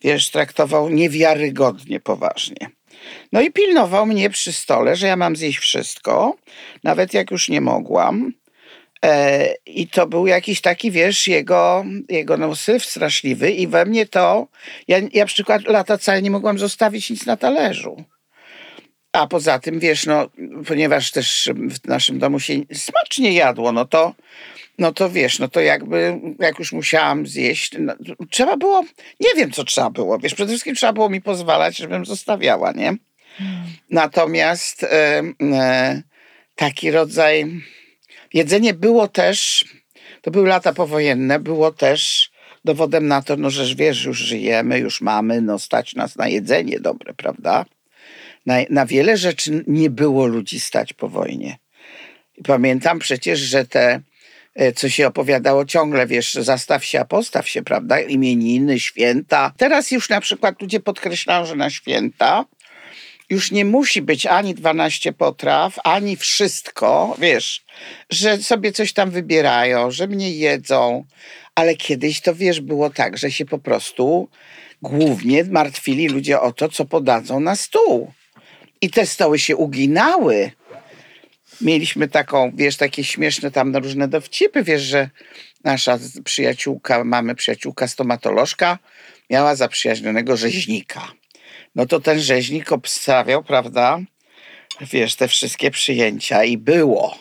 wiesz, 0.03 0.31
traktował 0.31 0.89
niewiarygodnie 0.89 2.01
poważnie. 2.01 2.71
No 3.33 3.41
i 3.41 3.53
pilnował 3.53 4.07
mnie 4.07 4.31
przy 4.31 4.53
stole, 4.53 4.97
że 4.97 5.07
ja 5.07 5.17
mam 5.17 5.37
zjeść 5.37 5.59
wszystko, 5.59 6.37
nawet 6.85 7.15
jak 7.15 7.31
już 7.31 7.49
nie 7.49 7.61
mogłam. 7.61 8.33
E, 9.05 9.47
I 9.67 9.89
to 9.89 10.07
był 10.07 10.27
jakiś 10.27 10.61
taki, 10.61 10.91
wiesz, 10.91 11.29
jego, 11.29 11.85
jego 12.09 12.37
no, 12.37 12.57
syf 12.57 12.85
straszliwy 12.85 13.51
i 13.51 13.67
we 13.67 13.85
mnie 13.85 14.07
to, 14.07 14.47
ja, 14.89 14.99
ja 15.13 15.27
przykład 15.27 15.63
lata 15.65 15.99
całe 15.99 16.23
nie 16.23 16.31
mogłam 16.31 16.59
zostawić 16.59 17.11
nic 17.11 17.27
na 17.27 17.37
talerzu. 17.37 18.05
A 19.13 19.27
poza 19.27 19.59
tym, 19.59 19.79
wiesz, 19.79 20.07
no, 20.07 20.29
ponieważ 20.67 21.11
też 21.11 21.49
w 21.55 21.89
naszym 21.89 22.19
domu 22.19 22.41
się 22.41 22.55
smacznie 22.73 23.33
jadło, 23.33 23.73
no 23.73 23.85
to, 23.85 24.15
no 24.79 24.93
to 24.93 25.11
wiesz, 25.11 25.39
no 25.39 25.49
to 25.49 25.61
jakby, 25.61 26.21
jak 26.39 26.59
już 26.59 26.73
musiałam 26.73 27.27
zjeść, 27.27 27.73
no, 27.79 27.95
trzeba 28.31 28.57
było, 28.57 28.85
nie 29.21 29.35
wiem, 29.37 29.51
co 29.51 29.65
trzeba 29.65 29.91
było, 29.91 30.19
wiesz, 30.19 30.35
przede 30.35 30.49
wszystkim 30.49 30.75
trzeba 30.75 30.93
było 30.93 31.09
mi 31.09 31.21
pozwalać, 31.21 31.77
żebym 31.77 32.05
zostawiała, 32.05 32.73
nie? 32.73 32.97
Natomiast 33.91 34.85
e, 34.85 35.23
taki 36.57 36.91
rodzaj, 36.91 37.63
jedzenie 38.35 38.75
było 38.75 39.09
też, 39.09 39.65
to 40.23 40.31
były 40.31 40.49
lata 40.49 40.73
powojenne, 40.73 41.39
było 41.39 41.73
też 41.73 42.31
dowodem 42.65 43.07
na 43.07 43.23
to, 43.23 43.37
no, 43.37 43.51
że 43.51 43.75
wiesz, 43.75 44.05
już 44.05 44.19
żyjemy, 44.19 44.79
już 44.79 45.01
mamy, 45.01 45.41
no 45.41 45.59
stać 45.59 45.95
nas 45.95 46.17
na 46.17 46.29
jedzenie 46.29 46.81
dobre, 46.81 47.15
prawda? 47.15 47.65
Na, 48.47 48.57
na 48.71 48.87
wiele 48.87 49.17
rzeczy 49.17 49.65
nie 49.67 49.91
było 49.91 50.27
ludzi 50.27 50.61
stać 50.61 50.93
po 50.93 51.09
wojnie. 51.09 51.59
Pamiętam 52.45 52.99
przecież, 52.99 53.41
że 53.41 53.67
te, 53.67 54.01
e, 54.55 54.73
co 54.73 54.89
się 54.89 55.07
opowiadało 55.07 55.65
ciągle, 55.65 56.07
wiesz, 56.07 56.35
zastaw 56.35 56.85
się, 56.85 57.01
a 57.01 57.05
postaw 57.05 57.49
się, 57.49 57.63
prawda? 57.63 58.01
Imieniny, 58.01 58.81
święta. 58.81 59.53
Teraz 59.57 59.91
już 59.91 60.09
na 60.09 60.21
przykład 60.21 60.63
ludzie 60.63 60.81
podkreślają, 60.81 61.47
że 61.47 61.57
na 61.57 61.71
święta 61.71 62.45
już 63.31 63.51
nie 63.51 63.65
musi 63.65 64.03
być 64.03 64.27
ani 64.27 64.55
12 64.55 65.13
potraw, 65.13 65.79
ani 65.85 66.17
wszystko, 66.17 67.17
wiesz, 67.19 67.65
że 68.11 68.39
sobie 68.39 68.73
coś 68.73 68.93
tam 68.93 69.11
wybierają, 69.11 69.91
że 69.91 70.07
mnie 70.07 70.31
jedzą, 70.31 71.05
ale 71.55 71.75
kiedyś 71.75 72.21
to, 72.21 72.35
wiesz, 72.35 72.61
było 72.61 72.91
tak, 72.91 73.19
że 73.19 73.31
się 73.31 73.45
po 73.45 73.59
prostu 73.59 74.29
głównie 74.83 75.45
martwili 75.45 76.09
ludzie 76.09 76.41
o 76.41 76.53
to, 76.53 76.69
co 76.69 76.85
podadzą 76.85 77.41
na 77.41 77.57
stół. 77.57 78.13
I 78.81 78.91
te 78.91 79.07
stoły 79.07 79.39
się 79.39 79.57
uginały. 79.57 80.51
Mieliśmy 81.61 82.09
taką, 82.09 82.53
wiesz, 82.55 82.77
takie 82.77 83.05
śmieszne 83.05 83.51
tam 83.51 83.77
różne 83.77 84.09
dowcipy, 84.09 84.63
wiesz, 84.63 84.83
że 84.83 85.11
nasza 85.65 85.99
przyjaciółka, 86.25 87.05
mamy 87.05 87.35
przyjaciółka 87.35 87.89
stomatolożka, 87.89 88.79
miała 89.31 89.57
zaprzyjaźnionego 89.57 90.37
rzeźnika. 90.37 91.13
No 91.75 91.87
to 91.87 92.01
ten 92.01 92.21
rzeźnik 92.21 92.73
obstawiał, 92.73 93.45
prawda, 93.45 93.99
wiesz, 94.81 95.15
te 95.15 95.29
wszystkie 95.29 95.71
przyjęcia 95.71 96.45
i 96.45 96.59
było. 96.59 97.19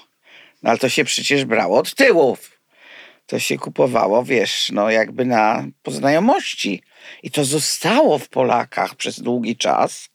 No 0.64 0.70
ale 0.70 0.80
to 0.80 0.90
się 0.90 1.04
przecież 1.04 1.46
brało 1.46 1.78
od 1.78 1.96
tyłów. 1.96 2.60
To 3.26 3.40
się 3.40 3.58
kupowało, 3.58 4.24
wiesz, 4.24 4.70
no 4.74 4.90
jakby 4.90 5.26
na 5.26 5.66
poznajomości. 5.84 6.84
I 7.24 7.32
to 7.32 7.46
zostało 7.46 8.18
w 8.18 8.30
Polakach 8.30 8.96
przez 8.96 9.22
długi 9.22 9.58
czas, 9.58 10.10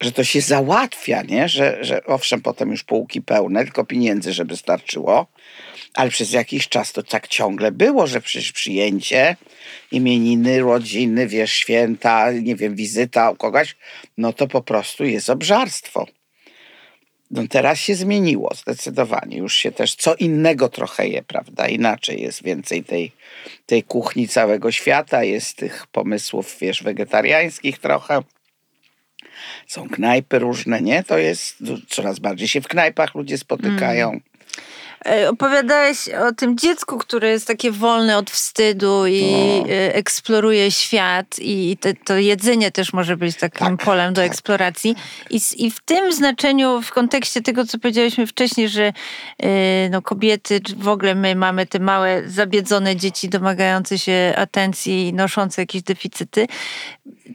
że 0.00 0.12
to 0.12 0.24
się 0.24 0.40
załatwia, 0.40 1.22
nie? 1.22 1.48
Że, 1.48 1.84
że 1.84 2.04
owszem, 2.04 2.40
potem 2.40 2.70
już 2.70 2.84
półki 2.84 3.22
pełne, 3.22 3.64
tylko 3.64 3.84
pieniędzy, 3.84 4.32
żeby 4.32 4.56
starczyło. 4.56 5.26
Ale 5.94 6.10
przez 6.10 6.32
jakiś 6.32 6.68
czas 6.68 6.92
to 6.92 7.02
tak 7.02 7.28
ciągle 7.28 7.72
było, 7.72 8.06
że 8.06 8.20
przecież 8.20 8.52
przyjęcie, 8.52 9.36
imieniny, 9.92 10.60
rodziny, 10.60 11.26
wiesz, 11.26 11.52
święta, 11.52 12.32
nie 12.32 12.56
wiem, 12.56 12.74
wizyta 12.74 13.30
u 13.30 13.36
kogoś, 13.36 13.76
no 14.18 14.32
to 14.32 14.48
po 14.48 14.62
prostu 14.62 15.04
jest 15.04 15.30
obżarstwo. 15.30 16.06
No 17.30 17.42
teraz 17.50 17.78
się 17.78 17.94
zmieniło 17.94 18.50
zdecydowanie. 18.54 19.36
Już 19.36 19.54
się 19.54 19.72
też 19.72 19.94
co 19.94 20.14
innego 20.14 20.68
trochę 20.68 21.08
je, 21.08 21.22
prawda? 21.22 21.68
Inaczej 21.68 22.22
jest 22.22 22.42
więcej 22.42 22.84
tej, 22.84 23.12
tej 23.66 23.82
kuchni 23.82 24.28
całego 24.28 24.72
świata, 24.72 25.24
jest 25.24 25.56
tych 25.56 25.86
pomysłów, 25.86 26.56
wiesz, 26.60 26.82
wegetariańskich 26.82 27.78
trochę. 27.78 28.22
Są 29.66 29.88
knajpy 29.88 30.38
różne, 30.38 30.80
nie? 30.80 31.04
To 31.04 31.18
jest 31.18 31.62
coraz 31.88 32.18
bardziej 32.18 32.48
się 32.48 32.60
w 32.60 32.68
knajpach 32.68 33.14
ludzie 33.14 33.38
spotykają. 33.38 34.12
E, 34.12 34.35
Opowiadałeś 35.30 36.08
o 36.08 36.32
tym 36.32 36.58
dziecku, 36.58 36.98
które 36.98 37.28
jest 37.30 37.46
takie 37.46 37.72
wolne 37.72 38.18
od 38.18 38.30
wstydu 38.30 39.06
i 39.06 39.22
No. 39.32 39.68
e, 39.68 39.94
eksploruje 39.94 40.70
świat 40.70 41.26
i 41.38 41.76
te, 41.80 41.94
to 41.94 42.16
jedzenie 42.16 42.70
też 42.70 42.92
może 42.92 43.16
być 43.16 43.36
takim 43.36 43.76
Tak, 43.76 43.86
polem 43.86 44.14
do 44.14 44.20
tak. 44.22 44.30
eksploracji. 44.30 44.96
I, 45.30 45.40
I 45.56 45.70
w 45.70 45.80
tym 45.80 46.12
znaczeniu, 46.12 46.82
w 46.82 46.92
kontekście 46.92 47.42
tego, 47.42 47.64
co 47.66 47.78
powiedzieliśmy 47.78 48.26
wcześniej, 48.26 48.68
że 48.68 48.92
e, 49.42 49.88
no, 49.90 50.02
kobiety, 50.02 50.60
w 50.76 50.88
ogóle 50.88 51.14
my 51.14 51.34
mamy 51.34 51.66
te 51.66 51.78
małe, 51.78 52.22
zabiedzone 52.26 52.96
dzieci 52.96 53.28
domagające 53.28 53.98
się 53.98 54.34
atencji 54.36 55.08
i 55.08 55.12
noszące 55.12 55.62
jakieś 55.62 55.82
deficyty, 55.82 56.46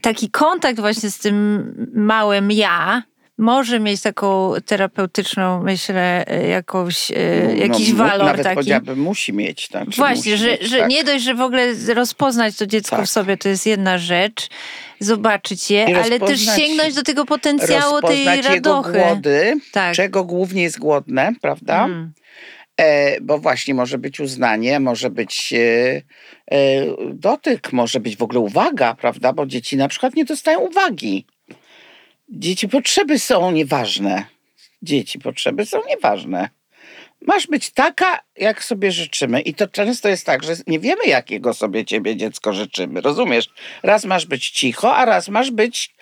taki 0.02 0.30
kontakt 0.30 0.80
właśnie 0.80 1.12
z 1.12 1.18
tym 1.18 1.90
małym 1.94 2.52
ja 2.52 3.04
może 3.42 3.80
mieć 3.80 4.02
taką 4.02 4.54
terapeutyczną, 4.66 5.64
myślę, 5.64 6.28
e, 6.28 6.48
jakąś, 6.48 7.12
e, 7.12 7.56
jakiś 7.58 7.92
mu- 7.92 7.98
walor 7.98 8.20
No, 8.20 8.26
Nawet 8.26 8.44
taki. 8.44 8.56
powiedziałabym, 8.56 9.00
musi 9.00 9.34
mieć. 9.34 9.68
Znaczy 9.68 9.92
Właśnie, 9.98 10.38
że, 10.38 10.52
mieć, 10.52 10.62
że 10.62 10.78
tak. 10.80 10.90
nie 10.90 11.04
dość, 11.04 11.24
że 11.24 11.36
w 11.36 11.42
ogóle 11.42 11.74
rozpoznać 11.94 12.56
to 12.56 12.68
dziecko 12.68 12.96
Tak. 12.96 13.06
w 13.06 13.10
sobie, 13.10 13.38
to 13.38 13.50
jest 13.50 13.66
jedna 13.66 13.98
rzecz, 13.98 14.48
zobaczyć 15.00 15.72
je, 15.72 15.86
I 15.90 15.94
ale 15.96 16.20
też 16.20 16.56
sięgnąć 16.56 16.96
do 16.96 17.04
tego 17.04 17.26
potencjału 17.26 18.02
tej 18.02 18.26
rozpoznać 18.26 18.38
jego 18.38 18.54
radochy. 18.54 18.92
głody, 18.92 19.54
Tak. 19.72 19.96
czego 19.96 20.24
głównie 20.24 20.64
jest 20.64 20.80
głodne, 20.80 21.34
prawda? 21.42 21.86
Mm. 21.86 22.14
E, 22.78 23.22
bo 23.22 23.38
właśnie 23.38 23.74
może 23.74 23.98
być 23.98 24.20
uznanie, 24.20 24.80
może 24.80 25.10
być 25.10 25.54
e, 25.54 26.02
e, 26.52 26.86
dotyk, 27.14 27.74
może 27.74 28.00
być 28.00 28.18
w 28.18 28.24
ogóle 28.24 28.40
uwaga, 28.40 28.94
prawda? 28.96 29.34
Bo 29.34 29.46
dzieci 29.46 29.78
na 29.78 29.88
przykład 29.88 30.16
nie 30.16 30.26
dostają 30.26 30.60
uwagi. 30.60 31.26
Dzieci 32.32 32.68
potrzeby 32.68 33.20
są 33.20 33.52
nieważne. 33.52 34.26
Dzieci 34.82 35.20
potrzeby 35.20 35.66
są 35.66 35.82
nieważne. 35.88 36.50
Masz 37.22 37.48
być 37.48 37.70
taka, 37.70 38.20
jak 38.38 38.64
sobie 38.64 38.92
życzymy. 38.92 39.42
I 39.42 39.54
to 39.54 39.68
często 39.68 40.10
jest 40.10 40.26
tak, 40.26 40.44
że 40.44 40.54
nie 40.68 40.80
wiemy, 40.80 41.06
jakiego 41.06 41.54
sobie 41.54 41.86
ciebie 41.86 42.16
dziecko 42.16 42.54
życzymy. 42.54 43.02
Rozumiesz? 43.02 43.50
Raz 43.84 44.06
masz 44.06 44.26
być 44.26 44.50
cicho, 44.50 44.96
a 44.96 45.06
raz 45.06 45.30
masz 45.30 45.52
być 45.52 45.94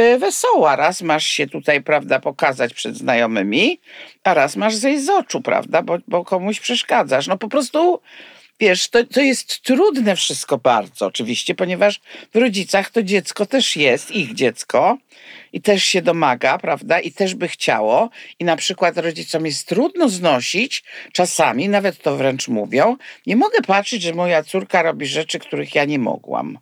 y, 0.00 0.18
wesoła. 0.18 0.76
Raz 0.76 1.02
masz 1.02 1.26
się 1.26 1.46
tutaj, 1.46 1.82
prawda, 1.82 2.20
pokazać 2.20 2.74
przed 2.74 2.96
znajomymi, 2.96 3.80
a 4.24 4.34
raz 4.34 4.56
masz 4.56 4.74
zejść 4.74 5.04
z 5.04 5.08
oczu, 5.08 5.40
prawda, 5.40 5.82
bo, 5.82 5.98
bo 6.08 6.24
komuś 6.24 6.60
przeszkadzasz. 6.60 7.26
No 7.26 7.38
po 7.38 7.48
prostu, 7.48 8.00
wiesz, 8.60 8.88
to, 8.88 9.04
to 9.04 9.20
jest 9.20 9.62
trudne 9.62 10.16
wszystko 10.16 10.58
bardzo 10.58 11.06
oczywiście, 11.06 11.54
ponieważ 11.54 12.00
w 12.34 12.36
rodzicach 12.36 12.90
to 12.90 13.02
dziecko 13.02 13.46
też 13.46 13.76
jest, 13.76 14.10
ich 14.10 14.34
dziecko 14.34 14.98
i 15.52 15.60
też 15.60 15.84
się 15.84 16.02
domaga, 16.02 16.58
prawda, 16.58 17.00
i 17.00 17.12
też 17.12 17.34
by 17.34 17.48
chciało. 17.48 18.10
I 18.38 18.44
na 18.44 18.56
przykład 18.56 18.98
rodzicom 18.98 19.46
jest 19.46 19.68
trudno 19.68 20.08
znosić, 20.08 20.84
czasami, 21.12 21.68
nawet 21.68 21.98
to 22.02 22.16
wręcz 22.16 22.48
mówią, 22.48 22.96
nie 23.26 23.36
mogę 23.36 23.58
patrzeć, 23.66 24.02
że 24.02 24.14
moja 24.14 24.42
córka 24.42 24.82
robi 24.82 25.06
rzeczy, 25.06 25.38
których 25.38 25.74
ja 25.74 25.84
nie 25.84 25.98
mogłam. 25.98 26.58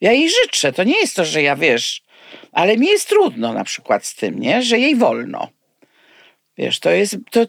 Ja 0.00 0.12
jej 0.12 0.30
życzę, 0.30 0.72
to 0.72 0.84
nie 0.84 1.00
jest 1.00 1.16
to, 1.16 1.24
że 1.24 1.42
ja 1.42 1.56
wiesz, 1.56 2.02
ale 2.52 2.76
mi 2.76 2.86
jest 2.86 3.08
trudno 3.08 3.52
na 3.52 3.64
przykład 3.64 4.06
z 4.06 4.14
tym, 4.14 4.40
nie? 4.40 4.62
że 4.62 4.78
jej 4.78 4.96
wolno. 4.96 5.48
Wiesz, 6.58 6.80
to 6.80 6.90
jest. 6.90 7.16
To, 7.30 7.40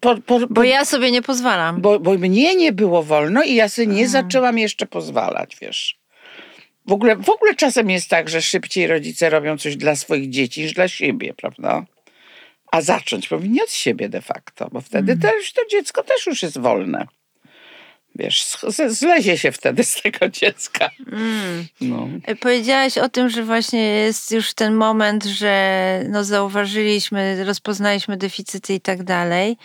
po, 0.00 0.16
po, 0.16 0.40
Bo 0.50 0.62
ja 0.62 0.84
sobie 0.84 1.10
nie 1.10 1.22
pozwalam. 1.22 1.80
bo, 1.80 2.00
bo 2.00 2.12
mnie 2.12 2.56
nie 2.56 2.72
było 2.72 3.02
wolno 3.02 3.42
i 3.42 3.54
ja 3.54 3.68
sobie 3.68 3.86
nie 3.86 4.08
zaczęłam 4.08 4.58
jeszcze 4.58 4.86
pozwalać, 4.86 5.56
wiesz. 5.60 5.99
W 6.90 6.92
ogóle, 6.92 7.16
w 7.16 7.30
ogóle 7.30 7.54
czasem 7.54 7.90
jest 7.90 8.08
tak, 8.08 8.28
że 8.28 8.42
szybciej 8.42 8.86
rodzice 8.86 9.30
robią 9.30 9.58
coś 9.58 9.76
dla 9.76 9.96
swoich 9.96 10.30
dzieci 10.30 10.62
niż 10.62 10.72
dla 10.72 10.88
siebie, 10.88 11.34
prawda? 11.34 11.84
A 12.72 12.80
zacząć 12.80 13.28
powinni 13.28 13.62
od 13.62 13.72
siebie 13.72 14.08
de 14.08 14.20
facto, 14.20 14.68
bo 14.72 14.80
wtedy 14.80 15.16
też 15.16 15.52
to 15.52 15.62
dziecko 15.70 16.02
też 16.02 16.26
już 16.26 16.42
jest 16.42 16.58
wolne. 16.58 17.06
Wiesz, 18.14 18.56
zlezie 18.88 19.38
się 19.38 19.52
wtedy 19.52 19.84
z 19.84 20.02
tego 20.02 20.28
dziecka. 20.28 20.90
Mm. 21.12 21.66
No. 21.80 22.08
E, 22.24 22.36
Powiedziałaś 22.36 22.98
o 22.98 23.08
tym, 23.08 23.28
że 23.28 23.44
właśnie 23.44 23.82
jest 23.82 24.32
już 24.32 24.54
ten 24.54 24.74
moment, 24.74 25.24
że 25.24 26.04
no 26.08 26.24
zauważyliśmy, 26.24 27.44
rozpoznaliśmy 27.44 28.16
deficyty 28.16 28.74
i 28.74 28.80
tak 28.80 29.02
dalej. 29.02 29.56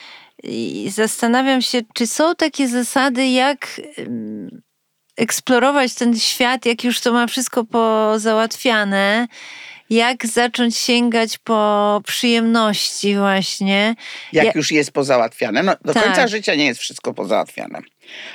I 0.44 0.90
zastanawiam 0.92 1.62
się, 1.62 1.82
czy 1.94 2.08
są 2.08 2.36
takie 2.36 2.68
zasady, 2.68 3.28
jak 3.28 3.82
eksplorować 5.18 5.94
ten 5.94 6.20
świat, 6.20 6.66
jak 6.66 6.84
już 6.84 7.00
to 7.00 7.14
ma 7.14 7.28
wszystko 7.28 7.64
pozałatwiane, 7.64 9.28
jak 9.90 10.26
zacząć 10.28 10.78
sięgać 10.78 11.38
po 11.38 12.02
przyjemności 12.06 13.16
właśnie. 13.18 13.96
Jak 14.34 14.46
Ja- 14.46 14.52
już 14.56 14.72
jest 14.72 14.92
pozałatwiane. 14.92 15.64
No, 15.64 15.76
do 15.86 15.94
Tak. 15.94 16.04
końca 16.04 16.28
życia 16.28 16.56
nie 16.56 16.66
jest 16.66 16.80
wszystko 16.80 17.14
pozałatwiane. 17.14 17.80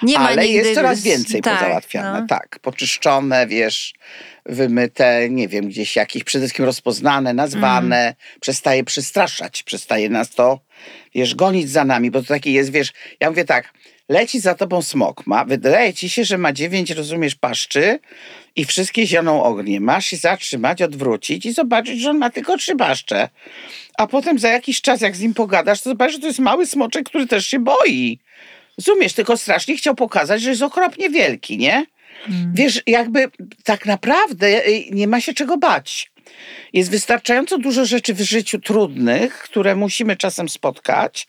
Nie 0.03 0.19
ma 0.19 0.29
Ale 0.29 0.47
jest 0.47 0.75
coraz 0.75 1.03
więcej 1.03 1.43
tak, 1.43 1.59
pozałatwiane. 1.59 2.21
no. 2.21 2.27
Tak, 2.27 2.59
poczyszczone, 2.63 3.47
wiesz, 3.47 3.95
wymyte, 4.47 5.31
nie 5.31 5.49
wiem, 5.49 5.69
gdzieś 5.69 5.97
jakieś 5.97 6.25
przede 6.25 6.45
wszystkim 6.45 6.65
rozpoznane, 6.65 7.35
nazwane. 7.35 7.97
Mhm. 7.97 8.15
Przestaje 8.41 8.85
przystraszać, 8.85 9.63
przestaje 9.63 10.09
nas 10.11 10.31
to, 10.31 10.61
wiesz, 11.15 11.35
gonić 11.35 11.71
za 11.71 11.85
nami, 11.85 12.11
bo 12.11 12.23
to 12.23 12.29
taki 12.29 12.53
jest, 12.53 12.73
wiesz, 12.73 12.93
ja 13.21 13.31
mówię 13.31 13.45
tak, 13.45 13.73
leci 14.11 14.41
za 14.41 14.55
tobą 14.55 14.83
smok, 14.83 15.27
ma, 15.27 15.45
wydaje 15.45 15.95
ci 15.95 16.09
się, 16.09 16.25
że 16.25 16.39
ma 16.39 16.53
dziewięć, 16.53 16.91
rozumiesz, 16.91 17.35
paszczy 17.35 17.99
i 18.57 18.65
wszystkie 18.65 19.07
zioną 19.07 19.43
ognie. 19.43 19.81
Masz 19.81 20.07
się 20.07 20.17
zatrzymać, 20.17 20.83
odwrócić 20.83 21.47
i 21.47 21.53
zobaczyć, 21.53 22.01
że 22.01 22.11
on 22.11 22.19
ma 22.19 22.31
tylko 22.31 22.57
trzy 22.57 22.77
paszcze. 22.77 23.29
A 23.99 24.07
potem 24.07 24.39
za 24.39 24.49
jakiś 24.49 24.81
czas, 24.81 25.01
jak 25.01 25.17
z 25.17 25.21
nim 25.21 25.35
pogadasz, 25.35 25.81
to 25.81 25.91
zobaczysz, 25.91 26.15
że 26.15 26.21
to 26.21 26.27
jest 26.27 26.39
mały 26.39 26.67
smoczek, 26.67 27.07
który 27.07 27.27
też 27.27 27.47
się 27.47 27.59
boi. 27.59 28.19
Rozumiesz, 28.79 29.13
tylko 29.13 29.37
strasznie 29.37 29.77
chciał 29.77 29.95
pokazać, 29.95 30.43
że 30.43 30.51
jest 30.51 30.63
okropnie 30.63 31.11
wielki, 31.11 31.59
nie? 31.59 31.87
Wiesz, 32.55 32.83
jakby 32.87 33.31
tak 33.65 33.87
naprawdę 33.87 34.69
y, 34.69 34.85
nie 34.91 35.09
ma 35.09 35.21
się 35.21 35.35
czego 35.35 35.59
bać. 35.59 36.10
Jest 36.73 36.91
wystarczająco 36.91 37.59
dużo 37.59 37.85
rzeczy 37.85 38.15
w 38.15 38.21
życiu 38.21 38.59
trudnych, 38.59 39.39
które 39.39 39.77
musimy 39.77 40.17
czasem 40.17 40.49
spotkać, 40.49 41.29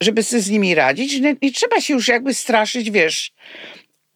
żeby 0.00 0.22
sobie 0.22 0.42
z 0.42 0.50
nimi 0.50 0.74
radzić. 0.74 1.20
nie 1.42 1.52
trzeba 1.52 1.80
się 1.80 1.94
już 1.94 2.08
jakby 2.08 2.34
straszyć, 2.34 2.90
wiesz, 2.90 3.32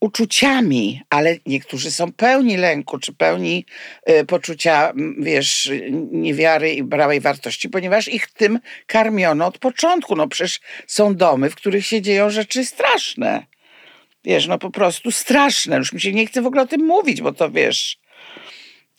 uczuciami, 0.05 1.03
ale 1.11 1.37
niektórzy 1.47 1.91
są 1.91 2.13
pełni 2.13 2.57
lęku, 2.57 2.99
czy 2.99 3.13
pełni 3.13 3.67
y, 4.11 4.27
poczucia, 4.27 4.93
wiesz, 5.19 5.71
niewiary 6.11 6.73
i 6.73 6.83
brałej 6.83 7.21
wartości, 7.21 7.69
ponieważ 7.69 8.09
ich 8.09 8.27
tym 8.31 8.61
karmiono 8.87 9.47
od 9.47 9.59
początku. 9.59 10.17
No 10.17 10.29
przecież 10.29 10.61
są 10.87 11.17
domy, 11.17 11.51
w 11.51 11.55
których 11.55 11.87
się 11.87 12.03
dzieją 12.03 12.31
rzeczy 12.31 12.65
straszne. 12.65 13.47
Wiesz, 14.25 14.47
no 14.47 14.59
po 14.59 14.71
prostu 14.71 15.11
straszne. 15.11 15.77
Już 15.77 15.93
mi 15.93 16.01
się 16.01 16.13
nie 16.13 16.27
chce 16.27 16.43
w 16.43 16.47
ogóle 16.47 16.63
o 16.63 16.67
tym 16.67 16.87
mówić, 16.87 17.23
bo 17.23 17.33
to 17.33 17.51
wiesz. 17.51 17.99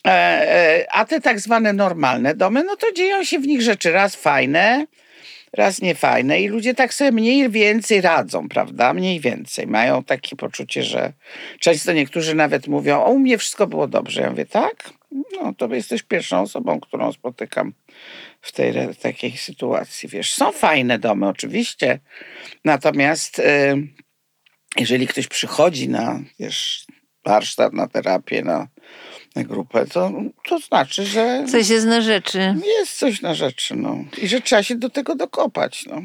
E, 0.06 0.10
e, 0.10 0.86
a 0.92 1.04
te 1.04 1.20
tak 1.20 1.40
zwane 1.40 1.72
normalne 1.72 2.34
domy, 2.34 2.64
no 2.64 2.76
to 2.76 2.92
dzieją 2.92 3.24
się 3.24 3.38
w 3.38 3.46
nich 3.46 3.62
rzeczy 3.62 3.92
raz 3.92 4.16
fajne, 4.16 4.86
raz 5.52 5.82
niefajne 5.82 6.40
i 6.40 6.48
ludzie 6.48 6.74
tak 6.74 6.94
sobie 6.94 7.12
mniej 7.12 7.50
więcej 7.50 8.00
radzą, 8.00 8.48
prawda? 8.48 8.94
Mniej 8.94 9.20
więcej. 9.20 9.66
Mają 9.66 10.04
takie 10.04 10.36
poczucie, 10.36 10.82
że 10.82 11.12
często 11.60 11.92
niektórzy 11.92 12.34
nawet 12.34 12.68
mówią, 12.68 13.04
o 13.04 13.10
u 13.10 13.18
mnie 13.18 13.38
wszystko 13.38 13.66
było 13.66 13.86
dobrze. 13.88 14.20
Ja 14.22 14.30
mówię, 14.30 14.46
tak? 14.46 14.90
No 15.10 15.54
to 15.54 15.74
jesteś 15.74 16.02
pierwszą 16.02 16.40
osobą, 16.40 16.80
którą 16.80 17.12
spotykam 17.12 17.72
w 18.40 18.52
tej 18.52 18.74
takiej 19.02 19.36
sytuacji. 19.36 20.08
Wiesz, 20.08 20.32
są 20.32 20.52
fajne 20.52 20.98
domy 20.98 21.28
oczywiście, 21.28 21.98
natomiast... 22.64 23.38
Y, 23.38 24.06
jeżeli 24.78 25.06
ktoś 25.06 25.26
przychodzi 25.28 25.88
na 25.88 26.20
wiesz, 26.40 26.86
warsztat, 27.24 27.72
na 27.72 27.88
terapię, 27.88 28.42
na 28.42 28.68
grupę, 29.44 29.86
to, 29.86 30.12
to 30.48 30.58
znaczy, 30.58 31.04
że 31.06 31.44
Coś 31.50 31.68
jest 31.68 31.86
na 31.86 32.00
rzeczy. 32.00 32.54
jest 32.78 32.98
coś 32.98 33.22
na 33.22 33.34
rzeczy. 33.34 33.76
No. 33.76 34.04
I 34.22 34.28
że 34.28 34.40
trzeba 34.40 34.62
się 34.62 34.76
do 34.76 34.90
tego 34.90 35.14
dokopać. 35.14 35.84
No. 35.86 36.02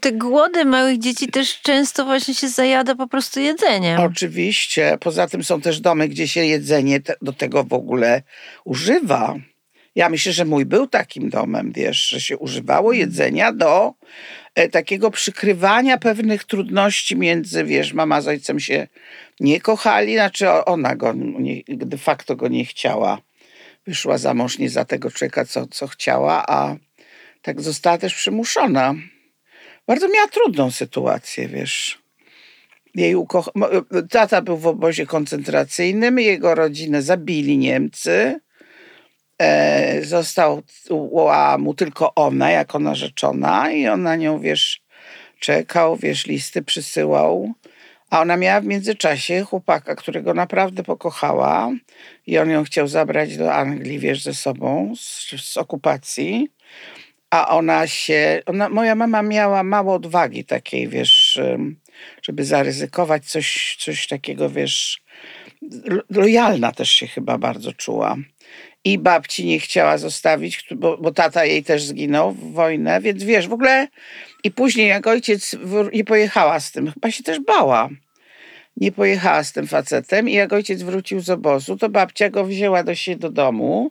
Te 0.00 0.12
głody 0.12 0.64
małych 0.64 0.98
dzieci 0.98 1.28
też 1.28 1.60
często 1.60 2.04
właśnie 2.04 2.34
się 2.34 2.48
zajada 2.48 2.94
po 2.94 3.06
prostu 3.08 3.40
jedzeniem. 3.40 4.00
Oczywiście. 4.00 4.98
Poza 5.00 5.26
tym 5.28 5.44
są 5.44 5.60
też 5.60 5.80
domy, 5.80 6.08
gdzie 6.08 6.28
się 6.28 6.44
jedzenie 6.44 7.00
te, 7.00 7.14
do 7.22 7.32
tego 7.32 7.64
w 7.64 7.72
ogóle 7.72 8.22
używa. 8.64 9.34
Ja 9.94 10.08
myślę, 10.08 10.32
że 10.32 10.44
mój 10.44 10.66
był 10.66 10.86
takim 10.86 11.30
domem, 11.30 11.72
wiesz, 11.72 12.08
że 12.08 12.20
się 12.20 12.38
używało 12.38 12.92
jedzenia 12.92 13.52
do 13.52 13.94
takiego 14.72 15.10
przykrywania 15.10 15.98
pewnych 15.98 16.44
trudności 16.44 17.16
między, 17.16 17.64
wiesz, 17.64 17.92
mama 17.92 18.20
z 18.20 18.28
ojcem 18.28 18.60
się 18.60 18.88
nie 19.40 19.60
kochali, 19.60 20.14
znaczy 20.14 20.50
ona 20.50 20.96
go 20.96 21.12
nie, 21.12 21.62
de 21.68 21.98
facto 21.98 22.36
go 22.36 22.48
nie 22.48 22.64
chciała. 22.64 23.18
Wyszła 23.86 24.18
za 24.18 24.34
mąż 24.34 24.58
nie 24.58 24.70
za 24.70 24.84
tego 24.84 25.10
człowieka, 25.10 25.44
co, 25.44 25.66
co 25.66 25.86
chciała, 25.86 26.44
a 26.48 26.76
tak 27.42 27.60
została 27.60 27.98
też 27.98 28.14
przymuszona. 28.14 28.94
Bardzo 29.86 30.08
miała 30.08 30.28
trudną 30.28 30.70
sytuację, 30.70 31.48
wiesz 31.48 32.04
jej 32.94 33.14
ukoch... 33.14 33.50
mo- 33.54 33.68
Tata 34.10 34.42
był 34.42 34.56
w 34.56 34.66
obozie 34.66 35.06
koncentracyjnym, 35.06 36.18
jego 36.18 36.54
rodzinę 36.54 37.02
zabili 37.02 37.58
Niemcy. 37.58 38.40
E, 39.38 40.04
została 40.04 41.58
mu 41.58 41.74
tylko 41.74 42.14
ona 42.14 42.50
jako 42.50 42.78
narzeczona 42.78 43.70
i 43.70 43.88
on 43.88 44.02
na 44.02 44.16
nią, 44.16 44.38
wiesz, 44.38 44.82
czekał, 45.40 45.96
wiesz, 45.96 46.26
listy 46.26 46.62
przysyłał. 46.62 47.52
A 48.10 48.20
ona 48.20 48.36
miała 48.36 48.60
w 48.60 48.64
międzyczasie 48.66 49.44
chłopaka, 49.44 49.94
którego 49.94 50.34
naprawdę 50.34 50.82
pokochała 50.82 51.70
i 52.26 52.38
on 52.38 52.50
ją 52.50 52.64
chciał 52.64 52.88
zabrać 52.88 53.36
do 53.36 53.54
Anglii, 53.54 53.98
wiesz, 53.98 54.22
ze 54.22 54.34
sobą 54.34 54.92
z, 54.96 55.30
z 55.42 55.56
okupacji. 55.56 56.48
A 57.30 57.48
ona 57.56 57.86
się, 57.86 58.42
ona, 58.46 58.68
moja 58.68 58.94
mama 58.94 59.22
miała 59.22 59.62
mało 59.62 59.94
odwagi 59.94 60.44
takiej, 60.44 60.88
wiesz, 60.88 61.40
żeby 62.22 62.44
zaryzykować 62.44 63.24
coś, 63.24 63.76
coś 63.80 64.06
takiego, 64.06 64.50
wiesz, 64.50 65.02
lo- 65.84 66.02
lojalna 66.10 66.72
też 66.72 66.90
się 66.90 67.06
chyba 67.06 67.38
bardzo 67.38 67.72
czuła. 67.72 68.16
I 68.84 68.98
babci 68.98 69.46
nie 69.46 69.58
chciała 69.58 69.98
zostawić, 69.98 70.64
bo, 70.76 70.98
bo 70.98 71.12
tata 71.12 71.44
jej 71.44 71.64
też 71.64 71.82
zginął 71.84 72.32
w 72.32 72.52
wojnę, 72.52 73.00
więc 73.00 73.24
wiesz, 73.24 73.48
w 73.48 73.52
ogóle 73.52 73.88
i 74.44 74.50
później 74.50 74.88
jak 74.88 75.06
ojciec 75.06 75.56
nie 75.92 76.04
pojechała 76.04 76.60
z 76.60 76.72
tym, 76.72 76.92
chyba 76.92 77.10
się 77.10 77.22
też 77.22 77.40
bała. 77.40 77.88
Nie 78.76 78.92
pojechała 78.92 79.44
z 79.44 79.52
tym 79.52 79.66
facetem 79.66 80.28
i 80.28 80.32
jak 80.32 80.52
ojciec 80.52 80.82
wrócił 80.82 81.20
z 81.20 81.30
obozu, 81.30 81.76
to 81.76 81.88
babcia 81.88 82.30
go 82.30 82.44
wzięła 82.44 82.82
do 82.82 82.94
siebie 82.94 83.16
do 83.16 83.30
domu, 83.30 83.90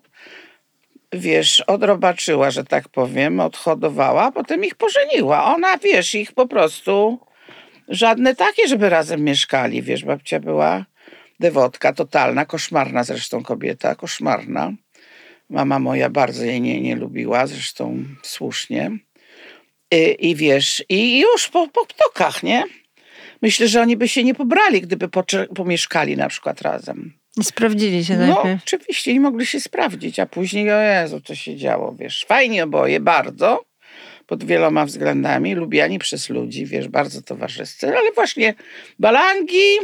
wiesz, 1.14 1.62
odrobaczyła, 1.62 2.52
że 2.52 2.64
tak 2.64 2.90
powiem, 2.90 3.40
odhodowała, 3.40 4.24
a 4.24 4.32
potem 4.32 4.66
ich 4.66 4.76
pożeniła. 4.76 5.56
Ona, 5.56 5.78
wiesz, 5.78 6.16
ich 6.16 6.32
po 6.32 6.48
prostu 6.48 7.20
żadne 7.88 8.36
takie, 8.36 8.68
żeby 8.68 8.90
razem 8.90 9.24
mieszkali, 9.24 9.82
wiesz, 9.82 10.04
babcia 10.04 10.40
była 10.40 10.86
dewotka, 11.40 11.94
totalna, 11.94 12.46
koszmarna 12.46 13.04
zresztą 13.04 13.44
kobieta, 13.44 13.96
koszmarna. 13.96 14.74
Mama 15.50 15.80
moja 15.80 16.10
bardzo 16.10 16.46
jej 16.46 16.62
nie, 16.62 16.82
nie 16.82 16.96
lubiła, 16.96 17.48
zresztą 17.48 18.04
słusznie. 18.22 18.92
I, 19.92 20.30
i 20.30 20.36
wiesz, 20.36 20.84
i 20.90 21.20
już 21.20 21.48
po, 21.50 21.68
po 21.68 21.86
ptokach, 21.86 22.44
nie? 22.44 22.64
Myślę, 23.42 23.68
że 23.68 23.82
oni 23.82 23.98
by 23.98 24.08
się 24.08 24.24
nie 24.24 24.36
pobrali, 24.36 24.82
gdyby 24.82 25.10
pomieszkali 25.56 26.18
na 26.18 26.30
przykład 26.30 26.62
razem. 26.62 27.14
Sprawdzili 27.44 28.06
się 28.06 28.18
No, 28.18 28.28
najpierw. 28.34 28.64
oczywiście 28.64 29.12
i 29.12 29.20
mogli 29.20 29.46
się 29.46 29.60
sprawdzić, 29.60 30.20
a 30.20 30.26
później, 30.26 30.72
o 30.72 30.82
Jezu, 30.82 31.22
co 31.22 31.36
się 31.36 31.56
działo, 31.56 31.96
wiesz. 32.00 32.26
Fajnie 32.28 32.64
oboje, 32.64 33.00
bardzo, 33.00 33.66
pod 34.28 34.44
wieloma 34.44 34.86
względami, 34.86 35.56
lubiani 35.56 36.00
przez 36.00 36.30
ludzi, 36.30 36.66
wiesz, 36.66 36.88
bardzo 36.88 37.22
towarzyscy, 37.22 37.98
ale 37.98 38.12
właśnie 38.16 38.54
balangi, 39.00 39.76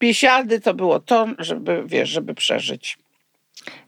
piesiady 0.00 0.60
to 0.60 0.74
było 0.74 1.00
to, 1.00 1.28
żeby, 1.38 1.82
wiesz, 1.86 2.08
żeby 2.08 2.34
przeżyć. 2.34 2.98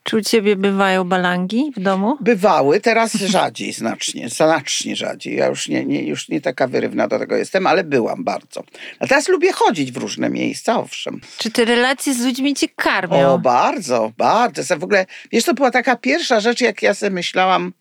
Czy 0.03 0.17
u 0.17 0.21
ciebie 0.21 0.57
bywają 0.57 1.05
balangi 1.05 1.73
w 1.77 1.81
domu? 1.81 2.17
Bywały, 2.21 2.81
teraz 2.81 3.13
rzadziej 3.13 3.73
znacznie, 3.83 4.29
znacznie 4.29 4.97
rzadziej. 4.97 5.37
Ja 5.37 5.47
już 5.47 5.69
nie, 5.69 5.85
nie, 5.85 6.03
już 6.03 6.29
nie 6.29 6.41
taka 6.41 6.67
wyrywna 6.69 7.09
do 7.09 7.19
tego 7.19 7.37
jestem, 7.37 7.67
ale 7.67 7.85
byłam 7.85 8.25
bardzo. 8.25 8.65
A 8.99 9.07
teraz 9.07 9.29
lubię 9.29 9.53
chodzić 9.53 9.93
w 9.93 9.97
różne 9.97 10.31
miejsca, 10.31 10.79
owszem. 10.79 11.21
Czy 11.39 11.51
te 11.51 11.65
relacje 11.65 12.15
z 12.15 12.25
ludźmi 12.25 12.55
cię 12.55 12.69
karmią? 12.69 13.29
O, 13.29 13.39
bardzo, 13.39 14.13
bardzo. 14.17 14.79
W 14.79 14.85
ogóle, 14.85 15.07
wiesz, 15.33 15.45
to 15.45 15.55
była 15.55 15.71
taka 15.71 15.97
pierwsza 15.97 16.41
rzecz, 16.41 16.61
jak 16.61 16.83
ja 16.83 16.95
sobie 16.95 17.11
myślałam, 17.11 17.73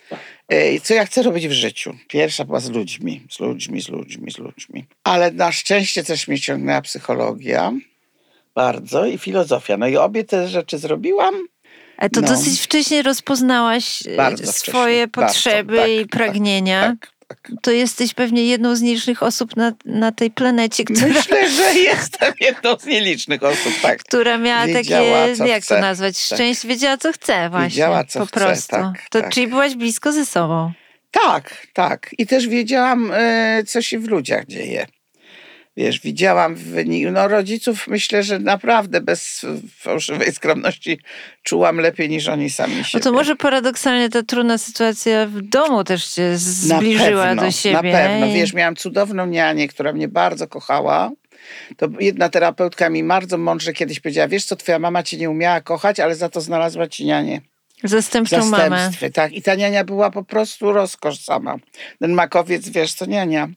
e, 0.47 0.79
co 0.79 0.93
ja 0.93 1.05
chcę 1.05 1.23
robić 1.23 1.47
w 1.47 1.51
życiu. 1.51 1.95
Pierwsza 2.07 2.45
była 2.45 2.59
z 2.59 2.69
ludźmi, 2.69 3.21
z 3.29 3.39
ludźmi, 3.39 3.82
z 3.82 3.89
ludźmi, 3.89 4.32
z 4.32 4.38
ludźmi. 4.38 4.86
Ale 5.03 5.32
na 5.32 5.51
szczęście 5.51 6.03
też 6.03 6.27
mnie 6.27 6.39
ciągnęła 6.39 6.82
psychologia 6.82 7.73
bardzo 8.55 9.05
i 9.05 9.17
filozofia. 9.17 9.77
No 9.77 9.87
i 9.87 9.97
obie 9.97 10.23
te 10.23 10.47
rzeczy 10.47 10.77
zrobiłam. 10.77 11.35
Ale 11.97 12.09
to 12.09 12.21
no. 12.21 12.27
dosyć 12.27 12.61
wcześnie 12.61 13.01
rozpoznałaś 13.01 14.07
e, 14.07 14.15
Bardzo 14.15 14.51
swoje 14.51 15.07
wcześnie, 15.07 15.07
bardzo, 15.07 15.33
potrzeby 15.33 15.77
tak, 15.77 15.89
i 15.89 15.99
tak, 15.99 16.09
pragnienia. 16.09 16.81
Tak, 16.81 17.11
tak. 17.27 17.51
To 17.61 17.71
jesteś 17.71 18.13
pewnie 18.13 18.45
jedną 18.45 18.75
z 18.75 18.81
nielicznych 18.81 19.23
osób 19.23 19.55
na, 19.55 19.71
na 19.85 20.11
tej 20.11 20.31
planecie, 20.31 20.83
która, 20.83 21.07
Myślę, 21.07 21.49
że 21.49 21.73
jestem 21.91 22.33
jedną 22.41 22.79
z 22.79 22.85
nielicznych 22.85 23.43
osób, 23.43 23.73
tak. 23.81 23.99
która 24.03 24.37
miała 24.37 24.65
Wiedziała, 24.65 25.27
takie, 25.27 25.49
jak 25.49 25.63
chce. 25.63 25.75
to 25.75 25.81
nazwać, 25.81 26.19
szczęście, 26.19 26.67
wiedziała 26.67 26.97
co 26.97 27.13
chce 27.13 27.49
właśnie. 27.49 27.69
Wiedziała, 27.69 28.03
co 28.03 28.19
po 28.19 28.25
chce, 28.25 28.39
prostu. 28.39 28.75
tak, 28.75 29.09
to, 29.09 29.21
tak. 29.21 29.33
Czyli 29.33 29.47
byłaś 29.47 29.75
blisko 29.75 30.11
ze 30.11 30.25
sobą. 30.25 30.71
Tak, 31.11 31.67
tak. 31.73 32.15
I 32.17 32.27
też 32.27 32.47
wiedziałam, 32.47 33.11
e, 33.13 33.63
co 33.67 33.81
się 33.81 33.99
w 33.99 34.07
ludziach 34.07 34.45
dzieje. 34.45 34.87
Wiesz, 35.78 35.99
widziałam 35.99 36.55
w 36.55 36.63
wyniku, 36.63 37.11
no 37.11 37.28
rodziców 37.28 37.88
myślę, 37.88 38.24
że 38.24 38.39
naprawdę 38.39 39.01
bez 39.01 39.45
fałszywej 39.78 40.32
skromności 40.34 40.99
czułam 41.43 41.78
lepiej 41.78 42.09
niż 42.09 42.28
oni 42.28 42.49
sami 42.49 42.76
No 42.78 42.84
siebie. 42.84 43.03
to 43.03 43.11
może 43.11 43.36
paradoksalnie 43.36 44.09
ta 44.09 44.24
trudna 44.24 44.57
sytuacja 44.57 45.26
w 45.26 45.41
domu 45.41 45.84
też 45.84 46.07
cię 46.07 46.38
zbliżyła 46.38 47.24
pewno, 47.26 47.43
do 47.43 47.51
siebie. 47.51 47.76
Na 47.76 47.82
pewno. 47.82 48.26
i- 48.26 48.34
Wiesz, 48.34 48.53
miałam 48.53 48.76
cudowną 48.76 49.26
nianię, 49.26 49.67
która 49.67 49.93
mnie 49.93 50.07
bardzo 50.07 50.47
kochała. 50.47 51.11
To 51.78 51.88
jedna 51.99 52.30
terapeutka 52.30 52.89
mi 52.89 53.03
bardzo 53.03 53.38
mądrze 53.38 53.74
kiedyś 53.74 53.99
powiedziała, 53.99 54.28
wiesz 54.28 54.45
co, 54.45 54.55
twoja 54.55 54.80
mama 54.80 55.03
cię 55.03 55.17
nie 55.17 55.30
umiała 55.30 55.61
kochać, 55.61 55.99
ale 55.99 56.15
za 56.15 56.30
to 56.30 56.41
znalazła 56.41 56.88
ci 56.88 57.05
nianię. 57.05 57.41
Zastępczą 57.84 58.45
mamę. 58.45 58.91
tak. 59.13 59.32
I 59.34 59.41
ta 59.41 59.55
niania 59.55 59.84
była 59.84 60.11
po 60.11 60.23
prostu 60.23 60.73
rozkosz 60.73 61.19
sama. 61.19 61.55
Ten 61.99 62.13
makowiec, 62.13 62.69
wiesz, 62.69 62.95
to 62.95 63.05
niania. 63.05 63.49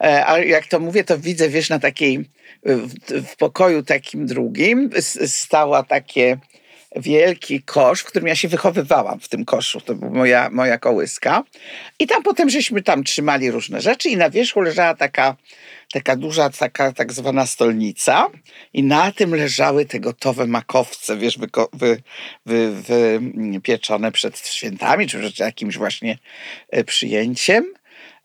E, 0.00 0.26
A 0.26 0.38
jak 0.38 0.66
to 0.66 0.80
mówię, 0.80 1.04
to 1.04 1.18
widzę, 1.18 1.48
wiesz, 1.48 1.68
na 1.68 1.78
takiej, 1.78 2.30
w, 2.64 2.94
w 3.32 3.36
pokoju 3.36 3.82
takim 3.82 4.26
drugim 4.26 4.90
stała 5.26 5.82
takie 5.82 6.38
wielki 6.96 7.62
kosz, 7.62 8.00
w 8.00 8.04
którym 8.04 8.28
ja 8.28 8.36
się 8.36 8.48
wychowywałam 8.48 9.20
w 9.20 9.28
tym 9.28 9.44
koszu. 9.44 9.80
To 9.80 9.94
była 9.94 10.10
moja, 10.10 10.50
moja 10.50 10.78
kołyska. 10.78 11.42
I 11.98 12.06
tam 12.06 12.22
potem 12.22 12.50
żeśmy 12.50 12.82
tam 12.82 13.04
trzymali 13.04 13.50
różne 13.50 13.80
rzeczy 13.80 14.08
i 14.08 14.16
na 14.16 14.30
wierzchu 14.30 14.60
leżała 14.60 14.94
taka, 14.94 15.36
taka 15.92 16.16
duża, 16.16 16.50
taka 16.50 16.92
tak 16.92 17.12
zwana 17.12 17.46
stolnica 17.46 18.28
i 18.72 18.82
na 18.82 19.12
tym 19.12 19.34
leżały 19.34 19.86
te 19.86 20.00
gotowe 20.00 20.46
makowce, 20.46 21.16
wiesz, 21.16 21.38
wyko- 21.38 21.68
wy, 21.72 22.02
wy, 22.46 22.72
wypieczone 23.52 24.12
przed 24.12 24.38
świętami, 24.38 25.06
czy 25.06 25.18
przed 25.18 25.38
jakimś 25.38 25.78
właśnie 25.78 26.18
e, 26.68 26.84
przyjęciem. 26.84 27.64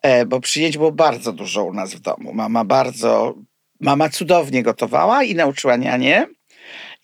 E, 0.01 0.25
Bo 0.25 0.39
przyjęć 0.39 0.77
było 0.77 0.91
bardzo 0.91 1.33
dużo 1.33 1.63
u 1.63 1.73
nas 1.73 1.93
w 1.95 1.99
domu. 1.99 2.33
Mama 2.33 2.65
bardzo, 2.65 3.35
mama 3.79 4.09
cudownie 4.09 4.63
gotowała 4.63 5.23
i 5.23 5.35
nauczyła 5.35 5.75
nianie. 5.75 6.27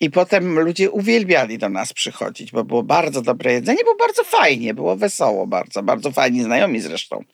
I 0.00 0.10
potem 0.10 0.58
ludzie 0.58 0.90
uwielbiali 0.90 1.58
do 1.58 1.68
nas 1.68 1.92
przychodzić, 1.92 2.52
bo 2.52 2.64
było 2.64 2.82
bardzo 2.82 3.22
dobre 3.22 3.52
jedzenie, 3.52 3.84
było 3.84 3.96
bardzo 3.96 4.24
fajnie, 4.24 4.74
było 4.74 4.96
wesoło 4.96 5.46
bardzo, 5.46 5.82
bardzo 5.82 6.10
fajni 6.10 6.42
znajomi 6.42 6.80
zresztą. 6.80 7.24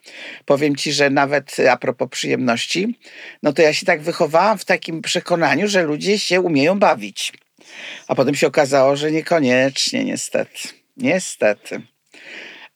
Powiem 0.44 0.76
ci, 0.76 0.92
że 0.92 1.10
nawet 1.10 1.56
a 1.70 1.76
propos 1.76 2.08
przyjemności, 2.08 2.98
no 3.42 3.52
to 3.52 3.62
ja 3.62 3.72
się 3.72 3.86
tak 3.86 4.02
wychowałam 4.02 4.58
w 4.58 4.64
takim 4.64 5.02
przekonaniu, 5.02 5.68
że 5.68 5.82
ludzie 5.82 6.18
się 6.18 6.40
umieją 6.40 6.78
bawić. 6.78 7.32
A 8.08 8.14
potem 8.14 8.34
się 8.34 8.46
okazało, 8.46 8.96
że 8.96 9.12
niekoniecznie, 9.12 10.04
niestety. 10.04 10.68
Niestety. 10.96 11.82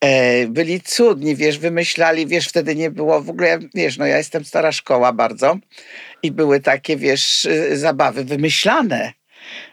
E, 0.01 0.47
byli 0.47 0.81
cudni, 0.81 1.37
wiesz, 1.37 1.59
wymyślali, 1.59 2.27
wiesz, 2.27 2.49
wtedy 2.49 2.77
nie 2.77 2.91
było 2.91 3.23
w 3.23 3.31
ogóle, 3.31 3.59
wiesz, 3.75 3.99
no 3.99 4.07
ja 4.07 4.17
jestem 4.17 4.45
stara 4.45 4.73
szkoła 4.73 5.13
bardzo 5.13 5.59
i 6.23 6.31
były 6.31 6.61
takie, 6.61 6.97
wiesz, 6.97 7.45
y, 7.45 7.79
zabawy 7.79 8.25
wymyślane. 8.25 9.13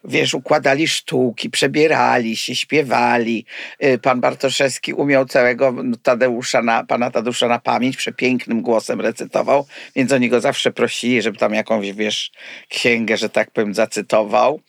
Wiesz, 0.03 0.33
układali 0.33 0.87
sztuki, 0.87 1.49
przebierali 1.49 2.35
się, 2.37 2.55
śpiewali. 2.55 3.45
Y, 3.83 3.97
Pan 3.97 4.21
Bartoszewski 4.21 4.93
umiał 4.93 5.25
całego 5.25 5.73
Tadeusza 6.03 6.61
na, 6.61 6.83
pana 6.83 7.11
Tadeusza 7.11 7.47
na 7.47 7.59
pamięć, 7.59 7.97
przepięknym 7.97 8.61
głosem 8.61 9.01
recytował, 9.01 9.65
więc 9.95 10.11
oni 10.11 10.29
go 10.29 10.41
zawsze 10.41 10.71
prosili, 10.71 11.21
żeby 11.21 11.37
tam 11.37 11.53
jakąś, 11.53 11.91
wiesz, 11.93 12.31
księgę, 12.69 13.17
że 13.17 13.29
tak 13.29 13.51
powiem, 13.51 13.73
zacytował. 13.73 14.59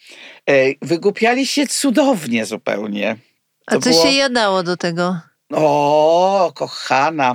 Y, 0.50 0.74
Wygłupiali 0.82 1.46
się 1.46 1.66
cudownie 1.66 2.46
zupełnie. 2.46 3.16
A 3.66 3.72
To 3.74 3.80
co 3.80 3.90
było- 3.90 4.02
się 4.06 4.10
jadało 4.12 4.62
do 4.62 4.76
tego? 4.76 5.16
o, 5.52 6.52
kochana. 6.54 7.34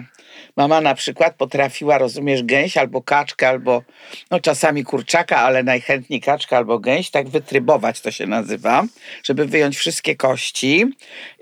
Mama 0.57 0.81
na 0.81 0.95
przykład 0.95 1.35
potrafiła, 1.35 1.97
rozumiesz, 1.97 2.43
gęś 2.43 2.77
albo 2.77 3.01
kaczkę, 3.01 3.49
albo 3.49 3.83
no 4.31 4.39
czasami 4.39 4.83
kurczaka, 4.83 5.37
ale 5.37 5.63
najchętniej 5.63 6.21
kaczka 6.21 6.57
albo 6.57 6.79
gęś, 6.79 7.09
tak 7.09 7.29
wytrybować 7.29 8.01
to 8.01 8.11
się 8.11 8.27
nazywa, 8.27 8.83
żeby 9.23 9.45
wyjąć 9.45 9.77
wszystkie 9.77 10.15
kości, 10.15 10.85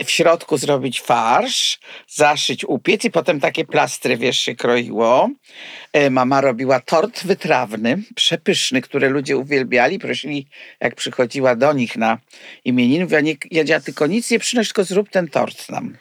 w 0.05 0.11
środku 0.11 0.57
zrobić 0.57 1.01
farsz, 1.01 1.79
zaszyć, 2.07 2.65
upiec 2.65 3.05
i 3.05 3.11
potem 3.11 3.39
takie 3.39 3.65
plastry, 3.65 4.17
wiesz, 4.17 4.39
się 4.39 4.55
kroiło. 4.55 5.29
E, 5.93 6.09
Mama 6.09 6.41
robiła 6.41 6.79
tort 6.79 7.25
wytrawny, 7.25 7.97
przepyszny, 8.15 8.81
który 8.81 9.09
ludzie 9.09 9.37
uwielbiali, 9.37 9.99
prosili, 9.99 10.47
jak 10.79 10.95
przychodziła 10.95 11.55
do 11.55 11.73
nich 11.73 11.95
na 11.95 12.17
imieniny, 12.65 13.03
mówiła, 13.03 13.21
nie, 13.21 13.35
Jadzia, 13.51 13.79
tylko 13.79 14.07
nic 14.07 14.31
nie 14.31 14.39
przynoś, 14.39 14.67
tylko 14.67 14.83
zrób 14.83 15.09
ten 15.09 15.27
tort 15.27 15.69
nam. 15.69 15.97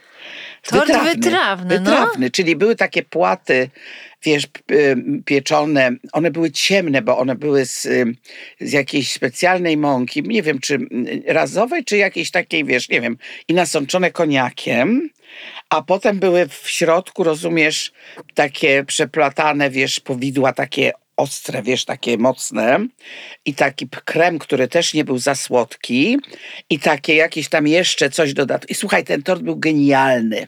Tort 0.65 1.05
wytrawny, 1.05 1.81
no. 1.81 1.91
wytrawny, 1.91 2.31
czyli 2.31 2.57
były 2.57 2.77
takie 2.77 3.03
płaty, 3.03 3.71
wiesz, 4.23 4.45
y, 4.71 4.97
pieczone, 5.25 5.91
one 6.13 6.31
były 6.31 6.51
ciemne, 6.51 7.03
bo 7.03 7.19
one 7.19 7.35
były 7.35 7.67
z, 7.67 7.85
y, 7.85 8.15
z 8.61 8.73
jakiejś 8.73 9.13
specjalnej 9.13 9.77
mąki, 9.77 10.23
nie 10.23 10.43
wiem, 10.43 10.59
czy 10.59 10.79
razowej, 11.27 11.85
czy 11.85 11.97
jakiejś 11.97 12.31
takiej, 12.31 12.65
wiesz, 12.65 12.89
nie 12.89 13.01
wiem, 13.01 13.17
i 13.49 13.55
nasączone 13.55 14.11
koniakiem, 14.11 15.11
a 15.71 15.83
potem 15.83 16.19
były 16.19 16.49
w 16.49 16.71
środku, 16.71 17.25
rozumiesz, 17.25 17.93
takie 18.35 18.85
przeplatane, 18.85 19.71
wiesz, 19.71 20.01
powidła 20.01 20.53
takie 20.53 20.93
ostre, 21.17 21.63
wiesz, 21.63 21.85
takie 21.85 22.19
mocne 22.19 22.87
i 23.45 23.55
taki 23.55 23.89
krem, 24.05 24.39
który 24.39 24.69
też 24.69 24.95
nie 24.95 25.05
był 25.05 25.19
za 25.19 25.35
słodki 25.35 26.19
i 26.71 26.79
takie 26.79 27.15
jakieś 27.15 27.49
tam 27.49 27.67
jeszcze 27.67 28.11
coś 28.11 28.35
dodatkowe. 28.35 28.73
I 28.73 28.75
słuchaj, 28.75 29.05
ten 29.05 29.23
tort 29.23 29.43
był 29.43 29.57
genialny. 29.57 30.47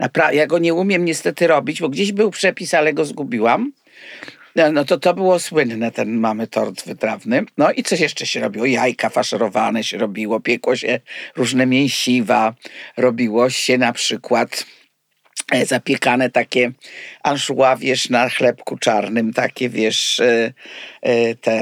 Napra- 0.00 0.34
ja 0.34 0.46
go 0.46 0.58
nie 0.58 0.74
umiem 0.74 1.04
niestety 1.04 1.46
robić, 1.46 1.80
bo 1.80 1.88
gdzieś 1.88 2.12
był 2.12 2.30
przepis, 2.30 2.74
ale 2.74 2.92
go 2.92 3.04
zgubiłam. 3.04 3.72
No, 4.56 4.72
no 4.72 4.84
to 4.84 4.98
to 4.98 5.14
było 5.14 5.38
słynne, 5.38 5.90
ten 5.90 6.14
mamy 6.14 6.46
tort 6.46 6.86
wytrawny. 6.86 7.44
No 7.58 7.72
i 7.72 7.82
coś 7.82 8.00
jeszcze 8.00 8.26
się 8.26 8.40
robiło? 8.40 8.66
Jajka 8.66 9.08
faszerowane 9.08 9.84
się 9.84 9.98
robiło, 9.98 10.40
piekło 10.40 10.76
się 10.76 11.00
różne 11.36 11.66
mięsiwa, 11.66 12.54
robiło 12.96 13.50
się 13.50 13.78
na 13.78 13.92
przykład 13.92 14.66
zapiekane 15.64 16.30
takie 16.30 16.70
anchois, 17.22 17.78
wiesz, 17.80 18.10
na 18.10 18.28
chlebku 18.28 18.78
czarnym, 18.78 19.32
takie, 19.32 19.68
wiesz, 19.68 20.20
e, 20.20 20.52
e, 21.02 21.34
te, 21.34 21.52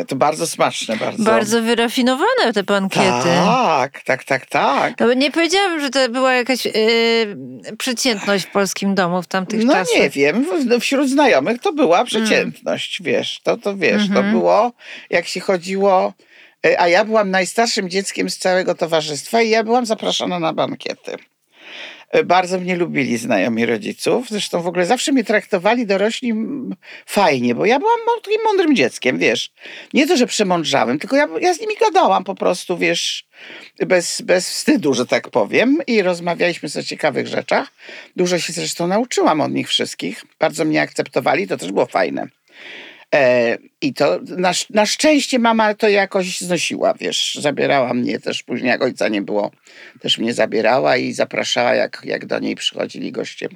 e, 0.00 0.04
to 0.04 0.16
bardzo 0.16 0.46
smaczne, 0.46 0.96
bardzo. 0.96 1.22
Bardzo 1.24 1.62
wyrafinowane 1.62 2.52
te 2.54 2.62
bankiety. 2.62 3.28
Tak, 3.44 4.02
tak, 4.02 4.24
tak, 4.24 4.46
tak. 4.46 4.94
No, 5.00 5.12
nie 5.14 5.30
powiedziałam, 5.30 5.80
że 5.80 5.90
to 5.90 6.08
była 6.08 6.32
jakaś 6.34 6.64
yy, 6.64 6.72
przeciętność 7.78 8.44
w 8.44 8.50
polskim 8.50 8.94
domu 8.94 9.22
w 9.22 9.26
tamtych 9.26 9.64
No 9.64 9.72
czasach. 9.72 9.96
nie 10.00 10.10
wiem, 10.10 10.46
no, 10.66 10.80
wśród 10.80 11.08
znajomych 11.10 11.60
to 11.60 11.72
była 11.72 12.04
przeciętność, 12.04 13.02
wiesz, 13.02 13.40
to, 13.42 13.56
to 13.56 13.76
wiesz, 13.76 14.02
to 14.08 14.14
Mhm. 14.16 14.30
było, 14.30 14.72
jak 15.10 15.26
się 15.26 15.40
chodziło, 15.40 16.12
a 16.78 16.88
ja 16.88 17.04
byłam 17.04 17.30
najstarszym 17.30 17.90
dzieckiem 17.90 18.30
z 18.30 18.38
całego 18.38 18.74
towarzystwa 18.74 19.42
i 19.42 19.50
ja 19.50 19.64
byłam 19.64 19.86
zapraszana 19.86 20.38
na 20.38 20.52
bankiety. 20.52 21.16
Bardzo 22.24 22.60
mnie 22.60 22.76
lubili 22.76 23.18
znajomi 23.18 23.66
rodziców, 23.66 24.26
zresztą 24.30 24.62
w 24.62 24.66
ogóle 24.66 24.86
zawsze 24.86 25.12
mnie 25.12 25.24
traktowali 25.24 25.86
dorośli 25.86 26.34
fajnie, 27.06 27.54
bo 27.54 27.66
ja 27.66 27.78
byłam 27.78 27.98
takim 28.24 28.42
mądrym 28.44 28.76
dzieckiem, 28.76 29.18
wiesz. 29.18 29.50
Nie 29.94 30.06
to, 30.06 30.16
że 30.16 30.26
przemądrzałem, 30.26 30.98
tylko 30.98 31.16
ja, 31.16 31.28
ja 31.40 31.54
z 31.54 31.60
nimi 31.60 31.74
gadałam 31.80 32.24
po 32.24 32.34
prostu, 32.34 32.78
wiesz, 32.78 33.26
bez, 33.86 34.20
bez 34.20 34.50
wstydu, 34.50 34.94
że 34.94 35.06
tak 35.06 35.28
powiem 35.28 35.78
i 35.86 36.02
rozmawialiśmy 36.02 36.68
o 36.80 36.82
ciekawych 36.82 37.26
rzeczach. 37.26 37.68
Dużo 38.16 38.38
się 38.38 38.52
zresztą 38.52 38.86
nauczyłam 38.86 39.40
od 39.40 39.52
nich 39.52 39.68
wszystkich. 39.68 40.24
Bardzo 40.38 40.64
mnie 40.64 40.82
akceptowali, 40.82 41.48
to 41.48 41.56
też 41.56 41.72
było 41.72 41.86
fajne. 41.86 42.28
E, 43.14 43.58
I 43.80 43.94
to 43.94 44.18
na, 44.36 44.52
na 44.70 44.86
szczęście 44.86 45.38
mama 45.38 45.74
to 45.74 45.88
jakoś 45.88 46.40
znosiła, 46.40 46.94
wiesz, 46.94 47.34
zabierała 47.34 47.94
mnie 47.94 48.20
też 48.20 48.42
później, 48.42 48.68
jak 48.68 48.82
ojca 48.82 49.08
nie 49.08 49.22
było, 49.22 49.50
też 50.00 50.18
mnie 50.18 50.34
zabierała 50.34 50.96
i 50.96 51.12
zapraszała, 51.12 51.74
jak, 51.74 52.02
jak 52.04 52.26
do 52.26 52.38
niej 52.38 52.54
przychodzili 52.54 53.12
goście. 53.12 53.48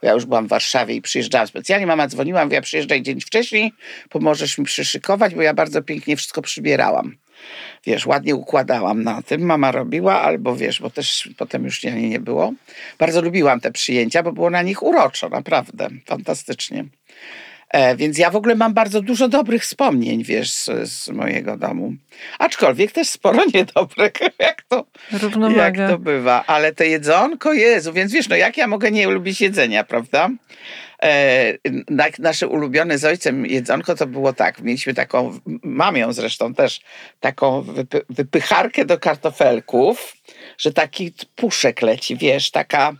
Bo 0.00 0.06
ja 0.06 0.12
już 0.12 0.24
byłam 0.24 0.46
w 0.46 0.48
Warszawie 0.48 0.94
i 0.94 1.02
przyjeżdżałam 1.02 1.46
specjalnie, 1.46 1.86
mama 1.86 2.08
dzwoniła, 2.08 2.44
mówiła, 2.44 2.62
przyjeżdżaj 2.62 3.02
dzień 3.02 3.20
wcześniej, 3.20 3.72
pomożesz 4.10 4.58
mi 4.58 4.64
przyszykować, 4.64 5.34
bo 5.34 5.42
ja 5.42 5.54
bardzo 5.54 5.82
pięknie 5.82 6.16
wszystko 6.16 6.42
przybierałam. 6.42 7.16
Wiesz, 7.86 8.06
ładnie 8.06 8.34
układałam 8.34 9.02
na 9.02 9.22
tym, 9.22 9.42
mama 9.42 9.72
robiła, 9.72 10.22
albo 10.22 10.56
wiesz, 10.56 10.80
bo 10.80 10.90
też 10.90 11.28
potem 11.38 11.64
już 11.64 11.82
nie, 11.82 12.08
nie 12.08 12.20
było. 12.20 12.52
Bardzo 12.98 13.22
lubiłam 13.22 13.60
te 13.60 13.72
przyjęcia, 13.72 14.22
bo 14.22 14.32
było 14.32 14.50
na 14.50 14.62
nich 14.62 14.82
uroczo, 14.82 15.28
naprawdę, 15.28 15.88
fantastycznie. 16.06 16.84
E, 17.74 17.96
więc 17.96 18.18
ja 18.18 18.30
w 18.30 18.36
ogóle 18.36 18.54
mam 18.54 18.74
bardzo 18.74 19.00
dużo 19.00 19.28
dobrych 19.28 19.62
wspomnień, 19.62 20.24
wiesz, 20.24 20.52
z, 20.52 20.70
z 20.90 21.08
mojego 21.08 21.56
domu. 21.56 21.92
Aczkolwiek 22.38 22.92
też 22.92 23.08
sporo 23.08 23.42
niedobrych, 23.54 24.12
jak 24.38 24.62
to, 24.62 24.86
jak 25.56 25.76
to 25.90 25.98
bywa. 25.98 26.44
Ale 26.46 26.72
to 26.72 26.84
jedzonko, 26.84 27.52
Jezu, 27.52 27.92
więc 27.92 28.12
wiesz, 28.12 28.28
no 28.28 28.36
jak 28.36 28.56
ja 28.56 28.66
mogę 28.66 28.90
nie 28.90 29.06
lubić 29.06 29.40
jedzenia, 29.40 29.84
prawda? 29.84 30.30
e, 31.02 31.58
na, 31.90 32.04
nasze 32.18 32.48
ulubione 32.48 32.98
z 32.98 33.04
ojcem 33.04 33.46
jedzonko 33.46 33.94
to 33.94 34.06
było 34.06 34.32
tak. 34.32 34.60
Mieliśmy 34.60 34.94
taką, 34.94 35.38
mam 35.62 35.96
ją 35.96 36.12
zresztą 36.12 36.54
też, 36.54 36.80
taką 37.20 37.62
wypy, 37.62 38.02
wypycharkę 38.08 38.84
do 38.84 38.98
kartofelków, 38.98 40.16
że 40.58 40.72
taki 40.72 41.12
puszek 41.36 41.82
leci, 41.82 42.16
wiesz, 42.16 42.50
taka, 42.50 42.92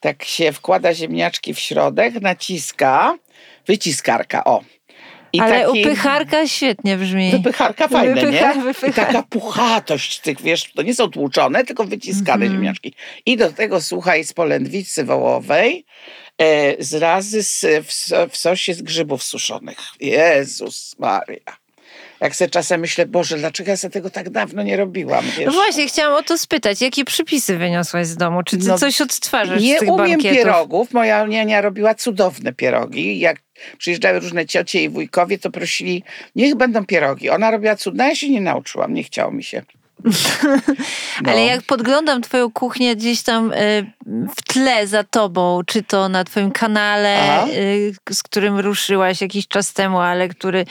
tak 0.00 0.24
się 0.24 0.52
wkłada 0.52 0.94
ziemniaczki 0.94 1.54
w 1.54 1.58
środek, 1.58 2.20
naciska, 2.20 3.14
wyciskarka, 3.68 4.44
o. 4.44 4.64
I 5.32 5.40
Ale 5.40 5.66
taki- 5.66 5.80
upycharka 5.80 6.46
świetnie 6.46 6.96
brzmi. 6.96 7.30
Wypycharka 7.30 7.88
fajne, 7.88 8.14
Wypycha- 8.22 8.56
nie? 8.56 8.62
wypycha- 8.62 8.88
I 8.90 8.92
taka 8.92 9.22
puchatość 9.22 10.20
tych, 10.20 10.42
wiesz, 10.42 10.72
to 10.72 10.82
nie 10.82 10.94
są 10.94 11.08
tłuczone, 11.10 11.64
tylko 11.64 11.84
wyciskane 11.84 12.44
Mhm. 12.44 12.52
ziemniaczki. 12.52 12.94
I 13.26 13.36
do 13.36 13.52
tego, 13.52 13.80
słuchaj, 13.80 14.24
z 14.24 14.32
polędwicy 14.32 15.04
wołowej, 15.04 15.84
e, 16.38 16.84
z 16.84 16.94
razy 16.94 17.42
z, 17.42 17.60
w, 17.86 18.30
w 18.30 18.36
sosie 18.36 18.74
z 18.74 18.82
grzybów 18.82 19.22
suszonych. 19.22 19.78
Jezus 20.00 20.96
Maria. 20.98 21.56
Jak 22.20 22.36
sobie 22.36 22.50
czasem 22.50 22.80
myślę, 22.80 23.06
Boże, 23.06 23.36
dlaczego 23.38 23.70
ja 23.70 23.76
sobie 23.76 23.92
tego 23.92 24.10
tak 24.10 24.30
dawno 24.30 24.62
nie 24.62 24.76
robiłam, 24.76 25.24
No 25.26 25.32
wiesz? 25.38 25.54
właśnie, 25.54 25.88
chciałam 25.88 26.18
o 26.18 26.22
to 26.22 26.38
spytać. 26.38 26.80
Jakie 26.82 27.04
przepisy 27.04 27.58
wyniosłaś 27.58 28.06
z 28.06 28.16
domu? 28.16 28.42
Czy 28.42 28.58
ty 28.58 28.66
No, 28.68 28.78
coś 28.78 29.00
odtwarzasz 29.00 29.62
Nie 29.62 29.76
z 29.76 29.80
tych 29.80 29.88
umiem 29.88 30.06
bankietów? 30.10 30.36
pierogów. 30.38 30.92
Moja 30.92 31.26
niania 31.26 31.60
robiła 31.60 31.94
cudowne 31.94 32.52
pierogi. 32.52 33.18
Jak 33.18 33.36
przyjeżdżały 33.78 34.20
różne 34.20 34.46
ciocie 34.46 34.82
i 34.82 34.88
wujkowie, 34.88 35.38
to 35.38 35.50
prosili, 35.50 36.02
niech 36.36 36.54
będą 36.54 36.86
pierogi. 36.86 37.30
Ona 37.30 37.50
robiła 37.50 37.76
cudne, 37.76 38.08
ja 38.08 38.14
się 38.14 38.30
nie 38.30 38.40
nauczyłam, 38.40 38.94
nie 38.94 39.02
chciało 39.02 39.32
mi 39.32 39.44
się. 39.44 39.62
No. 41.22 41.30
Ale 41.32 41.44
jak 41.44 41.62
podglądam 41.62 42.22
twoją 42.22 42.50
kuchnię 42.52 42.96
gdzieś 42.96 43.22
tam 43.22 43.52
y, 43.52 43.92
w 44.36 44.42
tle 44.42 44.86
za 44.86 45.04
tobą, 45.04 45.60
czy 45.66 45.82
to 45.82 46.08
na 46.08 46.24
twoim 46.24 46.50
kanale, 46.50 47.18
Aha. 47.32 47.46
y, 47.52 47.94
z 48.10 48.22
którym 48.22 48.58
ruszyłaś 48.58 49.20
jakiś 49.20 49.48
czas 49.48 49.72
temu, 49.72 49.98
ale 49.98 50.28
który 50.28 50.64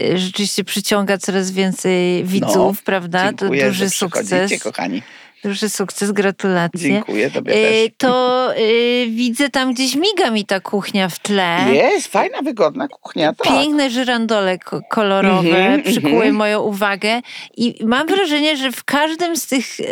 y, 0.00 0.18
rzeczywiście 0.18 0.64
przyciąga 0.64 1.18
coraz 1.18 1.50
więcej 1.50 2.24
widzów, 2.24 2.82
prawda? 2.82 3.32
To 3.32 3.44
No, 3.44 3.50
duży 3.68 3.90
sukces. 3.90 4.62
kochani. 4.62 5.02
Duży 5.46 5.68
sukces, 5.70 6.12
gratulacje. 6.12 6.80
Dziękuję 6.90 7.30
tobie 7.30 7.52
Y, 7.52 7.88
też. 7.88 7.96
to 7.98 8.50
y, 8.58 9.06
widzę 9.10 9.50
tam 9.50 9.72
gdzieś 9.74 9.94
miga 9.94 10.30
mi 10.30 10.44
ta 10.46 10.60
kuchnia 10.60 11.08
w 11.08 11.18
tle. 11.18 11.58
Jest, 11.72 12.06
fajna, 12.06 12.42
wygodna 12.42 12.88
kuchnia, 12.88 13.32
tak. 13.32 13.52
Piękne 13.52 13.90
żyrandole 13.90 14.58
ko- 14.58 14.80
kolorowe 14.90 15.48
Mhm, 15.48 15.82
przykuły 15.82 16.12
mhm. 16.14 16.34
moją 16.34 16.60
uwagę 16.62 17.20
i 17.56 17.84
mam 17.84 18.06
wrażenie, 18.06 18.56
że 18.56 18.72
w 18.72 18.84
każdym 18.84 19.36
z 19.36 19.46
tych 19.46 19.66
e, 19.80 19.84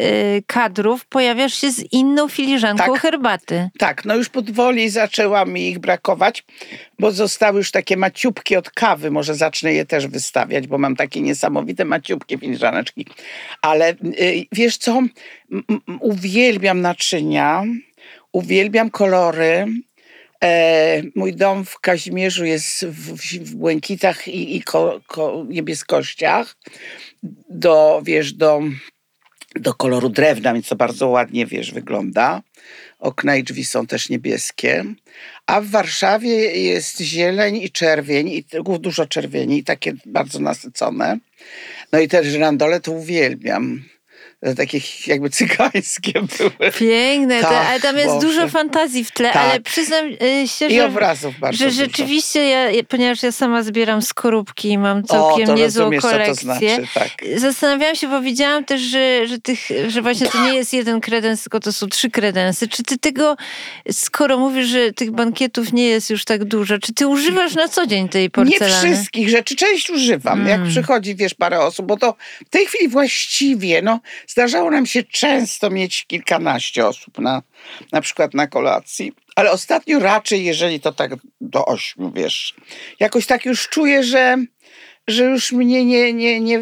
kadrów 0.47 1.07
pojawiasz 1.07 1.55
się 1.55 1.71
z 1.71 1.93
inną 1.93 2.29
filiżanką 2.29 2.93
Tak. 2.93 3.03
herbaty. 3.03 3.69
Tak, 3.79 4.05
no 4.05 4.17
już 4.17 4.29
powoli 4.29 4.91
zaczęła 4.91 5.45
mi 5.45 5.69
ich 5.69 5.79
brakować, 5.79 6.45
bo 6.99 7.13
zostały 7.13 7.59
już 7.59 7.71
takie 7.71 7.97
maciubki 7.97 8.57
od 8.57 8.71
kawy. 8.71 9.11
Może 9.11 9.35
zacznę 9.35 9.73
je 9.73 9.87
też 9.87 10.07
wystawiać, 10.07 10.67
bo 10.67 10.79
mam 10.79 10.97
takie 10.97 11.21
niesamowite 11.21 11.85
maciubkie 11.85 12.39
filiżaneczki. 12.39 13.07
Ale 13.63 13.91
y, 13.91 14.47
wiesz 14.53 14.77
co? 14.77 15.03
Uwielbiam 16.01 16.81
naczynia, 16.81 17.65
uwielbiam 18.33 18.91
kolory. 18.91 19.67
E, 20.45 21.03
mój 21.15 21.35
dom 21.35 21.65
w 21.65 21.81
Kazimierzu 21.81 22.45
jest 22.45 22.87
w, 22.87 23.15
w, 23.17 23.55
błękitach 23.55 24.29
i, 24.29 24.57
i 24.57 24.63
ko, 24.63 25.01
ko, 25.07 25.45
niebieskościach. 25.49 26.57
Do, 27.51 28.03
wiesz, 28.05 28.33
do, 28.33 28.63
do 29.55 29.75
koloru 29.75 30.09
drewna, 30.09 30.55
więc 30.55 30.69
to 30.69 30.77
bardzo 30.77 31.09
ładnie, 31.09 31.47
wiesz, 31.47 31.73
wygląda. 31.73 32.43
Okna 32.99 33.37
i 33.37 33.45
drzwi 33.45 33.65
są 33.65 33.87
też 33.87 34.09
niebieskie. 34.09 34.85
A 35.47 35.61
w 35.61 35.67
Warszawie 35.67 36.63
jest 36.63 37.01
zieleń 37.01 37.57
i 37.57 37.71
czerwień, 37.71 38.29
i 38.29 38.45
dużo 38.81 39.07
czerwieni, 39.07 39.65
takie 39.65 39.93
bardzo 40.07 40.41
nasycone. 40.41 41.19
No 41.93 41.99
i 41.99 42.09
te 42.09 42.25
żyrandole 42.25 42.81
to 42.81 42.93
uwielbiam. 42.93 43.83
Takie 44.57 44.81
jakby 45.07 45.31
cygańskie 45.31 46.13
były. 46.39 46.73
Piękne, 46.79 47.41
Tak, 47.41 47.67
ale 47.69 47.81
tam 47.81 47.97
jest 47.97 48.09
Boże. 48.15 48.27
dużo 48.27 48.49
fantazji 48.49 49.05
w 49.05 49.11
tle, 49.13 49.33
Tak. 49.33 49.37
ale 49.51 49.61
przyznam 49.61 50.07
y, 50.07 50.49
się, 50.49 50.67
I 50.67 50.75
że, 50.77 50.87
obrazów 50.87 51.39
bardzo 51.39 51.59
że 51.59 51.71
rzeczywiście, 51.71 52.49
ja, 52.49 52.69
ponieważ 52.89 53.23
ja 53.23 53.33
sama 53.33 53.63
zbieram 53.63 54.03
skorupki 54.03 54.69
i 54.69 54.79
mam 54.79 55.03
całkiem 55.05 55.45
o, 55.45 55.47
to 55.47 55.55
niezłą 55.55 55.83
rozumiesz, 55.85 56.03
kolekcję, 56.03 56.35
znaczy, 56.35 56.83
tak. 56.95 57.09
Zastanawiałam 57.37 57.97
się, 57.97 58.09
bo 58.09 58.21
widziałam 58.21 58.65
też, 58.65 58.81
że, 58.81 59.27
że, 59.27 59.39
tych, 59.39 59.59
że 59.89 60.03
właśnie 60.03 60.27
to 60.27 60.45
nie 60.47 60.55
jest 60.55 60.73
jeden 60.73 61.01
kredens, 61.01 61.43
tylko 61.43 61.61
to 61.61 61.73
są 61.73 61.87
trzy 61.89 62.11
kredensy. 62.11 62.69
Czy 62.69 62.83
ty 62.83 62.99
tego, 62.99 63.37
skoro 63.93 64.39
mówisz, 64.39 64.67
że 64.67 64.93
tych 64.93 65.11
bankietów 65.11 65.73
nie 65.73 65.87
jest 65.87 66.11
już 66.11 66.25
tak 66.25 66.45
dużo, 66.45 66.79
czy 66.79 66.95
ty 66.95 67.07
używasz 67.07 67.55
na 67.55 67.69
co 67.69 67.87
dzień 67.87 68.09
tej 68.09 68.23
Nie 68.23 68.31
porcelany? 68.31 68.75
wszystkich 68.95 69.29
rzeczy, 69.29 69.57
część 69.57 69.91
używam. 69.91 70.47
Jak 70.47 70.59
Mm. 70.59 70.71
przychodzi, 70.71 71.15
wiesz, 71.15 71.35
parę 71.35 71.61
osób, 71.61 71.87
bo 71.87 71.97
to 71.97 72.15
w 72.47 72.51
tej 72.51 72.67
chwili 72.67 72.89
właściwie, 72.89 73.83
no, 73.83 74.01
zdarzało 74.35 74.71
nam 74.71 74.87
się 74.87 75.03
często 75.03 75.71
mieć 75.71 76.07
kilkanaście 76.07 76.87
osób 76.87 77.19
na, 77.19 77.43
na 77.93 78.01
przykład 78.01 78.35
na 78.35 78.47
kolacji. 78.47 79.13
Ale 79.37 79.51
ostatnio 79.51 79.99
raczej, 79.99 80.45
jeżeli 80.45 80.81
to 80.81 80.93
tak 80.93 81.11
do 81.41 81.67
ośmiu, 81.67 82.13
wiesz, 82.13 82.55
jakoś 83.01 83.27
tak 83.27 83.45
już 83.45 83.69
czuję, 83.69 84.03
że, 84.03 84.37
że 85.09 85.25
już 85.25 85.53
mnie 85.53 85.85
nie, 85.85 86.13
nie, 86.13 86.41
nie, 86.41 86.61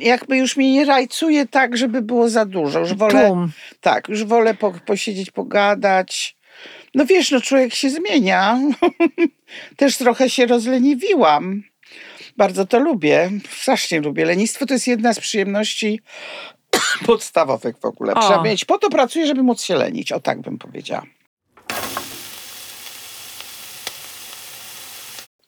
jakby 0.00 0.36
już 0.36 0.56
mnie 0.56 0.72
nie 0.72 0.84
rajcuje 0.84 1.46
tak, 1.46 1.76
żeby 1.76 2.02
było 2.02 2.28
za 2.28 2.44
dużo. 2.44 2.80
Już 2.80 2.94
wolę, 2.94 3.48
tak, 3.80 4.08
już 4.08 4.24
wolę 4.24 4.54
po, 4.54 4.72
posiedzieć, 4.72 5.30
pogadać. 5.30 6.36
No 6.94 7.06
wiesz, 7.06 7.30
no 7.30 7.40
człowiek 7.40 7.74
się 7.74 7.90
zmienia. 7.90 8.58
Też 9.76 9.96
trochę 9.96 10.30
się 10.30 10.46
rozleniwiłam. 10.46 11.62
Bardzo 12.36 12.66
to 12.66 12.78
lubię. 12.78 13.30
Strasznie 13.50 14.00
lubię. 14.00 14.24
Lenistwo 14.24 14.66
to 14.66 14.74
jest 14.74 14.86
jedna 14.86 15.14
z 15.14 15.20
przyjemności 15.20 16.00
podstawowych 17.06 17.76
w 17.78 17.84
ogóle. 17.84 18.14
O. 18.14 18.20
Trzeba 18.20 18.42
mieć, 18.42 18.64
po 18.64 18.78
to 18.78 18.90
pracuję, 18.90 19.26
żeby 19.26 19.42
móc 19.42 19.62
się 19.62 19.74
lenić. 19.74 20.12
O 20.12 20.20
tak 20.20 20.40
bym 20.40 20.58
powiedziała. 20.58 21.02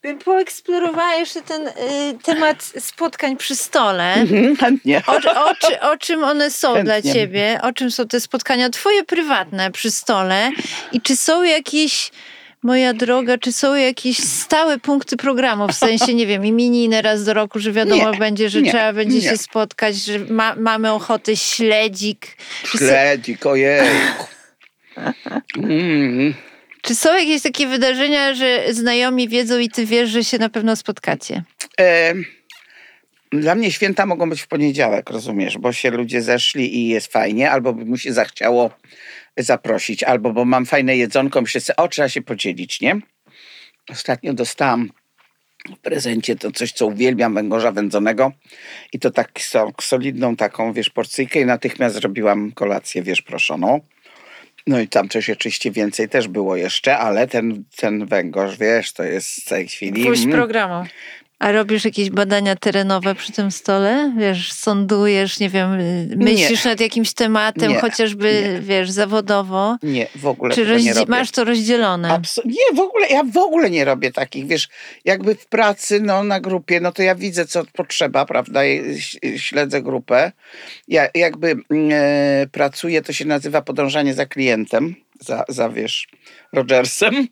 Bym 0.03 0.18
poeksplorowała 0.18 1.14
jeszcze 1.14 1.43
ten 1.43 1.68
y, 1.68 1.72
temat 2.22 2.72
spotkań 2.78 3.37
przy 3.37 3.57
stole. 3.57 4.14
Mhm, 4.14 4.57
chętnie. 4.57 5.03
O, 5.07 5.16
o, 5.16 5.55
czy, 5.55 5.80
o 5.80 5.97
czym 5.97 6.24
one 6.24 6.51
są 6.51 6.74
Chętnie. 6.74 6.84
dla 7.01 7.12
ciebie? 7.12 7.61
O 7.62 7.72
czym 7.72 7.91
są 7.91 8.09
te 8.09 8.20
spotkania 8.20 8.70
twoje 8.70 9.05
prywatne 9.05 9.70
przy 9.70 9.91
stole? 9.91 10.51
I 10.93 11.01
czy 11.01 11.16
są 11.16 11.43
jakieś, 11.43 12.11
moja 12.67 12.95
droga, 12.95 13.39
czy 13.39 13.53
są 13.53 13.75
jakieś 13.75 14.17
stałe 14.19 14.79
punkty 14.79 15.17
programu? 15.17 15.69
W 15.69 15.73
sensie, 15.75 16.14
nie 16.14 16.27
wiem, 16.27 16.47
imieniny 16.47 17.03
raz 17.03 17.25
do 17.25 17.35
roku, 17.35 17.59
że 17.59 17.73
wiadomo 17.73 18.11
Nie, 18.12 18.19
będzie, 18.19 18.49
że 18.51 18.62
nie, 18.62 18.71
trzeba 18.71 18.93
będzie 18.93 19.17
nie. 19.17 19.23
się 19.23 19.37
spotkać, 19.37 19.97
że 19.97 20.19
ma, 20.19 20.55
mamy 20.57 20.93
ochotę 20.93 21.37
śledzik. 21.37 22.37
Są, 22.64 22.79
Śledzik, 22.79 23.47
ojej. 23.47 23.81
Mm. 25.57 26.35
czy 26.83 26.95
są 26.95 27.17
jakieś 27.19 27.43
takie 27.43 27.67
wydarzenia, 27.67 28.35
że 28.35 28.75
znajomi 28.75 29.29
wiedzą 29.29 29.59
i 29.59 29.69
ty 29.71 29.87
wiesz, 29.87 30.11
że 30.11 30.25
się 30.25 30.39
na 30.39 30.49
pewno 30.49 30.77
spotkacie? 30.77 31.43
E, 31.81 32.14
Dla 33.33 33.55
mnie 33.55 33.73
święta 33.73 34.07
mogą 34.07 34.31
być 34.31 34.41
w 34.43 34.47
poniedziałek, 34.49 35.11
rozumiesz, 35.11 35.59
bo 35.59 35.73
się 35.73 35.91
ludzie 35.91 36.23
zeszli 36.23 36.77
i 36.79 36.89
jest 36.89 37.12
fajnie, 37.12 37.51
albo 37.51 37.73
by 37.73 37.85
mu 37.85 37.97
się 37.99 38.12
zachciało 38.12 38.71
zaprosić, 39.39 40.03
albo 40.03 40.32
bo 40.32 40.45
mam 40.45 40.66
fajne 40.66 40.97
jedzonko, 40.97 41.41
myślę 41.41 41.61
sobie, 41.61 41.76
o, 41.76 41.89
trzeba 41.89 42.09
się 42.09 42.22
podzielić, 42.22 42.80
nie? 42.80 43.01
Ostatnio 43.91 44.34
dostałam 44.34 44.91
w 45.74 45.78
prezencie 45.78 46.37
to 46.37 46.53
coś, 46.53 46.72
co 46.72 46.87
uwielbiam, 46.87 47.34
węgorza 47.34 47.72
wędzonego 47.72 48.32
i 48.93 48.99
to 48.99 49.11
tak 49.11 49.41
so, 49.41 49.72
solidną 49.80 50.37
taką, 50.37 50.72
wiesz, 50.72 50.91
porcyjkę 50.91 51.41
i 51.41 51.47
natychmiast 51.47 51.95
zrobiłam 51.95 52.53
kolację, 52.53 53.03
wiesz, 53.03 53.22
proszoną. 53.22 53.80
No 54.66 54.80
i 54.80 54.89
tam 54.89 55.09
coś 55.09 55.30
oczywiście 55.30 55.70
więcej 55.70 56.09
też 56.09 56.28
było 56.28 56.57
jeszcze, 56.57 56.99
ale 56.99 57.28
ten, 57.28 57.64
ten 57.76 58.07
węgorz, 58.07 58.59
wiesz, 58.59 58.93
to 58.93 59.05
jest 59.05 59.43
w 59.43 59.49
tej 59.49 59.68
chwili... 59.68 60.05
Puść 60.05 60.24
mm, 60.24 60.37
programu. 60.37 60.87
A 61.39 61.53
robisz 61.53 61.84
jakieś 61.84 62.11
badania 62.11 62.57
terenowe 62.57 63.14
przy 63.14 63.32
tym 63.32 63.51
stole? 63.51 64.12
Wiesz, 64.18 64.53
sądujesz, 64.53 65.41
nie 65.41 65.49
wiem, 65.51 65.72
y, 65.72 66.09
myślisz 66.16 66.64
nad 66.64 66.80
jakimś 66.80 67.12
tematem, 67.14 67.72
Nie, 67.72 67.80
chociażby, 67.80 68.43
nie. 68.55 68.61
wiesz, 68.61 68.91
zawodowo? 68.91 69.76
Nie, 69.82 70.07
w 70.16 70.26
ogóle 70.26 70.55
Czy 70.55 70.82
nie 70.82 70.95
robię. 70.95 71.07
masz 71.11 71.30
to 71.30 71.45
rozdzielone? 71.45 72.09
Abso- 72.09 72.45
nie, 72.45 72.76
w 72.76 72.80
ogóle, 72.80 73.07
ja 73.09 73.22
w 73.24 73.37
ogóle 73.37 73.70
nie 73.70 73.84
robię 73.84 74.12
takich, 74.12 74.47
wiesz, 74.47 74.68
jakby 75.05 75.34
w 75.34 75.47
pracy, 75.47 76.01
no 76.01 76.24
na 76.24 76.41
grupie, 76.41 76.80
no 76.80 76.93
to 76.93 77.03
ja 77.03 77.14
widzę, 77.14 77.47
co 77.47 77.62
potrzeba, 77.72 78.24
prawda, 78.26 78.61
śledzę 79.37 79.82
grupę. 79.82 80.32
Ja 80.89 81.09
jakby 81.14 81.51
mm, 81.51 81.64
e, 81.93 82.47
pracuję, 82.53 83.03
to 83.03 83.12
się 83.12 83.24
nazywa 83.24 83.62
podążanie 83.62 84.14
za 84.14 84.26
klientem, 84.26 84.95
za, 85.20 85.45
za 85.49 85.68
wiesz, 85.68 86.09
Rogersem. 86.53 87.28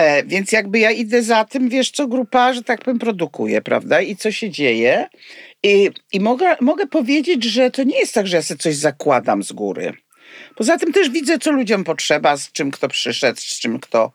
E, 0.00 0.24
więc 0.24 0.52
jakby 0.52 0.78
ja 0.78 0.90
idę 0.90 1.22
za 1.22 1.44
tym, 1.44 1.68
wiesz, 1.68 1.90
co 1.90 2.08
grupa, 2.08 2.52
że 2.52 2.62
tak 2.62 2.84
powiem, 2.84 2.98
produkuje, 2.98 3.62
prawda, 3.62 4.00
i 4.00 4.16
co 4.16 4.32
się 4.32 4.50
dzieje. 4.50 5.08
I, 5.62 5.90
i 6.12 6.20
mogę, 6.20 6.56
mogę 6.60 6.86
powiedzieć, 6.86 7.44
że 7.44 7.70
to 7.70 7.82
nie 7.82 7.98
jest 7.98 8.14
tak, 8.14 8.26
że 8.26 8.36
ja 8.36 8.42
sobie 8.42 8.58
coś 8.58 8.76
zakładam 8.76 9.42
z 9.42 9.52
góry. 9.52 9.92
Poza 10.56 10.78
tym 10.78 10.92
też 10.92 11.10
widzę, 11.10 11.38
co 11.38 11.50
ludziom 11.52 11.84
potrzeba, 11.84 12.36
z 12.36 12.52
czym 12.52 12.70
kto 12.70 12.88
przyszedł, 12.88 13.40
z 13.40 13.60
czym 13.60 13.80
kto 13.80 14.12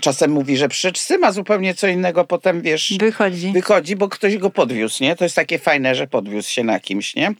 czasem 0.00 0.30
mówi, 0.30 0.56
że 0.56 0.68
przeczcym, 0.68 1.24
a 1.24 1.32
zupełnie 1.32 1.74
co 1.74 1.86
innego 1.88 2.24
potem, 2.24 2.62
wiesz, 2.62 2.94
Wychodzi. 2.98 3.52
wychodzi, 3.52 3.96
bo 3.96 4.08
ktoś 4.08 4.36
go 4.36 4.50
podwiózł, 4.50 5.02
nie? 5.02 5.16
To 5.16 5.24
jest 5.24 5.36
takie 5.36 5.58
fajne, 5.58 5.94
że 5.94 6.06
podwiózł 6.06 6.50
się 6.50 6.64
na 6.64 6.80
kimś, 6.80 7.14
nie? 7.14 7.34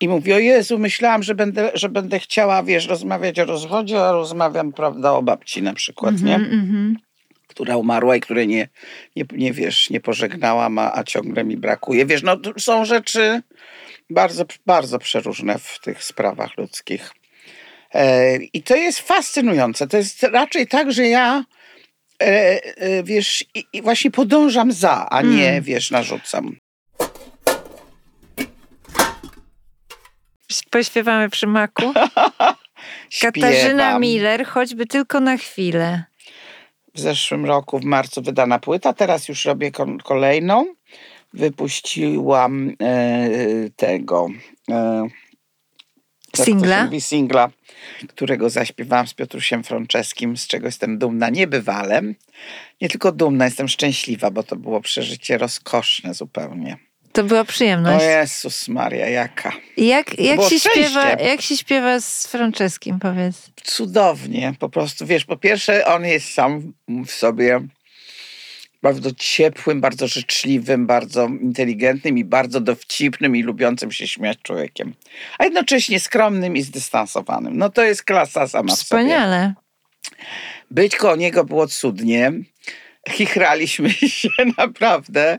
I 0.00 0.08
mówi, 0.08 0.32
o 0.32 0.38
Jezu, 0.38 0.78
myślałam, 0.78 1.22
że 1.22 1.34
będę, 1.34 1.70
że 1.74 1.88
będę 1.88 2.18
chciała, 2.18 2.62
wiesz, 2.62 2.86
rozmawiać 2.88 3.38
o 3.40 3.44
rozwodzie, 3.44 4.02
a 4.04 4.12
rozmawiam, 4.12 4.72
prawda, 4.72 5.12
o 5.12 5.22
babci 5.22 5.62
na 5.62 5.74
przykład, 5.74 6.22
nie? 6.22 6.34
Mhm. 6.34 6.96
Która 7.46 7.76
umarła 7.76 8.16
i 8.16 8.20
której 8.20 8.48
nie, 8.48 8.68
nie, 9.16 9.24
nie 9.32 9.52
wiesz, 9.52 9.90
nie 9.90 10.00
pożegnałam, 10.00 10.78
a, 10.78 10.92
a 10.94 11.04
ciągle 11.04 11.44
mi 11.44 11.56
brakuje. 11.56 12.06
Wiesz, 12.06 12.22
no 12.22 12.36
są 12.58 12.84
rzeczy 12.84 13.42
bardzo, 14.10 14.44
bardzo 14.66 14.98
przeróżne 14.98 15.58
w 15.58 15.78
tych 15.80 16.04
sprawach 16.04 16.56
ludzkich. 16.56 17.10
E, 17.94 18.36
I 18.36 18.62
to 18.62 18.76
jest 18.76 19.00
fascynujące. 19.00 19.86
To 19.86 19.96
jest 19.96 20.22
raczej 20.22 20.66
tak, 20.66 20.92
że 20.92 21.08
ja 21.08 21.44
e, 22.22 22.60
e, 22.76 23.02
wiesz, 23.02 23.44
i, 23.54 23.64
i 23.72 23.82
właśnie 23.82 24.10
podążam 24.10 24.72
za, 24.72 25.06
a 25.10 25.22
nie, 25.22 25.48
Mm. 25.48 25.62
wiesz, 25.62 25.90
narzucam. 25.90 26.56
Pośpiewamy 30.70 31.30
przy 31.30 31.46
maku. 31.46 31.92
Katarzyna. 33.22 33.98
Miller, 33.98 34.46
choćby 34.46 34.86
tylko 34.86 35.20
na 35.20 35.36
chwilę. 35.36 36.04
W 36.94 37.00
zeszłym 37.00 37.44
roku, 37.44 37.78
w 37.78 37.84
marcu, 37.84 38.22
wydana 38.22 38.58
płyta. 38.58 38.92
Teraz 38.92 39.28
już 39.28 39.44
robię 39.44 39.70
kolejną. 40.04 40.66
Wypuściłam 41.32 42.72
e, 42.82 43.28
tego. 43.76 44.28
E, 44.70 45.08
Singla? 46.36 46.84
mówi, 46.84 47.00
Singla, 47.00 47.50
którego 48.08 48.50
zaśpiewałam 48.50 49.06
z 49.06 49.14
Piotrusiem 49.14 49.64
Franczeskim, 49.64 50.36
z 50.36 50.46
czego 50.46 50.66
jestem 50.66 50.98
dumna 50.98 51.30
niebywale. 51.30 52.02
Nie 52.80 52.88
tylko 52.88 53.12
dumna, 53.12 53.44
jestem 53.44 53.68
szczęśliwa, 53.68 54.30
bo 54.30 54.42
to 54.42 54.56
było 54.56 54.80
przeżycie 54.80 55.38
rozkoszne 55.38 56.14
zupełnie. 56.14 56.89
To 57.12 57.24
była 57.24 57.40
O 57.40 57.44
przyjemność. 57.44 58.04
Jezus 58.04 58.68
Maria, 58.68 59.08
jaka. 59.08 59.52
Jak, 59.76 60.18
jak, 60.18 60.40
się 60.40 60.46
szczęście. 60.46 60.70
śpiewa, 60.70 61.10
jak 61.10 61.42
się 61.42 61.56
śpiewa 61.56 62.00
z 62.00 62.26
Franceskim, 62.26 62.98
powiedz? 62.98 63.50
cudownie. 63.62 64.54
Po 64.58 64.68
prostu, 64.68 65.06
wiesz, 65.06 65.24
po 65.24 65.36
pierwsze, 65.36 65.86
on 65.86 66.04
jest 66.04 66.34
sam 66.34 66.72
w 67.06 67.10
sobie 67.10 67.60
bardzo 68.82 69.10
ciepłym, 69.16 69.80
bardzo 69.80 70.08
życzliwym, 70.08 70.86
bardzo 70.86 71.26
inteligentnym 71.26 72.18
i 72.18 72.24
bardzo 72.24 72.60
dowcipnym 72.60 73.36
i 73.36 73.42
lubiącym 73.42 73.92
się 73.92 74.06
śmiać 74.06 74.38
człowiekiem. 74.42 74.94
A 75.38 75.44
jednocześnie 75.44 76.00
skromnym 76.00 76.56
i 76.56 76.62
zdystansowanym. 76.62 77.58
No 77.58 77.68
to 77.70 77.82
jest 77.82 78.02
klasa 78.02 78.48
sama 78.48 78.68
w 78.68 78.70
sobie. 78.70 78.84
Wspaniale. 78.84 79.54
Być 80.70 80.96
koło 80.96 81.16
niego 81.16 81.44
było 81.44 81.66
cudnie. 81.66 82.32
Chichraliśmy 83.10 83.90
się 84.20 84.28
naprawdę. 84.58 85.38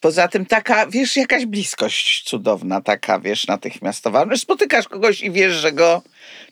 Poza 0.00 0.28
tym 0.28 0.46
taka, 0.46 0.86
wiesz, 0.86 1.16
jakaś 1.16 1.46
bliskość 1.46 2.22
cudowna, 2.24 2.80
taka, 2.80 3.20
wiesz, 3.20 3.46
natychmiastowa. 3.46 4.26
Spotykasz 4.36 4.88
kogoś 4.88 5.20
i 5.20 5.30
wiesz, 5.30 5.52
że 5.52 5.72
go 5.72 6.02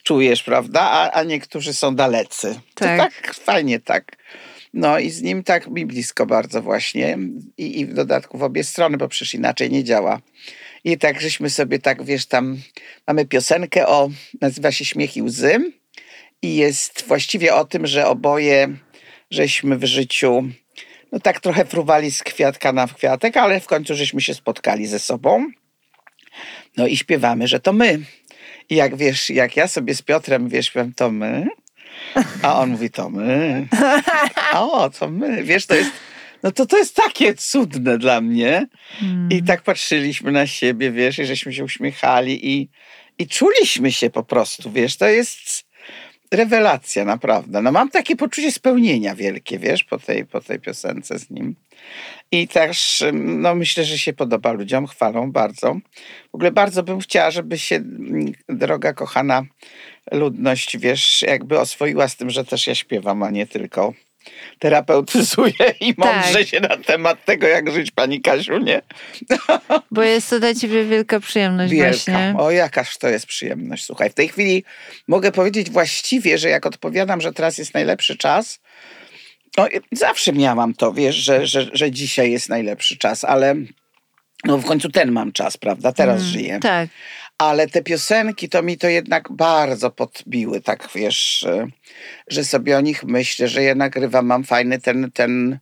czujesz, 0.03 0.43
prawda? 0.43 0.81
A, 0.81 1.11
a 1.11 1.23
niektórzy 1.23 1.73
są 1.73 1.95
dalecy. 1.95 2.59
Tak. 2.75 2.97
To 2.97 3.03
tak 3.03 3.35
fajnie 3.35 3.79
tak. 3.79 4.17
No 4.73 4.99
i 4.99 5.09
z 5.09 5.21
nim 5.21 5.43
tak 5.43 5.67
mi 5.67 5.85
blisko 5.85 6.25
bardzo 6.25 6.61
właśnie. 6.61 7.17
I, 7.57 7.79
I 7.79 7.85
w 7.85 7.93
dodatku 7.93 8.37
w 8.37 8.43
obie 8.43 8.63
strony, 8.63 8.97
bo 8.97 9.07
przecież 9.07 9.33
inaczej 9.33 9.71
nie 9.71 9.83
działa. 9.83 10.21
I 10.83 10.97
tak 10.97 11.21
żeśmy 11.21 11.49
sobie 11.49 11.79
tak, 11.79 12.03
wiesz, 12.03 12.25
tam 12.25 12.57
mamy 13.07 13.25
piosenkę 13.25 13.87
o, 13.87 14.09
nazywa 14.41 14.71
się 14.71 14.85
Śmiech 14.85 15.17
i 15.17 15.21
Łzy 15.21 15.71
i 16.41 16.55
jest 16.55 17.03
właściwie 17.07 17.55
o 17.55 17.65
tym, 17.65 17.87
że 17.87 18.07
oboje 18.07 18.77
żeśmy 19.31 19.77
w 19.77 19.85
życiu 19.85 20.43
no 21.11 21.19
tak 21.19 21.39
trochę 21.39 21.65
fruwali 21.65 22.11
z 22.11 22.23
kwiatka 22.23 22.71
na 22.71 22.87
kwiatek, 22.87 23.37
ale 23.37 23.59
w 23.59 23.67
końcu 23.67 23.95
żeśmy 23.95 24.21
się 24.21 24.33
spotkali 24.33 24.87
ze 24.87 24.99
sobą. 24.99 25.47
No 26.77 26.87
i 26.87 26.97
śpiewamy, 26.97 27.47
że 27.47 27.59
to 27.59 27.73
my. 27.73 27.99
I 28.69 28.75
jak 28.75 28.95
wiesz, 28.95 29.29
jak 29.29 29.55
ja 29.55 29.67
sobie 29.67 29.95
z 29.95 30.01
Piotrem 30.01 30.49
wiesz, 30.49 30.65
śpiewam 30.65 30.93
to 30.93 31.11
my, 31.11 31.47
a 32.41 32.59
on 32.59 32.69
mówi 32.69 32.89
to 32.89 33.09
my. 33.09 33.67
O, 34.53 34.89
to 34.89 35.09
my. 35.09 35.43
Wiesz, 35.43 35.65
to 35.65 35.75
jest, 35.75 35.91
no 36.43 36.51
to 36.51 36.65
to 36.65 36.77
jest 36.77 36.95
takie 36.95 37.33
cudne 37.33 37.97
dla 37.97 38.21
mnie. 38.21 38.67
I 39.29 39.43
tak 39.43 39.61
patrzyliśmy 39.61 40.31
na 40.31 40.47
siebie, 40.47 40.91
wiesz, 40.91 41.19
i 41.19 41.25
żeśmy 41.25 41.53
się 41.53 41.63
uśmiechali 41.63 42.47
i, 42.53 42.69
i 43.19 43.27
czuliśmy 43.27 43.91
się 43.91 44.09
po 44.09 44.23
prostu, 44.23 44.71
wiesz, 44.71 44.97
to 44.97 45.07
jest 45.07 45.66
rewelacja 46.31 47.05
naprawdę. 47.05 47.61
No 47.61 47.71
mam 47.71 47.89
takie 47.89 48.15
poczucie 48.15 48.51
spełnienia 48.51 49.15
wielkie, 49.15 49.59
wiesz, 49.59 49.83
po 49.83 49.99
tej, 49.99 50.25
po 50.25 50.41
tej 50.41 50.59
piosence 50.59 51.19
z 51.19 51.29
nim. 51.29 51.55
I 52.31 52.47
też, 52.47 53.03
no 53.13 53.55
myślę, 53.55 53.85
że 53.85 53.97
się 53.97 54.13
podoba 54.13 54.51
ludziom, 54.51 54.87
chwalą 54.87 55.31
bardzo. 55.31 55.73
W 56.31 56.35
ogóle 56.35 56.51
bardzo 56.51 56.83
bym 56.83 56.99
chciała, 56.99 57.31
żeby 57.31 57.57
się, 57.57 57.75
mm, 57.75 58.31
droga 58.49 58.93
kochana 58.93 59.43
ludność, 60.11 60.77
wiesz, 60.77 61.21
jakby 61.21 61.59
oswoiła 61.59 62.07
z 62.07 62.15
tym, 62.15 62.29
że 62.29 62.45
też 62.45 62.67
ja 62.67 62.75
śpiewam, 62.75 63.23
a 63.23 63.29
nie 63.29 63.47
tylko 63.47 63.93
terapeutyzuję 64.59 65.53
i 65.81 65.93
mądrze 65.97 66.33
Tak. 66.39 66.47
się 66.47 66.59
na 66.59 66.77
temat 66.77 67.25
tego, 67.25 67.47
jak 67.47 67.71
żyć, 67.71 67.91
pani 67.91 68.21
Kasiu, 68.21 68.57
nie? 68.57 68.81
Bo 69.91 70.03
jest 70.03 70.29
to 70.29 70.39
dla 70.39 70.53
ciebie 70.53 70.85
wielka 70.85 71.19
przyjemność 71.19 71.73
Wielka. 71.73 71.89
właśnie. 71.89 72.33
O, 72.37 72.51
jakaż 72.51 72.97
to 72.97 73.07
jest 73.07 73.25
przyjemność. 73.25 73.85
Słuchaj, 73.85 74.09
w 74.09 74.13
tej 74.13 74.27
chwili 74.27 74.63
mogę 75.07 75.31
powiedzieć 75.31 75.69
właściwie, 75.69 76.37
że 76.37 76.49
jak 76.49 76.65
odpowiadam, 76.65 77.21
że 77.21 77.33
teraz 77.33 77.57
jest 77.57 77.73
najlepszy 77.73 78.17
czas, 78.17 78.59
no, 79.57 79.67
zawsze 79.91 80.33
miałam 80.33 80.73
to, 80.73 80.93
wiesz, 80.93 81.15
że, 81.15 81.47
że, 81.47 81.67
że 81.73 81.91
dzisiaj 81.91 82.31
jest 82.31 82.49
najlepszy 82.49 82.97
czas, 82.97 83.23
ale 83.23 83.55
no 84.45 84.57
w 84.57 84.65
końcu 84.65 84.89
ten 84.89 85.11
mam 85.11 85.31
czas, 85.31 85.57
prawda? 85.57 85.91
Teraz 85.91 86.21
Mm, 86.21 86.31
żyję. 86.31 86.59
Tak. 86.61 86.89
Ale 87.37 87.67
te 87.67 87.81
piosenki 87.83 88.49
to 88.49 88.63
mi 88.63 88.77
to 88.77 88.87
jednak 88.89 89.31
bardzo 89.31 89.91
podbiły, 89.91 90.61
tak 90.61 90.89
wiesz, 90.95 91.39
że- 91.39 91.67
że 92.27 92.43
sobie 92.43 92.77
o 92.77 92.81
nich 92.81 93.03
myślę, 93.03 93.47
że 93.47 93.63
ja 93.63 93.75
nagrywam, 93.75 94.25
mam 94.25 94.43
fajny 94.43 94.79
ten, 94.79 95.11
ten 95.11 95.59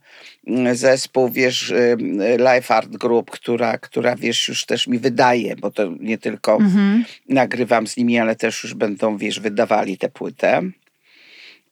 mm, 0.48 0.76
zespół, 0.76 1.30
wiesz, 1.30 1.70
y, 1.70 1.98
Life 2.38 2.76
Art 2.76 2.90
Group, 2.98 3.32
która, 3.32 3.78
która 3.78 4.16
wiesz, 4.16 4.48
już 4.48 4.66
też 4.66 4.88
mi 4.88 5.00
wydaje, 5.00 5.56
bo 5.56 5.72
to 5.72 5.92
nie 6.00 6.18
tylko 6.18 6.56
Mhm. 6.56 7.06
nagrywam 7.30 7.88
z 7.88 7.98
nimi, 7.98 8.20
ale 8.20 8.36
też 8.36 8.64
już 8.64 8.74
będą, 8.74 9.18
wiesz, 9.18 9.40
wydawali 9.40 9.98
tę 9.98 10.10
płytę. 10.10 10.62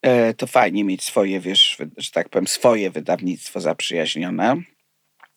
E, 0.01 0.33
To 0.33 0.47
fajnie 0.47 0.83
mieć 0.83 1.03
swoje, 1.03 1.39
wiesz, 1.39 1.77
że 1.97 2.11
tak 2.11 2.29
powiem, 2.29 2.47
swoje 2.47 2.91
wydawnictwo 2.91 3.61
zaprzyjaźnione. 3.61 4.55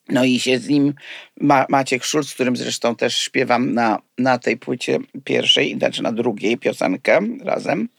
No 0.09 0.23
i 0.23 0.39
się 0.39 0.59
z 0.59 0.67
nim 0.67 0.93
Ma, 1.41 1.65
Maciek 1.69 2.03
Szulc, 2.03 2.27
z 2.27 2.33
którym 2.33 2.57
zresztą 2.57 2.95
też 2.95 3.17
śpiewam 3.17 3.73
na, 3.73 4.01
na 4.17 4.39
tej 4.39 4.57
płycie 4.57 4.99
pierwszej, 5.23 5.75
znaczy 5.77 6.03
na 6.03 6.11
drugiej 6.11 6.57
piosenkę 6.57 7.19
razem, 7.43 7.89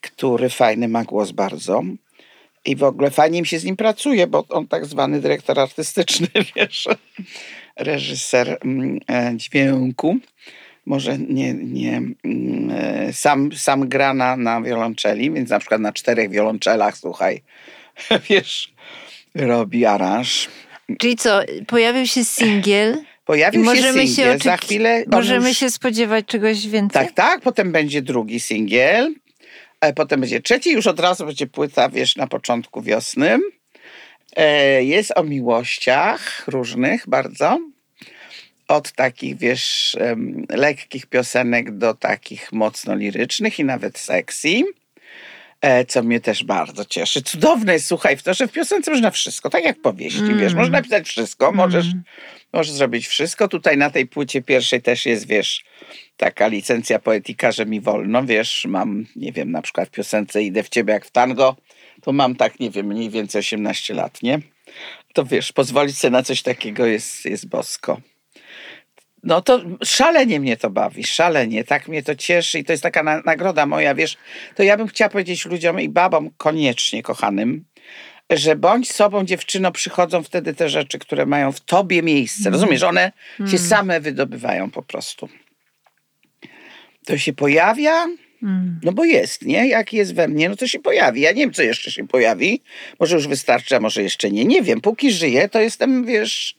który 0.00 0.48
fajny 0.48 0.88
ma 0.88 1.04
głos 1.04 1.30
bardzo. 1.30 1.82
I 2.64 2.76
w 2.76 2.82
ogóle 2.82 3.10
fajnie 3.10 3.40
mi 3.40 3.46
się 3.46 3.58
z 3.58 3.64
nim 3.64 3.76
pracuje, 3.76 4.26
bo 4.26 4.44
on 4.48 4.68
tak 4.68 4.86
zwany 4.86 5.20
dyrektor 5.20 5.60
artystyczny, 5.60 6.28
wiesz, 6.56 6.88
reżyser 7.76 8.58
mm, 8.64 9.00
e, 9.10 9.32
dźwięku. 9.36 10.16
Może 10.86 11.18
nie, 11.18 11.54
nie 11.54 11.96
mm, 11.96 12.70
e, 12.70 13.12
sam, 13.12 13.52
sam 13.52 13.88
gra 13.88 14.14
na, 14.14 14.36
na 14.36 14.62
wiolonczeli, 14.62 15.30
więc 15.30 15.50
na 15.50 15.58
przykład 15.58 15.80
na 15.80 15.92
czterech 15.92 16.30
wiolonczelach, 16.30 16.98
słuchaj, 16.98 17.42
wiesz, 18.30 18.74
robi 19.34 19.86
aranż. 19.86 20.48
Czyli 20.98 21.16
co, 21.16 21.40
pojawił 21.66 22.06
się 22.06 22.24
singiel 22.24 22.98
Pojawił 23.24 23.60
się 23.60 23.64
możemy 23.64 24.00
się, 24.00 24.06
singiel, 24.06 24.38
za 24.38 24.54
oczeki- 24.54 24.64
chwilę 24.64 25.04
możemy 25.06 25.48
już... 25.48 25.58
się 25.58 25.70
spodziewać 25.70 26.26
czegoś 26.26 26.66
więcej? 26.66 27.06
Tak, 27.06 27.14
tak, 27.14 27.40
potem 27.40 27.72
będzie 27.72 28.02
drugi 28.02 28.40
singiel, 28.40 29.14
a 29.80 29.92
potem 29.92 30.20
będzie 30.20 30.40
trzeci, 30.40 30.72
już 30.72 30.86
od 30.86 31.00
razu 31.00 31.26
będzie 31.26 31.46
płyta, 31.46 31.88
wiesz, 31.88 32.16
na 32.16 32.26
początku 32.26 32.82
wiosny. 32.82 33.38
E, 34.36 34.84
Jest 34.84 35.12
o 35.16 35.24
miłościach 35.24 36.44
różnych 36.46 37.08
bardzo. 37.08 37.58
Od 38.68 38.92
takich, 38.92 39.36
wiesz, 39.38 39.96
lekkich 40.48 41.06
piosenek 41.06 41.78
do 41.78 41.94
takich 41.94 42.52
mocno 42.52 42.94
lirycznych 42.94 43.58
i 43.58 43.64
nawet 43.64 43.98
sexy. 43.98 44.62
E, 45.66 45.84
Co 45.84 46.02
mnie 46.02 46.20
też 46.20 46.44
bardzo 46.44 46.84
cieszy. 46.84 47.22
Cudowne 47.22 47.72
jest, 47.72 47.86
słuchaj, 47.86 48.16
w 48.16 48.22
to, 48.22 48.34
że 48.34 48.48
w 48.48 48.52
piosence 48.52 48.90
można 48.90 49.10
wszystko, 49.10 49.50
tak 49.50 49.64
jak 49.64 49.80
powieści, 49.80 50.20
Mm. 50.20 50.38
wiesz, 50.38 50.54
można 50.54 50.78
napisać 50.78 51.08
wszystko, 51.08 51.52
możesz, 51.52 51.86
Mm. 51.86 52.02
możesz 52.52 52.72
zrobić 52.72 53.06
wszystko. 53.06 53.48
Tutaj 53.48 53.76
na 53.76 53.90
tej 53.90 54.06
płycie 54.06 54.42
pierwszej 54.42 54.82
też 54.82 55.06
jest, 55.06 55.26
wiesz, 55.28 55.64
taka 56.16 56.46
licencja 56.46 56.98
poetyka, 56.98 57.52
że 57.52 57.66
mi 57.66 57.80
wolno, 57.80 58.24
wiesz, 58.24 58.64
mam, 58.68 59.06
nie 59.16 59.32
wiem, 59.32 59.50
na 59.50 59.62
przykład 59.62 59.88
w 59.88 59.92
piosence 59.92 60.42
Idę 60.42 60.62
w 60.62 60.68
ciebie 60.68 60.92
jak 60.92 61.06
w 61.06 61.10
tango, 61.10 61.56
to 62.02 62.12
mam 62.12 62.34
tak, 62.36 62.60
nie 62.60 62.70
wiem, 62.70 62.86
mniej 62.86 63.10
więcej 63.10 63.38
18 63.38 63.94
lat, 63.94 64.22
nie? 64.22 64.40
To 65.14 65.24
wiesz, 65.24 65.52
pozwolić 65.52 65.98
sobie 65.98 66.10
na 66.12 66.22
coś 66.22 66.42
takiego 66.42 66.86
jest, 66.86 67.24
jest 67.24 67.48
bosko. 67.48 68.00
No 69.22 69.42
to 69.42 69.60
szalenie 69.84 70.40
mnie 70.40 70.56
to 70.56 70.70
bawi, 70.70 71.04
szalenie, 71.04 71.64
tak 71.64 71.88
mnie 71.88 72.02
to 72.02 72.14
cieszy 72.14 72.58
i 72.58 72.64
to 72.64 72.72
jest 72.72 72.82
taka 72.82 73.02
na, 73.02 73.22
nagroda 73.24 73.66
moja, 73.66 73.94
wiesz, 73.94 74.16
to 74.54 74.62
ja 74.62 74.76
bym 74.76 74.86
chciała 74.86 75.08
powiedzieć 75.08 75.46
ludziom 75.46 75.80
i 75.80 75.88
babom 75.88 76.30
koniecznie 76.36 77.02
kochanym, 77.02 77.64
że 78.30 78.56
bądź 78.56 78.92
sobą 78.92 79.24
dziewczyno, 79.24 79.72
przychodzą 79.72 80.22
wtedy 80.22 80.54
te 80.54 80.68
rzeczy, 80.68 80.98
które 80.98 81.26
mają 81.26 81.52
w 81.52 81.60
tobie 81.60 82.02
miejsce. 82.02 82.50
Rozumiesz, 82.50 82.82
one 82.82 83.12
się 83.50 83.58
same 83.58 84.00
wydobywają 84.00 84.70
po 84.70 84.82
prostu. 84.82 85.28
To 87.06 87.18
się 87.18 87.32
pojawia, 87.32 88.06
no 88.82 88.92
bo 88.92 89.04
jest, 89.04 89.42
nie? 89.42 89.68
Jak 89.68 89.92
jest 89.92 90.14
we 90.14 90.28
mnie, 90.28 90.48
no 90.48 90.56
to 90.56 90.66
się 90.66 90.78
pojawi. 90.78 91.20
Ja 91.20 91.32
nie 91.32 91.40
wiem, 91.40 91.52
co 91.52 91.62
jeszcze 91.62 91.90
się 91.90 92.08
pojawi. 92.08 92.62
Może 93.00 93.16
już 93.16 93.28
wystarczy, 93.28 93.76
a 93.76 93.80
może 93.80 94.02
jeszcze 94.02 94.30
nie. 94.30 94.44
Nie 94.44 94.62
wiem. 94.62 94.80
Póki 94.80 95.12
żyję, 95.12 95.48
to 95.48 95.60
jestem, 95.60 96.04
wiesz, 96.04 96.56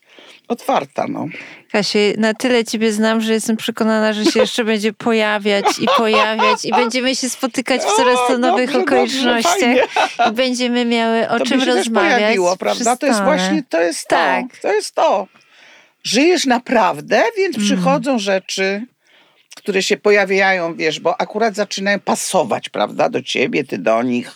otwarta, 0.48 1.06
no. 1.10 1.28
Kasiu, 1.72 1.98
na 2.18 2.34
tyle 2.34 2.64
ciebie 2.66 2.92
znam, 2.92 3.22
że 3.22 3.34
jestem 3.34 3.58
przekonana, 3.58 4.14
że 4.14 4.26
się 4.26 4.40
jeszcze 4.40 4.64
będzie 4.64 4.94
pojawiać 4.94 5.66
i 5.82 5.88
pojawiać 5.98 6.66
i 6.66 6.72
będziemy 6.72 7.16
się 7.16 7.30
spotykać 7.30 7.82
w 7.82 7.96
coraz 7.96 8.20
to 8.28 8.38
nowych 8.38 8.72
dobrze, 8.72 8.80
dobrze, 8.80 8.96
okolicznościach 8.96 9.60
fajnie. 9.90 10.32
i 10.32 10.36
będziemy 10.36 10.86
miały 10.86 11.30
o 11.30 11.40
to 11.40 11.46
czym 11.46 11.60
się 11.60 11.66
też 11.66 11.76
rozmawiać. 11.76 12.14
pojawiło, 12.14 12.58
prawda? 12.58 12.96
To 12.98 13.06
jest 13.06 13.24
właśnie, 13.24 13.64
to 13.70 13.82
jest 13.82 14.08
to. 14.08 14.16
Tak. 14.16 14.46
To 14.62 14.74
jest 14.74 14.96
to. 14.96 15.28
Żyjesz 16.04 16.46
naprawdę, 16.46 17.24
więc 17.38 17.56
Mm. 17.56 17.68
przychodzą 17.68 18.20
rzeczy, 18.20 18.82
które 19.56 19.84
się 19.84 19.98
pojawiają, 19.98 20.76
wiesz, 20.76 21.00
bo 21.00 21.22
akurat 21.22 21.56
zaczynają 21.56 22.00
pasować, 22.00 22.70
prawda, 22.70 23.10
do 23.10 23.22
ciebie, 23.22 23.64
ty 23.64 23.78
do 23.78 24.04
nich. 24.04 24.32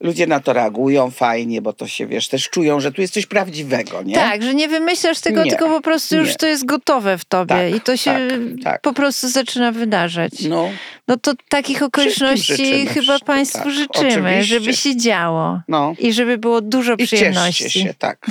Ludzie 0.00 0.26
na 0.26 0.40
to 0.40 0.52
reagują 0.52 1.10
fajnie, 1.10 1.62
bo 1.62 1.72
to 1.72 1.86
się, 1.88 2.06
wiesz, 2.06 2.28
też 2.28 2.50
czują, 2.50 2.80
że 2.80 2.92
tu 2.92 3.00
jest 3.00 3.14
coś 3.14 3.26
prawdziwego, 3.26 4.02
nie? 4.02 4.14
Tak, 4.14 4.42
że 4.42 4.54
nie 4.54 4.68
wymyślasz 4.68 5.20
tego, 5.20 5.44
Nie, 5.44 5.50
tylko 5.50 5.68
po 5.68 5.80
prostu 5.80 6.16
już 6.16 6.28
nie. 6.28 6.34
to 6.34 6.46
jest 6.46 6.64
gotowe 6.64 7.18
w 7.18 7.24
tobie 7.24 7.54
Tak, 7.54 7.74
i 7.76 7.80
to 7.80 7.96
się 7.96 8.28
tak, 8.30 8.64
tak. 8.64 8.80
po 8.80 8.92
prostu 8.92 9.28
zaczyna 9.28 9.72
wydarzać. 9.72 10.32
No, 10.48 10.70
No 11.08 11.16
to 11.16 11.32
takich 11.48 11.82
okoliczności 11.82 12.56
życzymy, 12.56 12.86
chyba 12.86 13.18
Państwu 13.18 13.58
tak, 13.64 13.72
życzymy, 13.72 14.08
oczywiście. 14.10 14.44
żeby 14.44 14.74
się 14.74 14.96
działo. 14.96 15.60
no. 15.68 15.94
I 15.98 16.12
żeby 16.12 16.38
było 16.38 16.60
dużo 16.60 16.96
przyjemności. 16.96 17.70
się, 17.70 17.94
tak. 17.98 18.26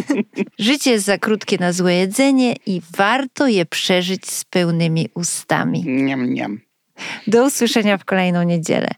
Życie 0.58 0.90
jest 0.90 1.04
za 1.04 1.18
krótkie 1.18 1.56
na 1.60 1.72
złe 1.72 1.94
jedzenie 1.94 2.54
i 2.66 2.80
warto 2.96 3.46
je 3.46 3.66
przeżyć 3.66 4.26
z 4.30 4.44
pełnymi 4.44 5.08
ustami. 5.14 5.84
Niam, 5.86 6.34
niam. 6.34 6.60
Do 7.26 7.44
usłyszenia 7.44 7.98
w 7.98 8.04
kolejną 8.04 8.42
niedzielę. 8.42 8.88